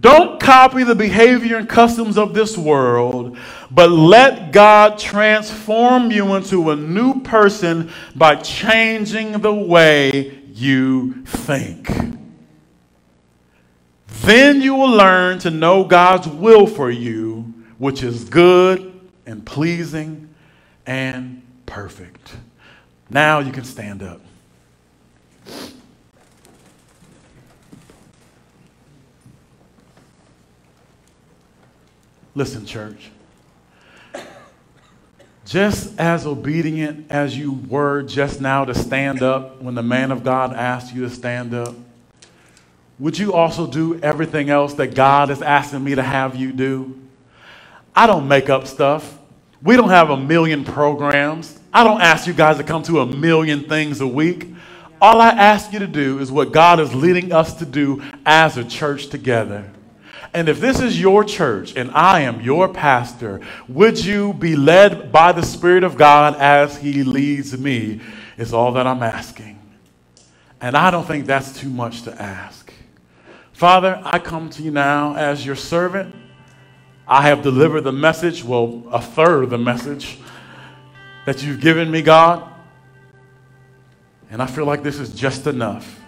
Don't 0.00 0.40
copy 0.40 0.82
the 0.82 0.94
behavior 0.94 1.58
and 1.58 1.68
customs 1.68 2.16
of 2.16 2.32
this 2.32 2.56
world, 2.56 3.36
but 3.70 3.90
let 3.90 4.50
God 4.50 4.98
transform 4.98 6.10
you 6.10 6.34
into 6.34 6.70
a 6.70 6.76
new 6.76 7.20
person 7.20 7.92
by 8.16 8.36
changing 8.36 9.40
the 9.40 9.52
way 9.52 10.40
you 10.54 11.24
think. 11.26 11.90
Then 14.06 14.62
you 14.62 14.74
will 14.74 14.92
learn 14.96 15.38
to 15.40 15.50
know 15.50 15.84
God's 15.84 16.28
will 16.28 16.66
for 16.66 16.90
you, 16.90 17.52
which 17.76 18.02
is 18.02 18.24
good 18.24 18.90
and 19.26 19.44
pleasing 19.44 20.34
and 20.86 21.42
perfect. 21.66 22.36
Now 23.10 23.40
you 23.40 23.52
can 23.52 23.64
stand 23.64 24.02
up. 24.02 24.22
Listen, 32.34 32.66
church. 32.66 33.10
Just 35.44 35.98
as 36.00 36.26
obedient 36.26 37.10
as 37.10 37.36
you 37.36 37.52
were 37.52 38.02
just 38.02 38.40
now 38.40 38.64
to 38.64 38.74
stand 38.74 39.22
up 39.22 39.60
when 39.60 39.74
the 39.74 39.82
man 39.82 40.10
of 40.10 40.24
God 40.24 40.54
asked 40.54 40.94
you 40.94 41.02
to 41.02 41.10
stand 41.10 41.54
up, 41.54 41.74
would 42.98 43.18
you 43.18 43.34
also 43.34 43.66
do 43.66 44.00
everything 44.00 44.48
else 44.50 44.74
that 44.74 44.94
God 44.94 45.30
is 45.30 45.42
asking 45.42 45.84
me 45.84 45.94
to 45.94 46.02
have 46.02 46.34
you 46.34 46.52
do? 46.52 46.98
I 47.94 48.06
don't 48.06 48.26
make 48.26 48.48
up 48.48 48.66
stuff. 48.66 49.18
We 49.62 49.76
don't 49.76 49.90
have 49.90 50.10
a 50.10 50.16
million 50.16 50.64
programs. 50.64 51.58
I 51.72 51.84
don't 51.84 52.00
ask 52.00 52.26
you 52.26 52.32
guys 52.32 52.56
to 52.56 52.64
come 52.64 52.82
to 52.84 53.00
a 53.00 53.06
million 53.06 53.68
things 53.68 54.00
a 54.00 54.06
week. 54.06 54.48
All 55.00 55.20
I 55.20 55.30
ask 55.30 55.72
you 55.72 55.80
to 55.80 55.86
do 55.86 56.20
is 56.20 56.32
what 56.32 56.52
God 56.52 56.80
is 56.80 56.94
leading 56.94 57.32
us 57.32 57.54
to 57.54 57.66
do 57.66 58.02
as 58.24 58.56
a 58.56 58.64
church 58.64 59.08
together. 59.08 59.70
And 60.34 60.48
if 60.48 60.60
this 60.60 60.80
is 60.80 61.00
your 61.00 61.22
church 61.22 61.76
and 61.76 61.92
I 61.92 62.22
am 62.22 62.40
your 62.40 62.68
pastor, 62.68 63.40
would 63.68 64.04
you 64.04 64.34
be 64.34 64.56
led 64.56 65.12
by 65.12 65.30
the 65.30 65.44
Spirit 65.44 65.84
of 65.84 65.96
God 65.96 66.34
as 66.36 66.76
He 66.76 67.04
leads 67.04 67.56
me? 67.56 68.00
Is 68.36 68.52
all 68.52 68.72
that 68.72 68.84
I'm 68.84 69.04
asking. 69.04 69.60
And 70.60 70.76
I 70.76 70.90
don't 70.90 71.06
think 71.06 71.26
that's 71.26 71.56
too 71.56 71.68
much 71.68 72.02
to 72.02 72.20
ask. 72.20 72.72
Father, 73.52 74.02
I 74.04 74.18
come 74.18 74.50
to 74.50 74.62
you 74.62 74.72
now 74.72 75.14
as 75.14 75.46
your 75.46 75.54
servant. 75.54 76.12
I 77.06 77.22
have 77.28 77.42
delivered 77.42 77.82
the 77.82 77.92
message, 77.92 78.42
well, 78.42 78.82
a 78.90 79.00
third 79.00 79.44
of 79.44 79.50
the 79.50 79.58
message 79.58 80.18
that 81.26 81.44
you've 81.44 81.60
given 81.60 81.90
me, 81.92 82.02
God. 82.02 82.50
And 84.30 84.42
I 84.42 84.46
feel 84.46 84.64
like 84.64 84.82
this 84.82 84.98
is 84.98 85.14
just 85.14 85.46
enough. 85.46 86.00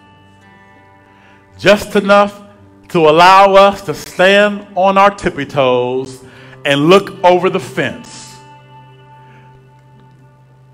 Just 1.57 1.95
enough 1.95 2.43
to 2.89 2.99
allow 3.09 3.53
us 3.53 3.81
to 3.81 3.93
stand 3.93 4.67
on 4.75 4.97
our 4.97 5.13
tippy 5.13 5.45
toes 5.45 6.23
and 6.65 6.89
look 6.89 7.23
over 7.23 7.49
the 7.49 7.59
fence. 7.59 8.37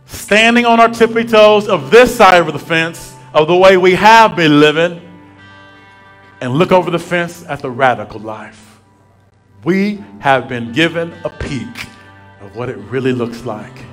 Standing 0.06 0.66
on 0.66 0.80
our 0.80 0.90
tippy 0.90 1.24
toes 1.24 1.68
of 1.68 1.92
this 1.92 2.16
side 2.16 2.42
of 2.42 2.54
the 2.54 2.60
fence, 2.60 3.16
of 3.34 3.48
the 3.48 3.56
way 3.56 3.78
we 3.78 3.94
have 3.94 4.36
been 4.36 4.60
living, 4.60 5.02
and 6.42 6.54
look 6.54 6.72
over 6.72 6.92
the 6.92 7.00
fence 7.00 7.46
at 7.48 7.60
the 7.60 7.70
radical 7.70 8.20
life. 8.20 8.80
We 9.64 10.04
have 10.20 10.48
been 10.48 10.72
given 10.72 11.14
a 11.24 11.30
peek 11.30 11.88
of 12.42 12.56
what 12.56 12.70
it 12.70 12.78
really 12.78 13.14
looks 13.14 13.46
like, 13.46 13.86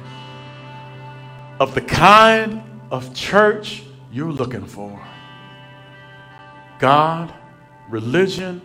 of 1.60 1.74
the 1.74 1.80
kind 1.80 2.62
of 2.90 3.14
church 3.14 3.84
you're 4.12 4.32
looking 4.32 4.66
for. 4.66 5.00
God, 6.80 7.32
Religion 7.90 8.62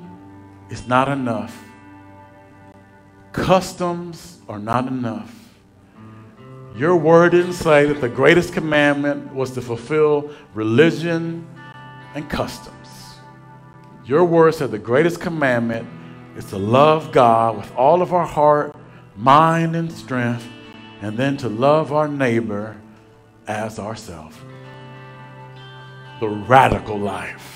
is 0.69 0.87
not 0.87 1.09
enough. 1.09 1.57
Customs 3.31 4.37
are 4.47 4.59
not 4.59 4.87
enough. 4.87 5.33
Your 6.75 6.95
word 6.95 7.31
didn't 7.31 7.53
say 7.53 7.85
that 7.85 8.01
the 8.01 8.09
greatest 8.09 8.53
commandment 8.53 9.33
was 9.33 9.51
to 9.51 9.61
fulfill 9.61 10.29
religion 10.53 11.47
and 12.13 12.29
customs. 12.29 13.15
Your 14.05 14.25
word 14.25 14.53
said 14.53 14.69
the 14.69 14.77
greatest 14.77 15.19
commandment 15.19 15.87
is 16.37 16.45
to 16.45 16.57
love 16.57 17.11
God 17.11 17.57
with 17.57 17.73
all 17.75 18.03
of 18.03 18.13
our 18.13 18.27
heart, 18.27 18.75
mind, 19.15 19.75
and 19.75 19.91
strength, 19.91 20.47
and 21.01 21.17
then 21.17 21.35
to 21.37 21.49
love 21.49 21.91
our 21.91 22.07
neighbor 22.07 22.79
as 23.47 23.79
ourselves. 23.79 24.37
The 26.19 26.27
radical 26.27 26.99
life. 26.99 27.54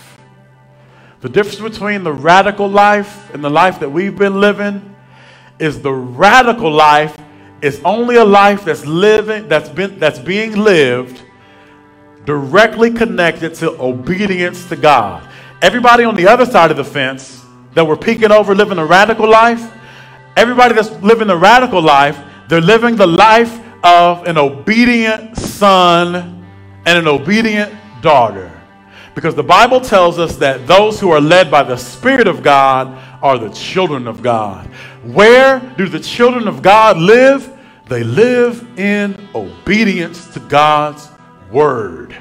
The 1.22 1.28
difference 1.28 1.60
between 1.60 2.04
the 2.04 2.14
radical 2.14 2.70
life 2.70 3.34
and 3.34 3.44
the 3.44 3.50
life 3.50 3.82
that 3.82 3.90
we've 3.90 4.18
been 4.18 4.40
living 4.40 4.96
is 5.60 5.82
the 5.82 5.92
radical 5.92 6.72
life 6.72 7.18
is 7.62 7.82
only 7.84 8.16
a 8.16 8.24
life 8.24 8.64
that's 8.64 8.86
living 8.86 9.50
that's 9.50 9.68
been 9.68 10.00
that's 10.00 10.18
being 10.18 10.56
lived 10.56 11.22
directly 12.24 12.92
connected 12.92 13.54
to 13.56 13.72
obedience 13.82 14.70
to 14.70 14.78
God. 14.78 15.28
Everybody 15.62 16.06
on 16.06 16.16
the 16.16 16.26
other 16.26 16.46
side 16.46 16.72
of 16.72 16.78
the 16.78 16.86
fence 16.86 17.44
that 17.74 17.86
we're 17.86 17.98
peeking 17.98 18.32
over 18.32 18.56
living 18.56 18.78
a 18.78 18.86
radical 18.86 19.30
life, 19.30 19.74
everybody 20.38 20.74
that's 20.74 20.92
living 21.02 21.28
the 21.28 21.38
radical 21.38 21.82
life, 21.82 22.18
they're 22.48 22.62
living 22.62 22.96
the 22.96 23.08
life 23.08 23.60
of 23.84 24.26
an 24.26 24.38
obedient 24.38 25.38
son 25.38 26.46
and 26.86 26.98
an 26.98 27.08
obedient 27.08 27.74
daughter. 28.02 28.59
Because 29.20 29.36
the 29.36 29.44
Bible 29.44 29.82
tells 29.82 30.18
us 30.18 30.38
that 30.38 30.66
those 30.66 30.98
who 30.98 31.12
are 31.12 31.20
led 31.20 31.52
by 31.52 31.62
the 31.62 31.76
Spirit 31.76 32.26
of 32.26 32.42
God 32.42 32.88
are 33.22 33.38
the 33.38 33.50
children 33.50 34.08
of 34.08 34.24
God. 34.24 34.66
Where 35.04 35.60
do 35.78 35.90
the 35.90 36.00
children 36.00 36.48
of 36.48 36.62
God 36.62 36.98
live? 36.98 37.52
They 37.90 38.02
live 38.02 38.66
in 38.80 39.28
obedience 39.36 40.26
to 40.36 40.40
God's 40.40 41.10
word. 41.52 42.16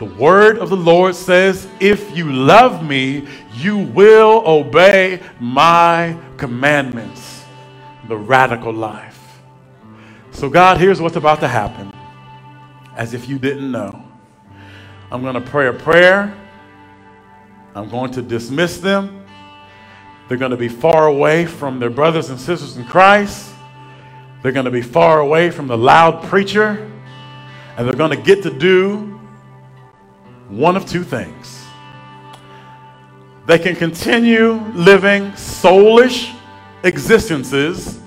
The 0.00 0.06
word 0.06 0.58
of 0.58 0.68
the 0.68 0.76
Lord 0.76 1.14
says, 1.14 1.68
If 1.78 2.16
you 2.16 2.32
love 2.32 2.84
me, 2.84 3.28
you 3.52 3.78
will 3.78 4.42
obey 4.44 5.22
my 5.38 6.18
commandments. 6.38 7.44
The 8.08 8.16
radical 8.16 8.72
life. 8.72 9.38
So, 10.32 10.50
God, 10.50 10.78
here's 10.78 11.00
what's 11.00 11.14
about 11.14 11.38
to 11.38 11.46
happen, 11.46 11.92
as 12.96 13.14
if 13.14 13.28
you 13.28 13.38
didn't 13.38 13.70
know. 13.70 14.04
I'm 15.14 15.22
going 15.22 15.34
to 15.34 15.40
pray 15.40 15.68
a 15.68 15.72
prayer. 15.72 16.36
I'm 17.76 17.88
going 17.88 18.10
to 18.14 18.20
dismiss 18.20 18.78
them. 18.78 19.24
They're 20.26 20.36
going 20.36 20.50
to 20.50 20.56
be 20.56 20.66
far 20.66 21.06
away 21.06 21.46
from 21.46 21.78
their 21.78 21.88
brothers 21.88 22.30
and 22.30 22.40
sisters 22.40 22.76
in 22.76 22.84
Christ. 22.84 23.54
They're 24.42 24.50
going 24.50 24.64
to 24.64 24.72
be 24.72 24.82
far 24.82 25.20
away 25.20 25.52
from 25.52 25.68
the 25.68 25.78
loud 25.78 26.24
preacher. 26.24 26.90
And 27.76 27.86
they're 27.86 27.94
going 27.94 28.10
to 28.10 28.20
get 28.20 28.42
to 28.42 28.50
do 28.50 29.20
one 30.48 30.76
of 30.76 30.84
two 30.84 31.04
things. 31.04 31.64
They 33.46 33.60
can 33.60 33.76
continue 33.76 34.54
living 34.74 35.30
soulish 35.34 36.34
existences 36.82 38.00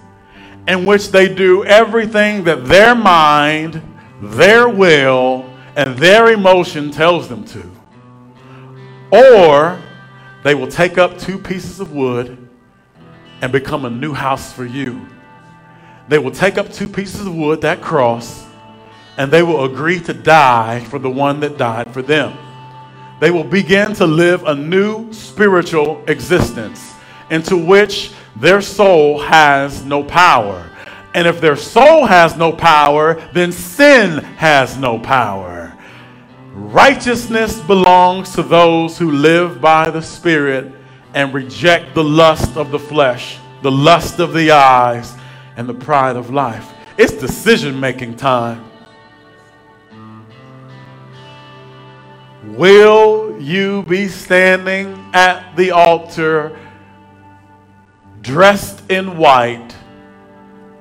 in 0.67 0.85
which 0.85 1.11
they 1.11 1.33
do 1.33 1.63
everything 1.63 2.43
that 2.43 2.65
their 2.65 2.95
mind, 2.95 3.81
their 4.21 4.67
will, 4.67 5.46
and 5.78 5.95
their 5.99 6.32
emotion 6.32 6.89
tells 6.89 7.30
them 7.30 7.45
to. 7.45 7.71
Or 9.11 9.80
they 10.43 10.55
will 10.55 10.67
take 10.67 10.97
up 10.97 11.19
two 11.19 11.38
pieces 11.38 11.80
of 11.80 11.93
wood 11.93 12.49
and 13.41 13.51
become 13.51 13.86
a 13.86 13.89
new 13.89 14.11
house 14.11 14.51
for 14.51 14.65
you. 14.65 15.07
They 16.07 16.17
will 16.17 16.32
take 16.32 16.57
up 16.57 16.73
two 16.73 16.88
pieces 16.88 17.28
of 17.28 17.36
wood, 17.36 17.61
that 17.61 17.80
cross, 17.80 18.47
and 19.17 19.32
they 19.32 19.43
will 19.43 19.65
agree 19.65 19.99
to 20.01 20.13
die 20.13 20.84
for 20.86 20.97
the 20.97 21.11
one 21.11 21.39
that 21.41 21.59
died 21.59 21.93
for 21.93 22.01
them. 22.01 22.36
They 23.19 23.30
will 23.30 23.43
begin 23.43 23.93
to 23.95 24.07
live 24.07 24.45
a 24.45 24.55
new 24.55 25.13
spiritual 25.13 26.03
existence 26.07 26.91
into 27.30 27.55
which 27.55 28.13
their 28.36 28.61
soul 28.61 29.19
has 29.19 29.86
no 29.86 30.03
power. 30.03 30.67
And 31.13 31.28
if 31.28 31.39
their 31.39 31.55
soul 31.55 32.05
has 32.07 32.36
no 32.36 32.51
power, 32.51 33.15
then 33.34 33.51
sin 33.51 34.23
has 34.38 34.78
no 34.78 34.97
power. 34.97 35.66
Righteousness 36.57 37.59
belongs 37.61 38.33
to 38.33 38.41
those 38.41 38.97
who 38.97 39.11
live 39.11 39.61
by 39.61 39.91
the 39.91 40.01
Spirit 40.01 40.73
and 41.13 41.31
reject 41.31 41.93
the 41.93 42.03
lust 42.03 42.57
of 42.57 42.71
the 42.71 42.79
flesh, 42.79 43.37
the 43.61 43.71
lust 43.71 44.19
of 44.19 44.33
the 44.33 44.49
eyes, 44.49 45.13
and 45.55 45.69
the 45.69 45.73
pride 45.75 46.15
of 46.15 46.31
life. 46.31 46.73
It's 46.97 47.13
decision 47.13 47.79
making 47.79 48.17
time. 48.17 48.65
Will 52.43 53.39
you 53.39 53.83
be 53.83 54.07
standing 54.07 55.11
at 55.13 55.55
the 55.55 55.69
altar 55.69 56.57
dressed 58.21 58.89
in 58.89 59.15
white, 59.15 59.75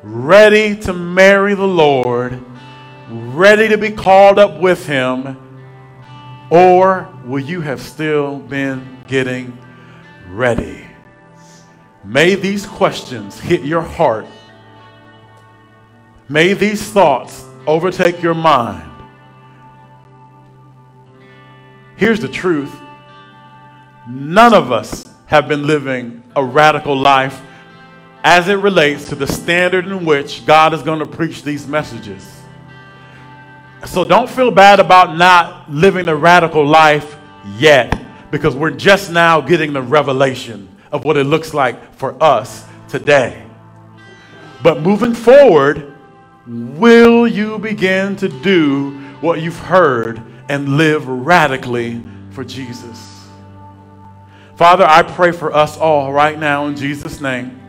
ready 0.02 0.74
to 0.76 0.94
marry 0.94 1.54
the 1.54 1.68
Lord, 1.68 2.42
ready 3.10 3.68
to 3.68 3.76
be 3.76 3.90
called 3.90 4.38
up 4.38 4.58
with 4.58 4.86
Him? 4.86 5.36
Or 6.50 7.08
will 7.24 7.42
you 7.42 7.60
have 7.60 7.80
still 7.80 8.38
been 8.38 8.98
getting 9.08 9.58
ready? 10.28 10.86
May 12.04 12.36
these 12.36 12.66
questions 12.66 13.40
hit 13.40 13.62
your 13.62 13.82
heart. 13.82 14.26
May 16.28 16.54
these 16.54 16.82
thoughts 16.82 17.44
overtake 17.66 18.22
your 18.22 18.34
mind. 18.34 18.90
Here's 21.96 22.20
the 22.20 22.28
truth 22.28 22.74
none 24.08 24.54
of 24.54 24.70
us 24.70 25.04
have 25.26 25.48
been 25.48 25.66
living 25.66 26.22
a 26.36 26.44
radical 26.44 26.96
life 26.96 27.40
as 28.22 28.48
it 28.48 28.54
relates 28.54 29.08
to 29.08 29.14
the 29.14 29.26
standard 29.26 29.86
in 29.86 30.04
which 30.04 30.46
God 30.46 30.74
is 30.74 30.82
going 30.82 31.00
to 31.00 31.06
preach 31.06 31.42
these 31.42 31.66
messages. 31.66 32.35
So 33.86 34.04
don't 34.04 34.28
feel 34.28 34.50
bad 34.50 34.80
about 34.80 35.16
not 35.16 35.70
living 35.70 36.06
the 36.06 36.16
radical 36.16 36.66
life 36.66 37.16
yet 37.56 37.98
because 38.30 38.54
we're 38.54 38.70
just 38.70 39.10
now 39.10 39.40
getting 39.40 39.72
the 39.72 39.82
revelation 39.82 40.68
of 40.92 41.04
what 41.04 41.16
it 41.16 41.24
looks 41.24 41.54
like 41.54 41.94
for 41.94 42.20
us 42.22 42.64
today. 42.88 43.44
But 44.62 44.82
moving 44.82 45.14
forward, 45.14 45.94
will 46.46 47.26
you 47.26 47.58
begin 47.58 48.16
to 48.16 48.28
do 48.28 48.90
what 49.20 49.40
you've 49.40 49.58
heard 49.58 50.22
and 50.48 50.76
live 50.76 51.06
radically 51.08 52.02
for 52.30 52.44
Jesus. 52.44 53.28
Father, 54.56 54.84
I 54.84 55.02
pray 55.02 55.32
for 55.32 55.52
us 55.54 55.76
all 55.76 56.12
right 56.12 56.38
now 56.38 56.66
in 56.66 56.76
Jesus' 56.76 57.20
name 57.20 57.60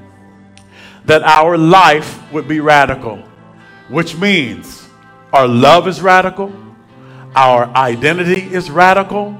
that 1.06 1.24
our 1.24 1.58
life 1.58 2.32
would 2.32 2.48
be 2.48 2.60
radical, 2.60 3.18
which 3.88 4.18
means 4.18 4.87
our 5.34 5.48
love 5.48 5.88
is 5.88 6.02
radical, 6.02 6.54
our 7.36 7.66
identity 7.76 8.42
is 8.42 8.72
radical, 8.72 9.40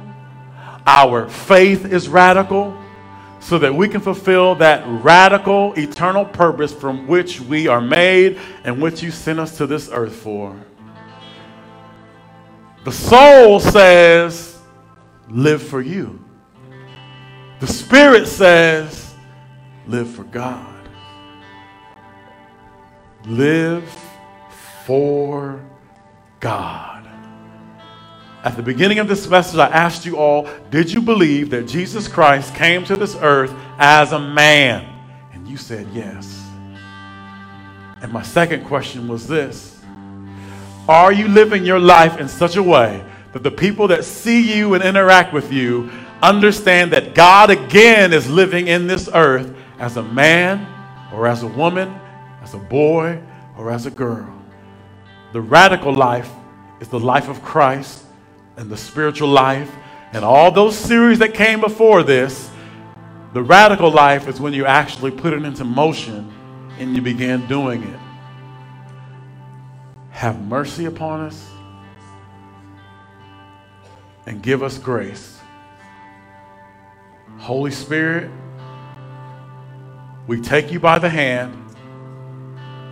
our 0.86 1.30
faith 1.30 1.86
is 1.86 2.08
radical, 2.10 2.78
so 3.40 3.58
that 3.60 3.74
we 3.74 3.88
can 3.88 4.02
fulfill 4.02 4.56
that 4.56 4.84
radical 5.04 5.74
eternal 5.76 6.26
purpose 6.26 6.74
from 6.74 7.08
which 7.08 7.40
we 7.40 7.68
are 7.68 7.80
made 7.80 8.38
and 8.64 8.82
which 8.82 9.02
you 9.02 9.12
sent 9.12 9.40
us 9.40 9.58
to 9.58 9.66
this 9.66 9.90
earth 9.92 10.16
for. 10.16 10.56
The 12.84 12.92
soul 12.92 13.60
says, 13.60 14.60
live 15.30 15.62
for 15.62 15.82
you. 15.82 16.24
The 17.60 17.68
spirit 17.68 18.28
says, 18.28 19.14
live 19.88 20.10
for 20.10 20.24
God. 20.24 20.90
Live 23.26 23.84
for 24.86 25.62
God. 26.40 26.98
At 28.44 28.56
the 28.56 28.64
beginning 28.64 29.00
of 29.00 29.08
this 29.08 29.28
message, 29.28 29.60
I 29.60 29.68
asked 29.68 30.06
you 30.06 30.18
all, 30.18 30.48
did 30.70 30.92
you 30.92 31.02
believe 31.02 31.50
that 31.50 31.68
Jesus 31.68 32.08
Christ 32.08 32.56
came 32.56 32.86
to 32.86 32.96
this 32.96 33.16
earth 33.20 33.54
as 33.78 34.12
a 34.12 34.20
man? 34.20 34.86
And 35.34 35.48
you 35.48 35.58
said 35.58 35.88
yes. 35.94 36.46
And 38.02 38.12
my 38.12 38.22
second 38.22 38.66
question 38.66 39.08
was 39.08 39.28
this 39.28 39.78
are 40.88 41.12
you 41.12 41.28
living 41.28 41.66
your 41.66 41.80
life 41.80 42.18
in 42.20 42.30
such 42.30 42.56
a 42.56 42.64
way 42.64 43.04
that 43.34 43.44
the 43.44 43.52
people 43.52 43.90
that 43.90 44.06
see 44.06 44.58
you 44.58 44.74
and 44.74 44.84
interact 44.84 45.34
with 45.34 45.52
you 45.52 45.90
understand 46.22 46.94
that 46.94 47.14
God 47.14 47.50
again 47.50 48.14
is 48.14 48.30
living 48.30 48.68
in 48.68 48.88
this 48.88 49.10
earth 49.14 49.54
as 49.80 49.98
a 49.98 50.04
man 50.04 50.66
or 51.12 51.28
as 51.28 51.44
a 51.44 51.48
woman, 51.48 52.00
as 52.42 52.54
a 52.54 52.58
boy 52.58 53.22
or 53.58 53.72
as 53.72 53.86
a 53.86 53.92
girl? 53.92 54.37
The 55.34 55.42
radical 55.42 55.94
life 55.94 56.32
is 56.80 56.88
the 56.88 57.00
life 57.00 57.30
of 57.30 57.42
Christ 57.44 58.06
and 58.56 58.70
the 58.70 58.78
spiritual 58.78 59.30
life 59.30 59.72
and 60.14 60.24
all 60.24 60.52
those 60.52 60.78
series 60.78 61.20
that 61.20 61.34
came 61.34 61.60
before 61.60 62.04
this. 62.04 62.50
The 63.34 63.44
radical 63.44 63.92
life 63.92 64.28
is 64.28 64.40
when 64.40 64.54
you 64.54 64.66
actually 64.66 65.12
put 65.12 65.34
it 65.34 65.44
into 65.44 65.64
motion 65.64 66.34
and 66.80 66.96
you 66.96 67.02
begin 67.02 67.46
doing 67.48 67.84
it 67.84 68.00
have 70.18 70.42
mercy 70.42 70.86
upon 70.86 71.22
us 71.22 71.48
and 74.26 74.42
give 74.42 74.64
us 74.64 74.80
grace. 74.80 75.38
Holy 77.38 77.70
Spirit, 77.70 78.32
we 80.26 80.42
take 80.42 80.72
you 80.72 80.80
by 80.80 80.98
the 80.98 81.08
hand 81.08 81.54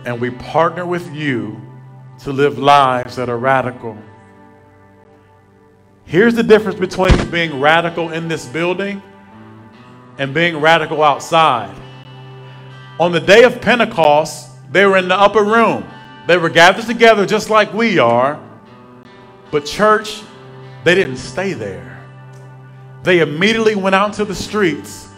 and 0.04 0.20
we 0.20 0.30
partner 0.30 0.86
with 0.86 1.12
you 1.12 1.60
to 2.20 2.32
live 2.32 2.58
lives 2.58 3.16
that 3.16 3.28
are 3.28 3.38
radical. 3.38 3.96
Here's 6.04 6.34
the 6.34 6.42
difference 6.42 6.78
between 6.78 7.30
being 7.30 7.60
radical 7.60 8.12
in 8.12 8.28
this 8.28 8.46
building 8.46 9.02
and 10.18 10.32
being 10.32 10.60
radical 10.60 11.02
outside. 11.02 11.74
On 12.98 13.12
the 13.12 13.20
day 13.20 13.42
of 13.42 13.60
Pentecost, 13.60 14.50
they 14.72 14.86
were 14.86 14.96
in 14.96 15.08
the 15.08 15.18
upper 15.18 15.42
room. 15.42 15.84
They 16.26 16.36
were 16.36 16.48
gathered 16.48 16.86
together 16.86 17.26
just 17.26 17.50
like 17.50 17.72
we 17.72 17.98
are, 17.98 18.40
but 19.50 19.66
church, 19.66 20.22
they 20.84 20.94
didn't 20.94 21.18
stay 21.18 21.52
there. 21.52 21.92
They 23.02 23.20
immediately 23.20 23.74
went 23.74 23.94
out 23.94 24.14
to 24.14 24.24
the 24.24 24.34
streets 24.34 25.08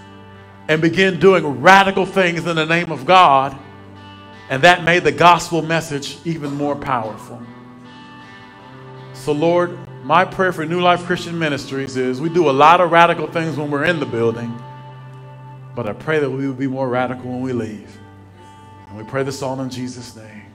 and 0.68 0.82
began 0.82 1.18
doing 1.18 1.60
radical 1.60 2.04
things 2.04 2.46
in 2.46 2.56
the 2.56 2.66
name 2.66 2.92
of 2.92 3.06
God, 3.06 3.58
and 4.50 4.62
that 4.62 4.84
made 4.84 5.04
the 5.04 5.12
gospel 5.12 5.62
message 5.62 6.18
even 6.24 6.54
more 6.54 6.74
powerful. 6.74 7.40
So, 9.12 9.32
Lord, 9.32 9.76
my 10.04 10.24
prayer 10.24 10.52
for 10.52 10.64
New 10.64 10.80
Life 10.80 11.04
Christian 11.04 11.38
Ministries 11.38 11.96
is 11.96 12.20
we 12.20 12.28
do 12.28 12.48
a 12.48 12.52
lot 12.52 12.80
of 12.80 12.90
radical 12.90 13.26
things 13.26 13.56
when 13.56 13.70
we're 13.70 13.84
in 13.84 14.00
the 14.00 14.06
building, 14.06 14.56
but 15.74 15.86
I 15.86 15.92
pray 15.92 16.18
that 16.18 16.30
we 16.30 16.46
will 16.46 16.54
be 16.54 16.66
more 16.66 16.88
radical 16.88 17.30
when 17.30 17.42
we 17.42 17.52
leave. 17.52 17.98
And 18.88 18.96
we 18.96 19.04
pray 19.04 19.22
this 19.22 19.42
all 19.42 19.60
in 19.60 19.68
Jesus' 19.68 20.16
name. 20.16 20.47